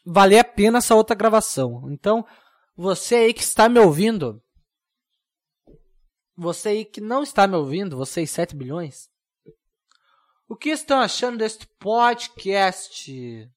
valer 0.06 0.40
a 0.40 0.44
pena 0.44 0.78
essa 0.78 0.96
outra 0.96 1.16
gravação. 1.16 1.90
Então, 1.92 2.26
você 2.76 3.16
aí 3.16 3.34
que 3.34 3.42
está 3.42 3.68
me 3.68 3.80
ouvindo, 3.80 4.42
você 6.36 6.70
aí 6.70 6.86
que 6.86 7.02
não 7.02 7.24
está 7.24 7.48
me 7.48 7.56
ouvindo, 7.56 7.98
vocês 7.98 8.30
7 8.30 8.56
bilhões, 8.56 9.10
o 10.48 10.56
que 10.56 10.70
estão 10.70 11.00
achando 11.00 11.38
deste 11.38 11.66
podcast? 11.80 13.50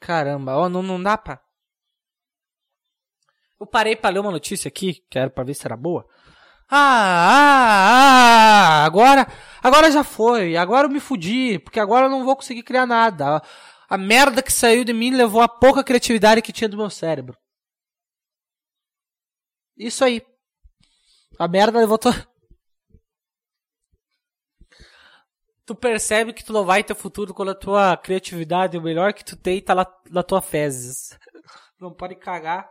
Caramba, 0.00 0.56
ó, 0.56 0.68
não, 0.68 0.82
não 0.82 1.02
dá 1.02 1.16
pra. 1.18 1.40
Eu 3.60 3.66
parei 3.66 3.96
pra 3.96 4.10
ler 4.10 4.20
uma 4.20 4.30
notícia 4.30 4.68
aqui, 4.68 5.04
que 5.10 5.18
era 5.18 5.28
pra 5.28 5.44
ver 5.44 5.54
se 5.54 5.66
era 5.66 5.76
boa. 5.76 6.06
Ah, 6.70 6.76
ah, 7.30 8.82
ah, 8.82 8.84
agora, 8.84 9.26
agora 9.62 9.90
já 9.90 10.04
foi, 10.04 10.56
agora 10.56 10.86
eu 10.86 10.90
me 10.90 11.00
fudi, 11.00 11.58
porque 11.58 11.80
agora 11.80 12.06
eu 12.06 12.10
não 12.10 12.24
vou 12.24 12.36
conseguir 12.36 12.62
criar 12.62 12.86
nada 12.86 13.42
a 13.88 13.96
merda 13.96 14.42
que 14.42 14.52
saiu 14.52 14.84
de 14.84 14.92
mim 14.92 15.10
levou 15.10 15.40
a 15.40 15.48
pouca 15.48 15.82
criatividade 15.82 16.42
que 16.42 16.52
tinha 16.52 16.68
do 16.68 16.76
meu 16.76 16.90
cérebro. 16.90 17.36
Isso 19.76 20.04
aí. 20.04 20.20
A 21.38 21.48
merda 21.48 21.78
levou 21.78 21.96
tua... 21.96 22.12
Tu 25.68 25.74
percebe 25.74 26.32
que 26.32 26.42
tu 26.42 26.50
não 26.50 26.64
vai 26.64 26.82
ter 26.82 26.94
futuro 26.94 27.34
quando 27.34 27.50
a 27.50 27.54
tua 27.54 27.94
criatividade, 27.94 28.78
o 28.78 28.80
melhor 28.80 29.12
que 29.12 29.22
tu 29.22 29.36
tem, 29.36 29.60
tá 29.60 29.74
lá 29.74 29.86
na 30.08 30.22
tua 30.22 30.40
fezes. 30.40 31.10
Não 31.78 31.92
pode 31.92 32.14
cagar. 32.16 32.70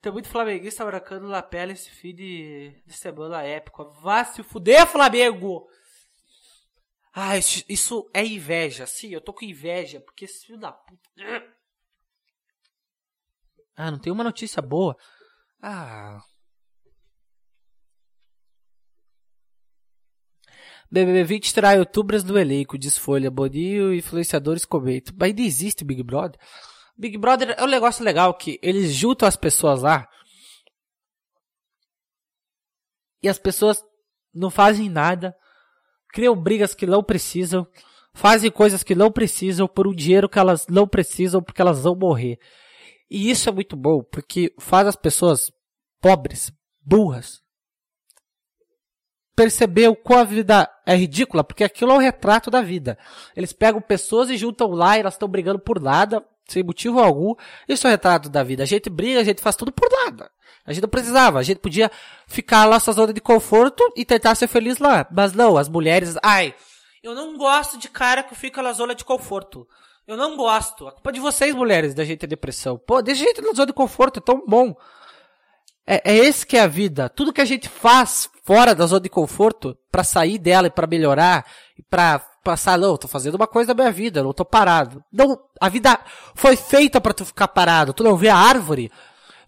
Tem 0.00 0.12
muito 0.12 0.28
flamenguista 0.28 0.84
abracando 0.84 1.26
na 1.26 1.42
pele 1.42 1.72
esse 1.72 1.90
fim 1.90 2.14
de, 2.14 2.80
de 2.86 2.92
semana 2.92 3.42
épico. 3.42 3.90
Vá 4.00 4.24
se 4.24 4.44
fuder, 4.44 4.86
Flamengo! 4.86 5.68
Ah, 7.12 7.36
isso, 7.36 7.64
isso 7.68 8.08
é 8.14 8.24
inveja. 8.24 8.86
Sim, 8.86 9.08
eu 9.08 9.20
tô 9.20 9.32
com 9.32 9.44
inveja, 9.44 9.98
porque 9.98 10.26
esse 10.26 10.46
filho 10.46 10.60
da 10.60 10.70
puta. 10.70 11.10
Ah, 13.76 13.90
não 13.90 13.98
tem 13.98 14.12
uma 14.12 14.22
notícia 14.22 14.62
boa. 14.62 14.96
Ah. 15.60 16.20
BBB 20.90 21.24
20 21.24 21.54
terá 21.54 21.72
youtubers 21.72 22.22
do 22.22 22.38
elenco, 22.38 22.78
diz 22.78 22.96
Folha, 22.96 23.30
Boninho 23.30 23.92
e 23.92 23.98
influenciadores 23.98 24.64
comentam. 24.64 25.14
Mas 25.18 25.28
ainda 25.28 25.42
existe 25.42 25.84
Big 25.84 26.02
Brother? 26.02 26.38
Big 26.96 27.16
Brother 27.18 27.54
é 27.58 27.62
um 27.62 27.68
negócio 27.68 28.04
legal 28.04 28.34
que 28.34 28.58
eles 28.62 28.92
juntam 28.92 29.28
as 29.28 29.36
pessoas 29.36 29.82
lá 29.82 30.08
e 33.22 33.28
as 33.28 33.38
pessoas 33.38 33.82
não 34.34 34.50
fazem 34.50 34.88
nada 34.88 35.34
criam 36.12 36.34
brigas 36.34 36.74
que 36.74 36.86
não 36.86 37.02
precisam, 37.02 37.66
fazem 38.14 38.50
coisas 38.50 38.82
que 38.82 38.94
não 38.94 39.10
precisam 39.10 39.68
por 39.68 39.86
um 39.86 39.94
dinheiro 39.94 40.28
que 40.28 40.38
elas 40.38 40.66
não 40.68 40.86
precisam 40.86 41.42
porque 41.42 41.60
elas 41.62 41.80
vão 41.80 41.94
morrer. 41.94 42.38
E 43.10 43.30
isso 43.30 43.48
é 43.48 43.52
muito 43.52 43.76
bom, 43.76 44.02
porque 44.02 44.54
faz 44.58 44.86
as 44.86 44.96
pessoas 44.96 45.50
pobres, 46.00 46.52
burras, 46.80 47.40
perceber 49.38 49.86
o 49.86 49.94
qual 49.94 50.18
a 50.18 50.24
vida 50.24 50.68
é 50.84 50.96
ridícula, 50.96 51.44
porque 51.44 51.62
aquilo 51.62 51.92
é 51.92 51.94
o 51.94 51.98
retrato 51.98 52.50
da 52.50 52.60
vida. 52.60 52.98
Eles 53.36 53.52
pegam 53.52 53.80
pessoas 53.80 54.28
e 54.30 54.36
juntam 54.36 54.72
lá 54.72 54.96
e 54.96 55.00
elas 55.00 55.14
estão 55.14 55.28
brigando 55.28 55.60
por 55.60 55.80
nada, 55.80 56.24
sem 56.48 56.64
motivo 56.64 56.98
algum. 56.98 57.36
Isso 57.68 57.86
é 57.86 57.90
o 57.90 57.92
retrato 57.92 58.28
da 58.28 58.42
vida. 58.42 58.64
A 58.64 58.66
gente 58.66 58.90
briga, 58.90 59.20
a 59.20 59.24
gente 59.24 59.40
faz 59.40 59.54
tudo 59.54 59.70
por 59.70 59.88
nada. 59.92 60.28
A 60.66 60.72
gente 60.72 60.82
não 60.82 60.88
precisava, 60.88 61.38
a 61.38 61.42
gente 61.44 61.58
podia 61.58 61.88
ficar 62.26 62.64
lá 62.64 62.82
na 62.84 62.92
zona 62.92 63.12
de 63.12 63.20
conforto 63.20 63.92
e 63.94 64.04
tentar 64.04 64.34
ser 64.34 64.48
feliz 64.48 64.78
lá. 64.78 65.06
Mas 65.08 65.32
não, 65.32 65.56
as 65.56 65.68
mulheres, 65.68 66.16
ai, 66.20 66.52
eu 67.00 67.14
não 67.14 67.38
gosto 67.38 67.78
de 67.78 67.88
cara 67.88 68.24
que 68.24 68.34
fica 68.34 68.60
na 68.60 68.72
zona 68.72 68.92
de 68.92 69.04
conforto. 69.04 69.68
Eu 70.04 70.16
não 70.16 70.36
gosto. 70.36 70.88
A 70.88 70.90
culpa 70.90 71.10
é 71.10 71.12
de 71.12 71.20
vocês, 71.20 71.54
mulheres, 71.54 71.94
da 71.94 72.04
gente 72.04 72.18
ter 72.18 72.26
depressão. 72.26 72.76
Pô, 72.76 73.00
deixa 73.00 73.22
a 73.22 73.26
gente 73.28 73.40
na 73.40 73.52
zona 73.52 73.66
de 73.66 73.72
conforto, 73.72 74.18
é 74.18 74.20
tão 74.20 74.44
bom. 74.44 74.74
É, 75.86 76.12
é 76.12 76.16
esse 76.16 76.44
que 76.44 76.56
é 76.56 76.60
a 76.60 76.66
vida. 76.66 77.08
Tudo 77.08 77.32
que 77.32 77.40
a 77.40 77.44
gente 77.44 77.68
faz 77.68 78.28
fora 78.48 78.74
da 78.74 78.86
zona 78.86 79.02
de 79.02 79.10
conforto, 79.10 79.76
para 79.92 80.02
sair 80.02 80.38
dela 80.38 80.68
e 80.68 80.70
para 80.70 80.86
melhorar, 80.86 81.44
e 81.78 81.82
pra 81.82 82.18
passar, 82.42 82.78
não, 82.78 82.96
tô 82.96 83.06
fazendo 83.06 83.34
uma 83.34 83.46
coisa 83.46 83.74
da 83.74 83.82
minha 83.82 83.92
vida, 83.92 84.22
não 84.22 84.32
tô 84.32 84.42
parado. 84.42 85.04
Não, 85.12 85.38
a 85.60 85.68
vida 85.68 86.00
foi 86.34 86.56
feita 86.56 86.98
para 86.98 87.12
tu 87.12 87.26
ficar 87.26 87.48
parado. 87.48 87.92
Tu 87.92 88.02
não 88.02 88.16
vê 88.16 88.30
a 88.30 88.36
árvore? 88.36 88.90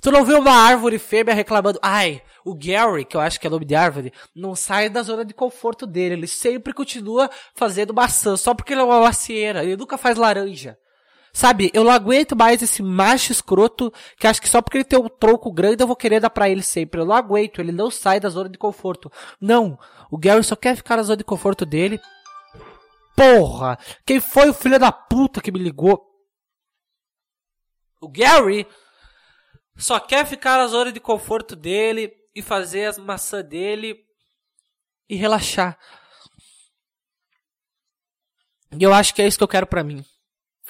Tu 0.02 0.12
não 0.12 0.22
vê 0.22 0.34
uma 0.34 0.52
árvore 0.52 0.98
fêmea 0.98 1.34
reclamando, 1.34 1.78
ai, 1.80 2.20
o 2.44 2.54
Gary, 2.54 3.06
que 3.06 3.16
eu 3.16 3.22
acho 3.22 3.40
que 3.40 3.46
é 3.46 3.50
nome 3.50 3.64
de 3.64 3.74
árvore, 3.74 4.12
não 4.36 4.54
sai 4.54 4.90
da 4.90 5.02
zona 5.02 5.24
de 5.24 5.32
conforto 5.32 5.86
dele. 5.86 6.16
Ele 6.16 6.26
sempre 6.26 6.74
continua 6.74 7.30
fazendo 7.54 7.94
maçã, 7.94 8.36
só 8.36 8.52
porque 8.52 8.74
ele 8.74 8.82
é 8.82 8.84
uma 8.84 9.00
macieira. 9.00 9.64
Ele 9.64 9.78
nunca 9.78 9.96
faz 9.96 10.18
laranja. 10.18 10.76
Sabe, 11.32 11.70
eu 11.72 11.84
não 11.84 11.92
aguento 11.92 12.36
mais 12.36 12.60
esse 12.60 12.82
macho 12.82 13.30
escroto 13.30 13.92
que 14.18 14.26
acha 14.26 14.40
que 14.40 14.48
só 14.48 14.60
porque 14.60 14.78
ele 14.78 14.84
tem 14.84 14.98
um 14.98 15.08
tronco 15.08 15.52
grande 15.52 15.82
eu 15.82 15.86
vou 15.86 15.96
querer 15.96 16.20
dar 16.20 16.30
pra 16.30 16.48
ele 16.48 16.62
sempre. 16.62 17.00
Eu 17.00 17.06
não 17.06 17.14
aguento, 17.14 17.60
ele 17.60 17.72
não 17.72 17.90
sai 17.90 18.18
da 18.18 18.28
zona 18.28 18.48
de 18.48 18.58
conforto. 18.58 19.10
Não, 19.40 19.78
o 20.10 20.18
Gary 20.18 20.42
só 20.42 20.56
quer 20.56 20.76
ficar 20.76 20.96
na 20.96 21.02
zona 21.02 21.18
de 21.18 21.24
conforto 21.24 21.64
dele. 21.64 22.00
Porra! 23.16 23.78
Quem 24.04 24.20
foi 24.20 24.50
o 24.50 24.54
filho 24.54 24.78
da 24.78 24.90
puta 24.90 25.40
que 25.40 25.52
me 25.52 25.58
ligou? 25.58 26.04
O 28.00 28.08
Gary 28.08 28.66
só 29.76 30.00
quer 30.00 30.26
ficar 30.26 30.58
na 30.58 30.66
zona 30.66 30.90
de 30.90 31.00
conforto 31.00 31.54
dele 31.54 32.12
e 32.34 32.42
fazer 32.42 32.86
as 32.86 32.98
maçãs 32.98 33.44
dele 33.44 33.96
e 35.08 35.16
relaxar. 35.16 35.78
E 38.78 38.82
eu 38.82 38.92
acho 38.92 39.14
que 39.14 39.20
é 39.20 39.26
isso 39.26 39.36
que 39.36 39.44
eu 39.44 39.48
quero 39.48 39.66
para 39.66 39.84
mim. 39.84 40.04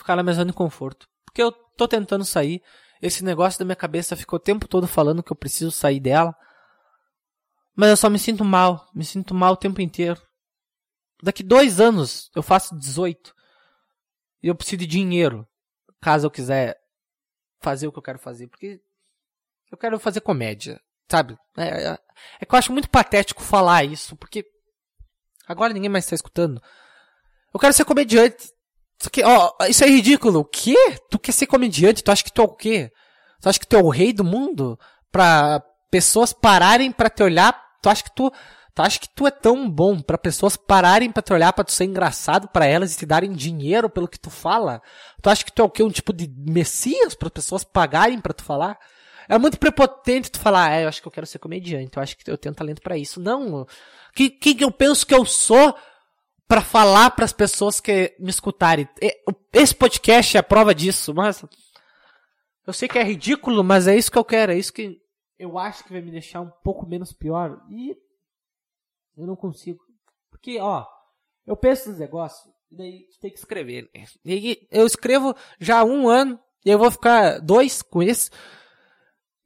Ficar 0.01 0.17
na 0.17 0.23
minha 0.23 0.33
zona 0.33 0.51
de 0.51 0.57
conforto. 0.57 1.07
Porque 1.27 1.43
eu 1.43 1.53
tô 1.53 1.87
tentando 1.87 2.25
sair. 2.25 2.63
Esse 3.03 3.23
negócio 3.23 3.59
da 3.59 3.67
minha 3.67 3.77
cabeça 3.77 4.17
ficou 4.17 4.39
o 4.39 4.43
tempo 4.43 4.67
todo 4.67 4.89
falando 4.89 5.23
que 5.23 5.31
eu 5.31 5.37
preciso 5.37 5.71
sair 5.71 6.01
dela. 6.01 6.35
Mas 7.77 7.91
eu 7.91 7.97
só 7.99 8.09
me 8.09 8.19
sinto 8.19 8.43
mal. 8.43 8.89
Me 8.95 9.05
sinto 9.05 9.35
mal 9.35 9.53
o 9.53 9.59
tempo 9.59 9.83
inteiro. 9.83 10.19
Daqui 11.23 11.43
dois 11.43 11.81
anos 11.81 12.31
eu 12.35 12.43
faço 12.43 12.75
18. 12.79 13.35
E 14.43 14.49
eu 14.49 14.55
preciso 14.55 14.79
de 14.79 14.87
dinheiro. 14.87 15.47
Caso 16.01 16.27
eu 16.27 16.31
quiser 16.31 16.81
fazer 17.61 17.87
o 17.87 17.93
que 17.93 17.99
eu 17.99 18.03
quero 18.03 18.19
fazer. 18.19 18.47
Porque 18.47 18.81
eu 19.71 19.77
quero 19.77 20.01
fazer 20.01 20.23
comédia, 20.23 20.81
sabe? 21.11 21.37
É, 21.59 21.91
é, 21.91 21.99
é 22.41 22.47
que 22.47 22.55
eu 22.55 22.59
acho 22.59 22.73
muito 22.73 22.89
patético 22.89 23.43
falar 23.43 23.85
isso, 23.85 24.17
porque 24.17 24.47
agora 25.47 25.75
ninguém 25.75 25.91
mais 25.91 26.05
está 26.05 26.15
escutando. 26.15 26.59
Eu 27.53 27.61
quero 27.61 27.75
ser 27.75 27.85
comediante. 27.85 28.51
Que, 29.09 29.23
ó, 29.25 29.53
isso 29.69 29.85
é 29.85 29.89
ridículo. 29.89 30.41
O 30.41 30.45
quê? 30.45 30.77
Tu 31.09 31.19
quer 31.19 31.33
ser 31.33 31.47
comediante? 31.47 32.05
Tu 32.05 32.11
acha 32.11 32.25
que 32.25 32.33
tu 32.33 32.43
é 32.43 32.45
o 32.45 32.49
quê? 32.49 32.93
Tu 33.41 33.49
acha 33.49 33.59
que 33.59 33.67
tu 33.67 33.77
é 33.77 33.83
o 33.83 33.89
rei 33.89 34.13
do 34.13 34.25
mundo? 34.25 34.79
Pra 35.11 35.63
pessoas 35.91 36.33
pararem 36.33 36.93
para 36.93 37.09
te 37.09 37.23
olhar? 37.23 37.53
Tu 37.83 37.89
acha 37.89 38.05
que 38.05 38.15
tu, 38.15 38.31
Tu 38.75 38.83
acha 38.83 38.99
que 38.99 39.09
tu 39.09 39.27
é 39.27 39.31
tão 39.31 39.69
bom 39.69 40.01
para 40.01 40.17
pessoas 40.17 40.57
pararem 40.57 41.11
para 41.11 41.23
te 41.23 41.33
olhar, 41.33 41.53
para 41.53 41.65
tu 41.65 41.73
ser 41.73 41.85
engraçado 41.85 42.49
para 42.49 42.67
elas 42.67 42.95
e 42.95 42.99
te 42.99 43.05
darem 43.05 43.33
dinheiro 43.33 43.91
pelo 43.91 44.09
que 44.09 44.19
tu 44.19 44.31
fala? 44.31 44.81
Tu 45.21 45.29
acha 45.29 45.45
que 45.45 45.53
tu 45.53 45.63
é 45.63 45.65
o 45.65 45.71
quê? 45.71 45.83
Um 45.83 45.91
tipo 45.91 46.13
de 46.13 46.27
messias 46.29 47.15
para 47.15 47.29
pessoas 47.29 47.65
pagarem 47.65 48.21
para 48.21 48.33
tu 48.33 48.45
falar? 48.45 48.79
É 49.29 49.39
muito 49.39 49.59
prepotente 49.59 50.31
tu 50.31 50.39
falar, 50.39 50.73
é, 50.73 50.85
eu 50.85 50.89
acho 50.89 51.03
que 51.03 51.07
eu 51.07 51.13
quero 51.13 51.27
ser 51.27 51.39
comediante, 51.39 51.97
eu 51.97 52.03
acho 52.03 52.17
que 52.17 52.31
eu 52.31 52.39
tenho 52.39 52.55
talento 52.55 52.81
para 52.81 52.97
isso. 52.97 53.21
Não. 53.21 53.67
Que 54.15 54.31
que 54.31 54.65
eu 54.65 54.71
penso 54.71 55.07
que 55.07 55.15
eu 55.15 55.25
sou 55.25 55.77
para 56.51 56.63
falar 56.63 57.13
para 57.13 57.25
as 57.25 57.33
pessoas 57.33 57.79
que 57.79 58.13
me 58.19 58.29
escutarem? 58.29 58.89
Esse 59.53 59.73
podcast 59.73 60.37
é 60.37 60.41
a 60.41 60.43
prova 60.43 60.75
disso, 60.75 61.15
mas 61.15 61.45
eu 62.67 62.73
sei 62.73 62.89
que 62.89 62.99
é 62.99 63.05
ridículo, 63.05 63.63
mas 63.63 63.87
é 63.87 63.97
isso 63.97 64.11
que 64.11 64.19
eu 64.19 64.25
quero, 64.25 64.51
é 64.51 64.59
isso 64.59 64.73
que 64.73 65.01
eu 65.39 65.57
acho 65.57 65.85
que 65.85 65.93
vai 65.93 66.03
me 66.03 66.11
deixar 66.11 66.41
um 66.41 66.51
pouco 66.65 66.89
menos 66.89 67.13
pior. 67.13 67.65
E 67.71 67.97
eu 69.17 69.29
não 69.29 69.37
consigo. 69.37 69.79
Porque, 70.29 70.59
ó, 70.59 70.85
eu 71.47 71.57
penso 71.57 71.91
nos 71.91 72.01
negócios, 72.01 72.53
e 72.69 72.77
daí 72.77 73.07
tem 73.21 73.31
que 73.31 73.39
escrever. 73.39 73.89
Né? 73.95 74.07
E 74.25 74.67
eu 74.73 74.85
escrevo 74.85 75.37
já 75.61 75.79
há 75.79 75.85
um 75.85 76.09
ano, 76.09 76.37
e 76.67 76.71
eu 76.71 76.81
vou 76.81 76.91
ficar 76.91 77.39
dois 77.39 77.81
com 77.81 78.03
isso. 78.03 78.29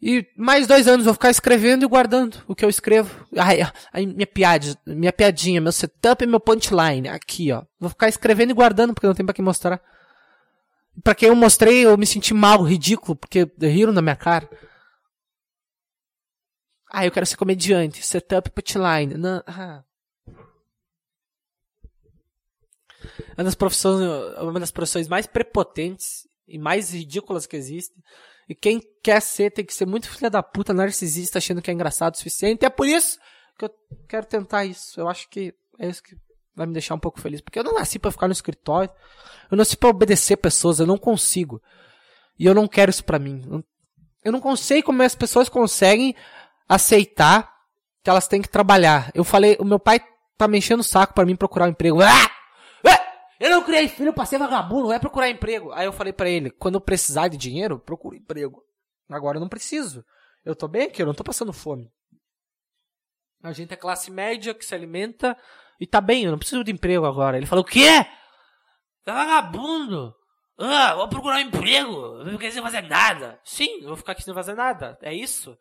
E 0.06 0.30
mais 0.36 0.66
dois 0.66 0.86
anos 0.86 1.06
vou 1.06 1.14
ficar 1.14 1.30
escrevendo 1.30 1.82
e 1.82 1.88
guardando 1.88 2.44
o 2.46 2.54
que 2.54 2.62
eu 2.62 2.68
escrevo. 2.68 3.26
Ai, 3.38 3.60
ai, 3.90 4.04
minha 4.04 4.26
piada, 4.26 4.66
minha 4.84 5.10
piadinha, 5.10 5.62
meu 5.62 5.72
setup 5.72 6.22
e 6.22 6.26
meu 6.26 6.38
punchline. 6.38 7.08
Aqui, 7.08 7.50
ó. 7.50 7.64
Vou 7.80 7.88
ficar 7.88 8.10
escrevendo 8.10 8.50
e 8.50 8.54
guardando 8.54 8.92
porque 8.92 9.06
não 9.06 9.14
tem 9.14 9.24
pra 9.24 9.34
quem 9.34 9.42
mostrar. 9.42 9.80
Pra 11.02 11.14
quem 11.14 11.30
eu 11.30 11.34
mostrei, 11.34 11.86
eu 11.86 11.96
me 11.96 12.04
senti 12.04 12.34
mal, 12.34 12.62
ridículo, 12.62 13.16
porque 13.16 13.50
riram 13.58 13.94
na 13.94 14.02
minha 14.02 14.14
cara. 14.14 14.46
Ah, 16.92 17.06
eu 17.06 17.10
quero 17.10 17.24
ser 17.24 17.38
comediante. 17.38 18.06
Setup, 18.06 18.50
punchline. 18.50 19.14
Não, 19.14 19.42
ah. 19.46 19.82
Uma 23.38 24.60
das 24.60 24.70
profissões 24.70 25.08
mais 25.08 25.26
prepotentes 25.26 26.28
e 26.46 26.58
mais 26.58 26.92
ridículas 26.92 27.46
que 27.46 27.56
existem. 27.56 27.96
E 28.48 28.54
quem 28.54 28.80
quer 29.02 29.20
ser 29.20 29.50
tem 29.50 29.64
que 29.64 29.74
ser 29.74 29.86
muito 29.86 30.10
filha 30.10 30.30
da 30.30 30.42
puta, 30.42 30.74
narcisista, 30.74 31.38
achando 31.38 31.62
que 31.62 31.70
é 31.70 31.74
engraçado 31.74 32.14
o 32.14 32.16
suficiente. 32.16 32.64
É 32.64 32.70
por 32.70 32.86
isso 32.86 33.18
que 33.58 33.64
eu 33.64 33.70
quero 34.08 34.26
tentar 34.26 34.64
isso. 34.64 35.00
Eu 35.00 35.08
acho 35.08 35.28
que 35.28 35.54
é 35.78 35.88
isso 35.88 36.02
que 36.02 36.16
vai 36.54 36.66
me 36.66 36.72
deixar 36.72 36.94
um 36.94 36.98
pouco 36.98 37.20
feliz. 37.20 37.40
Porque 37.40 37.58
eu 37.58 37.64
não 37.64 37.74
nasci 37.74 37.98
para 37.98 38.10
ficar 38.10 38.26
no 38.26 38.32
escritório. 38.32 38.90
Eu 39.50 39.56
nasci 39.56 39.76
para 39.76 39.88
obedecer 39.88 40.36
pessoas. 40.36 40.78
Eu 40.78 40.86
não 40.86 40.98
consigo. 40.98 41.62
E 42.38 42.46
eu 42.46 42.54
não 42.54 42.68
quero 42.68 42.90
isso 42.90 43.04
para 43.04 43.18
mim. 43.18 43.64
Eu 44.24 44.32
não 44.32 44.40
consigo 44.40 44.86
como 44.86 45.02
as 45.02 45.14
pessoas 45.14 45.48
conseguem 45.48 46.14
aceitar 46.68 47.52
que 48.02 48.10
elas 48.10 48.28
têm 48.28 48.42
que 48.42 48.48
trabalhar. 48.48 49.10
Eu 49.14 49.24
falei, 49.24 49.56
o 49.58 49.64
meu 49.64 49.78
pai 49.78 50.00
tá 50.36 50.48
me 50.48 50.58
enchendo 50.58 50.80
o 50.80 50.84
saco 50.84 51.14
para 51.14 51.24
mim 51.24 51.36
procurar 51.36 51.66
um 51.66 51.70
emprego. 51.70 52.02
Ah! 52.02 52.30
ah! 52.86 53.13
Eu 53.40 53.50
não 53.50 53.62
criei 53.62 53.88
filho 53.88 54.12
pra 54.12 54.24
ser 54.24 54.38
vagabundo, 54.38 54.88
vai 54.88 55.00
procurar 55.00 55.28
emprego. 55.28 55.72
Aí 55.72 55.86
eu 55.86 55.92
falei 55.92 56.12
para 56.12 56.28
ele, 56.28 56.50
quando 56.50 56.76
eu 56.76 56.80
precisar 56.80 57.28
de 57.28 57.36
dinheiro, 57.36 57.78
procure 57.78 58.18
emprego. 58.18 58.62
Agora 59.10 59.36
eu 59.36 59.40
não 59.40 59.48
preciso. 59.48 60.04
Eu 60.44 60.54
tô 60.54 60.68
bem 60.68 60.82
aqui, 60.82 61.02
eu 61.02 61.06
não 61.06 61.14
tô 61.14 61.24
passando 61.24 61.52
fome. 61.52 61.90
A 63.42 63.52
gente 63.52 63.72
é 63.74 63.76
classe 63.76 64.10
média 64.10 64.54
que 64.54 64.64
se 64.64 64.74
alimenta 64.74 65.36
e 65.80 65.86
tá 65.86 66.00
bem, 66.00 66.24
eu 66.24 66.30
não 66.30 66.38
preciso 66.38 66.64
de 66.64 66.72
emprego 66.72 67.04
agora. 67.04 67.36
Ele 67.36 67.46
falou, 67.46 67.64
o 67.64 67.66
quê? 67.66 68.06
Tá 69.04 69.12
vagabundo. 69.12 70.14
Ah, 70.58 70.94
vou 70.94 71.08
procurar 71.08 71.36
um 71.36 71.40
emprego. 71.40 72.24
Não 72.24 72.38
quer 72.38 72.48
dizer 72.48 72.62
fazer 72.62 72.82
nada. 72.82 73.40
Sim, 73.44 73.80
eu 73.82 73.88
vou 73.88 73.96
ficar 73.96 74.12
aqui 74.12 74.22
sem 74.22 74.32
fazer 74.32 74.54
nada. 74.54 74.96
É 75.02 75.12
isso. 75.12 75.56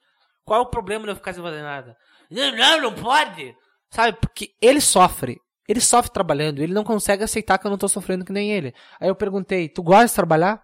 Qual 0.45 0.59
é 0.59 0.63
o 0.63 0.69
problema 0.69 1.05
de 1.05 1.11
eu 1.11 1.15
ficar 1.15 1.33
sem 1.33 1.43
fazer 1.43 1.61
nada? 1.61 1.97
Não, 2.29 2.55
não, 2.55 2.81
não 2.81 2.93
pode. 2.95 3.55
Sabe, 3.89 4.17
porque 4.19 4.53
ele 4.61 4.79
sofre. 4.79 5.39
Ele 5.67 5.79
sofre 5.79 6.11
trabalhando, 6.11 6.61
ele 6.61 6.73
não 6.73 6.83
consegue 6.83 7.23
aceitar 7.23 7.57
que 7.57 7.65
eu 7.65 7.71
não 7.71 7.77
tô 7.77 7.87
sofrendo 7.87 8.25
que 8.25 8.33
nem 8.33 8.51
ele. 8.51 8.73
Aí 8.99 9.07
eu 9.07 9.15
perguntei, 9.15 9.69
tu 9.69 9.81
gosta 9.81 10.07
de 10.07 10.13
trabalhar? 10.13 10.61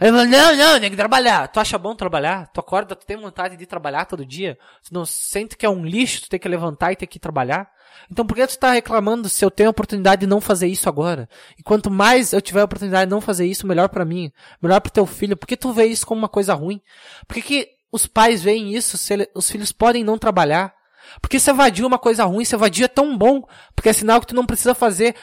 Aí 0.00 0.08
ele 0.08 0.16
falou, 0.16 0.26
não, 0.26 0.56
não, 0.56 0.80
tem 0.80 0.90
que 0.90 0.96
trabalhar. 0.96 1.48
Tu 1.48 1.60
acha 1.60 1.76
bom 1.76 1.94
trabalhar? 1.94 2.48
Tu 2.48 2.58
acorda, 2.58 2.96
tu 2.96 3.04
tem 3.04 3.18
vontade 3.18 3.56
de 3.56 3.66
trabalhar 3.66 4.06
todo 4.06 4.24
dia? 4.24 4.56
Tu 4.82 4.94
não 4.94 5.04
sente 5.04 5.56
que 5.56 5.66
é 5.66 5.68
um 5.68 5.84
lixo, 5.84 6.22
tu 6.22 6.28
tem 6.30 6.40
que 6.40 6.48
levantar 6.48 6.92
e 6.92 6.96
ter 6.96 7.06
que 7.06 7.18
trabalhar? 7.18 7.70
Então 8.10 8.26
por 8.26 8.34
que 8.34 8.46
tu 8.46 8.58
tá 8.58 8.72
reclamando 8.72 9.28
se 9.28 9.44
eu 9.44 9.50
tenho 9.50 9.68
a 9.68 9.72
oportunidade 9.72 10.20
de 10.20 10.26
não 10.26 10.40
fazer 10.40 10.68
isso 10.68 10.88
agora? 10.88 11.28
E 11.58 11.62
quanto 11.62 11.90
mais 11.90 12.32
eu 12.32 12.40
tiver 12.40 12.62
a 12.62 12.64
oportunidade 12.64 13.06
de 13.06 13.10
não 13.10 13.20
fazer 13.20 13.46
isso, 13.46 13.66
melhor 13.66 13.90
para 13.90 14.04
mim. 14.04 14.32
Melhor 14.62 14.80
pro 14.80 14.90
teu 14.90 15.04
filho. 15.04 15.36
Por 15.36 15.46
que 15.46 15.56
tu 15.56 15.72
vê 15.72 15.84
isso 15.84 16.06
como 16.06 16.20
uma 16.20 16.28
coisa 16.28 16.54
ruim? 16.54 16.80
Por 17.28 17.34
que, 17.34 17.42
que 17.42 17.68
os 17.92 18.06
pais 18.06 18.42
veem 18.42 18.74
isso, 18.74 18.96
ele, 19.12 19.28
os 19.34 19.50
filhos 19.50 19.72
podem 19.72 20.04
não 20.04 20.16
trabalhar. 20.16 20.72
Porque 21.20 21.38
se 21.38 21.50
evadir 21.50 21.84
é 21.84 21.86
uma 21.86 21.98
coisa 21.98 22.24
ruim, 22.24 22.44
se 22.44 22.54
evadir 22.54 22.84
é 22.84 22.88
tão 22.88 23.16
bom, 23.16 23.42
porque 23.74 23.88
é 23.88 23.92
sinal 23.92 24.20
que 24.20 24.26
tu 24.26 24.34
não 24.34 24.46
precisa 24.46 24.74
fazer, 24.74 25.14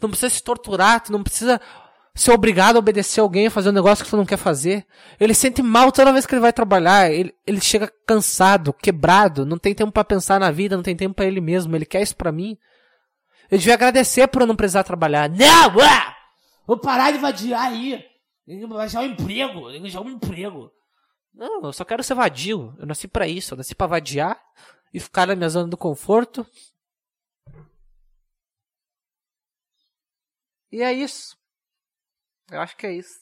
não 0.00 0.10
precisa 0.10 0.30
se 0.30 0.42
torturar, 0.42 1.00
tu 1.00 1.12
não 1.12 1.22
precisa 1.22 1.60
ser 2.14 2.32
obrigado 2.32 2.76
a 2.76 2.78
obedecer 2.78 3.20
alguém 3.20 3.50
fazer 3.50 3.68
um 3.68 3.72
negócio 3.72 4.04
que 4.04 4.10
tu 4.10 4.16
não 4.16 4.24
quer 4.24 4.38
fazer. 4.38 4.86
Ele 5.20 5.34
sente 5.34 5.62
mal 5.62 5.92
toda 5.92 6.12
vez 6.12 6.24
que 6.24 6.34
ele 6.34 6.40
vai 6.40 6.52
trabalhar, 6.52 7.10
ele, 7.10 7.34
ele 7.46 7.60
chega 7.60 7.92
cansado, 8.06 8.72
quebrado, 8.72 9.44
não 9.44 9.58
tem 9.58 9.74
tempo 9.74 9.92
para 9.92 10.04
pensar 10.04 10.40
na 10.40 10.50
vida, 10.50 10.76
não 10.76 10.82
tem 10.82 10.96
tempo 10.96 11.14
para 11.14 11.26
ele 11.26 11.40
mesmo, 11.40 11.76
ele 11.76 11.84
quer 11.84 12.02
isso 12.02 12.16
para 12.16 12.32
mim. 12.32 12.56
Eu 13.50 13.58
devia 13.58 13.74
agradecer 13.74 14.26
por 14.28 14.42
eu 14.42 14.46
não 14.46 14.56
precisar 14.56 14.82
trabalhar. 14.82 15.28
Não! 15.28 15.74
Vou 16.66 16.78
parar 16.78 17.12
de 17.12 17.18
vadiar 17.18 17.66
aí! 17.66 18.02
Vou 18.66 18.78
achar 18.78 19.00
um 19.00 19.06
emprego, 19.06 19.68
achar 19.84 20.00
um 20.00 20.10
emprego. 20.10 20.70
Não, 21.34 21.64
eu 21.64 21.72
só 21.72 21.84
quero 21.84 22.02
ser 22.02 22.14
vadio. 22.14 22.74
Eu 22.78 22.86
nasci 22.86 23.06
para 23.06 23.28
isso. 23.28 23.52
Eu 23.52 23.58
nasci 23.58 23.74
para 23.74 23.88
vadiar 23.88 24.40
e 24.96 25.00
ficar 25.00 25.26
na 25.26 25.36
minha 25.36 25.50
zona 25.50 25.68
do 25.68 25.76
conforto. 25.76 26.46
E 30.72 30.80
é 30.80 30.90
isso. 30.90 31.36
Eu 32.50 32.62
acho 32.62 32.74
que 32.78 32.86
é 32.86 32.94
isso. 32.94 33.20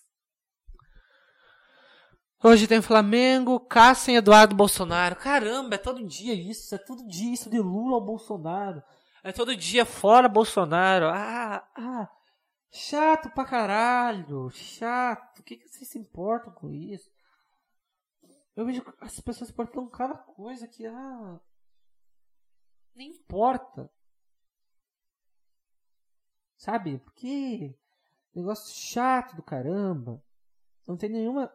Hoje 2.45 2.69
tem 2.69 2.81
Flamengo, 2.81 3.67
e 4.07 4.13
Eduardo 4.13 4.55
Bolsonaro. 4.55 5.17
Caramba, 5.17 5.75
é 5.75 5.79
todo 5.79 6.07
dia 6.07 6.33
isso. 6.33 6.73
É 6.77 6.79
todo 6.79 7.09
dia 7.09 7.35
isso 7.35 7.51
de 7.51 7.59
Lula 7.59 7.97
ao 7.97 8.05
Bolsonaro. 8.05 8.81
É 9.25 9.33
todo 9.33 9.57
dia 9.57 9.85
fora 9.85 10.29
Bolsonaro. 10.29 11.07
Ah, 11.09 11.69
ah. 11.77 12.09
Chato 12.71 13.31
pra 13.31 13.45
caralho. 13.45 14.49
Chato. 14.51 15.41
O 15.41 15.43
que, 15.43 15.57
que 15.57 15.69
vocês 15.69 15.89
se 15.89 15.99
importam 15.99 16.53
com 16.53 16.71
isso? 16.71 17.11
Eu 18.55 18.65
vejo 18.65 18.85
as 19.01 19.19
pessoas 19.19 19.51
portam 19.51 19.91
cada 19.91 20.15
coisa 20.15 20.69
que, 20.69 20.87
ah. 20.87 21.41
Nem 22.95 23.11
importa. 23.11 23.91
Sabe? 26.57 26.99
Porque. 26.99 27.77
Negócio 28.35 28.75
chato 28.75 29.37
do 29.37 29.43
caramba. 29.43 30.23
Não 30.87 30.97
tem 30.97 31.09
nenhuma. 31.09 31.53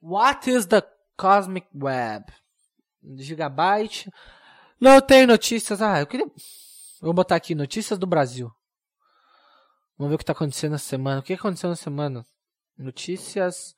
What 0.00 0.50
is 0.50 0.66
the 0.66 0.82
Cosmic 1.16 1.68
Web? 1.74 2.32
Gigabyte. 3.16 4.10
Não 4.80 5.00
tem 5.00 5.26
notícias. 5.26 5.80
Ah, 5.80 6.00
eu 6.00 6.06
queria. 6.06 6.26
Vou 7.00 7.14
botar 7.14 7.36
aqui 7.36 7.54
notícias 7.54 7.98
do 7.98 8.06
Brasil. 8.06 8.50
Vamos 9.96 10.10
ver 10.10 10.14
o 10.16 10.18
que 10.18 10.24
está 10.24 10.32
acontecendo 10.32 10.72
na 10.72 10.78
semana. 10.78 11.20
O 11.20 11.22
que 11.22 11.34
aconteceu 11.34 11.70
na 11.70 11.76
semana? 11.76 12.26
Notícias 12.76 13.76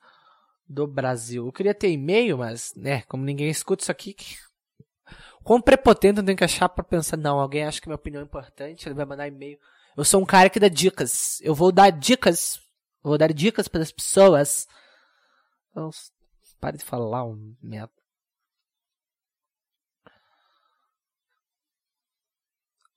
do 0.67 0.87
Brasil. 0.87 1.45
Eu 1.45 1.51
queria 1.51 1.73
ter 1.73 1.91
e-mail, 1.91 2.37
mas, 2.37 2.73
né, 2.75 3.01
como 3.03 3.23
ninguém 3.23 3.49
escuta 3.49 3.83
isso 3.83 3.91
aqui, 3.91 4.15
quão 5.43 5.61
prepotente 5.61 6.19
eu 6.19 6.25
tenho 6.25 6.37
que 6.37 6.43
achar 6.43 6.69
para 6.69 6.83
pensar, 6.83 7.17
não, 7.17 7.39
alguém 7.39 7.63
acha 7.63 7.79
que 7.79 7.87
minha 7.87 7.95
opinião 7.95 8.21
é 8.21 8.25
importante, 8.25 8.87
ele 8.87 8.95
vai 8.95 9.05
mandar 9.05 9.27
e-mail. 9.27 9.59
Eu 9.95 10.03
sou 10.03 10.21
um 10.21 10.25
cara 10.25 10.49
que 10.49 10.59
dá 10.59 10.67
dicas. 10.67 11.39
Eu 11.41 11.55
vou 11.55 11.71
dar 11.71 11.89
dicas. 11.89 12.59
Vou 13.01 13.17
dar 13.17 13.31
dicas 13.31 13.67
para 13.67 13.81
as 13.81 13.91
pessoas. 13.91 14.67
Então, 15.71 15.89
pare 16.59 16.77
de 16.77 16.83
falar 16.83 17.23
um 17.23 17.55
merda. 17.61 17.93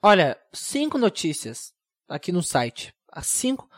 Olha, 0.02 0.40
cinco 0.52 0.96
notícias 0.96 1.72
aqui 2.08 2.32
no 2.32 2.42
site. 2.42 2.94
As 3.12 3.26
cinco. 3.26 3.68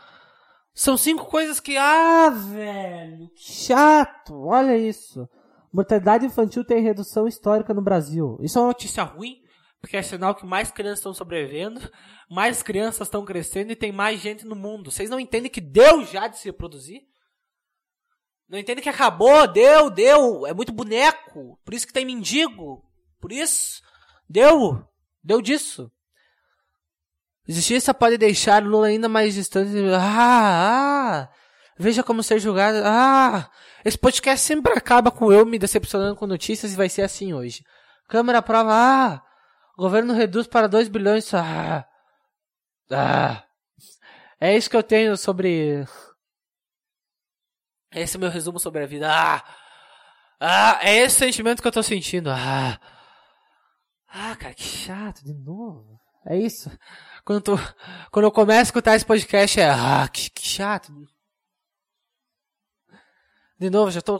São 0.81 0.97
cinco 0.97 1.26
coisas 1.26 1.61
que. 1.61 1.76
Ah, 1.76 2.31
velho, 2.31 3.28
que 3.35 3.53
chato! 3.53 4.35
Olha 4.35 4.78
isso. 4.78 5.28
Mortalidade 5.70 6.24
infantil 6.24 6.64
tem 6.64 6.83
redução 6.83 7.28
histórica 7.28 7.74
no 7.74 7.83
Brasil. 7.83 8.39
Isso 8.41 8.59
é 8.59 8.62
uma 8.62 8.68
notícia 8.68 9.03
ruim, 9.03 9.43
porque 9.78 9.99
é 9.99 10.01
sinal 10.01 10.35
que 10.35 10.47
mais 10.47 10.70
crianças 10.70 11.01
estão 11.01 11.12
sobrevivendo, 11.12 11.83
mais 12.31 12.62
crianças 12.62 13.09
estão 13.09 13.26
crescendo 13.26 13.70
e 13.70 13.76
tem 13.76 13.93
mais 13.93 14.22
gente 14.22 14.47
no 14.47 14.57
mundo. 14.57 14.91
Vocês 14.91 15.11
não 15.11 15.20
entendem 15.20 15.51
que 15.51 15.61
deu 15.61 16.03
já 16.07 16.28
de 16.28 16.39
se 16.39 16.47
reproduzir? 16.47 17.03
Não 18.49 18.59
entendem 18.59 18.83
que 18.83 18.89
acabou, 18.89 19.47
deu, 19.47 19.91
deu. 19.91 20.47
É 20.47 20.55
muito 20.55 20.72
boneco. 20.72 21.61
Por 21.62 21.74
isso 21.74 21.87
que 21.87 21.93
tem 21.93 22.07
mendigo. 22.07 22.83
Por 23.20 23.33
isso, 23.33 23.83
deu. 24.26 24.83
Deu 25.22 25.43
disso. 25.43 25.93
Justiça 27.49 27.93
pode 27.93 28.16
deixar 28.16 28.62
Lula 28.62 28.88
ainda 28.88 29.09
mais 29.09 29.34
distante. 29.34 29.70
Ah, 29.95 31.28
ah! 31.28 31.28
Veja 31.78 32.03
como 32.03 32.22
ser 32.22 32.38
julgado. 32.38 32.82
Ah, 32.84 33.51
esse 33.84 33.99
podcast 33.99 34.45
sempre 34.45 34.72
acaba 34.72 35.11
com 35.11 35.32
eu 35.32 35.47
me 35.47 35.59
decepcionando 35.59 36.14
com 36.14 36.26
notícias 36.26 36.72
e 36.72 36.76
vai 36.76 36.88
ser 36.88 37.03
assim 37.03 37.32
hoje. 37.32 37.64
Câmara 38.07 38.43
prova. 38.43 38.70
Ah, 38.72 39.22
governo 39.76 40.12
reduz 40.12 40.47
para 40.47 40.68
2 40.68 40.88
bilhões. 40.88 41.32
Ah, 41.32 41.86
ah. 42.91 43.45
É 44.38 44.57
isso 44.57 44.70
que 44.70 44.76
eu 44.76 44.82
tenho 44.82 45.16
sobre. 45.16 45.84
Esse 47.93 48.16
é 48.16 48.18
o 48.18 48.20
meu 48.20 48.30
resumo 48.30 48.59
sobre 48.61 48.82
a 48.84 48.86
vida. 48.86 49.09
Ah, 49.11 49.43
ah, 50.38 50.78
é 50.82 50.97
esse 50.99 51.16
sentimento 51.16 51.61
que 51.61 51.68
eu 51.68 51.72
tô 51.72 51.82
sentindo. 51.82 52.30
Ah, 52.30 52.80
ah, 54.09 54.36
cara, 54.36 54.55
que 54.55 54.62
chato, 54.62 55.24
de 55.24 55.34
novo. 55.34 56.01
É 56.26 56.36
isso. 56.36 56.70
Quando, 57.31 57.55
quando 58.11 58.24
eu 58.24 58.33
começo 58.33 58.59
a 58.59 58.62
escutar 58.62 58.97
esse 58.97 59.07
podcast, 59.07 59.61
é. 59.61 59.70
Ah, 59.70 60.09
que, 60.09 60.28
que 60.31 60.45
chato. 60.45 60.93
De 63.57 63.70
novo, 63.70 63.89
já 63.93 64.03
tô 64.03 64.18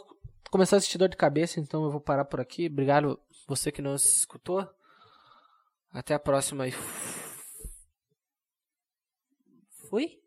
começando 0.49 0.79
a 0.79 0.81
sentir 0.81 0.99
dor 0.99 1.09
de 1.09 1.17
cabeça, 1.17 1.59
então 1.59 1.83
eu 1.83 1.91
vou 1.91 2.01
parar 2.01 2.25
por 2.25 2.41
aqui. 2.41 2.69
Obrigado 2.69 3.19
você 3.49 3.73
que 3.73 3.83
não 3.83 3.99
se 3.99 4.19
escutou. 4.19 4.65
Até 5.93 6.15
a 6.15 6.21
próxima 6.21 6.69
e. 6.69 6.73
Fui? 9.89 10.20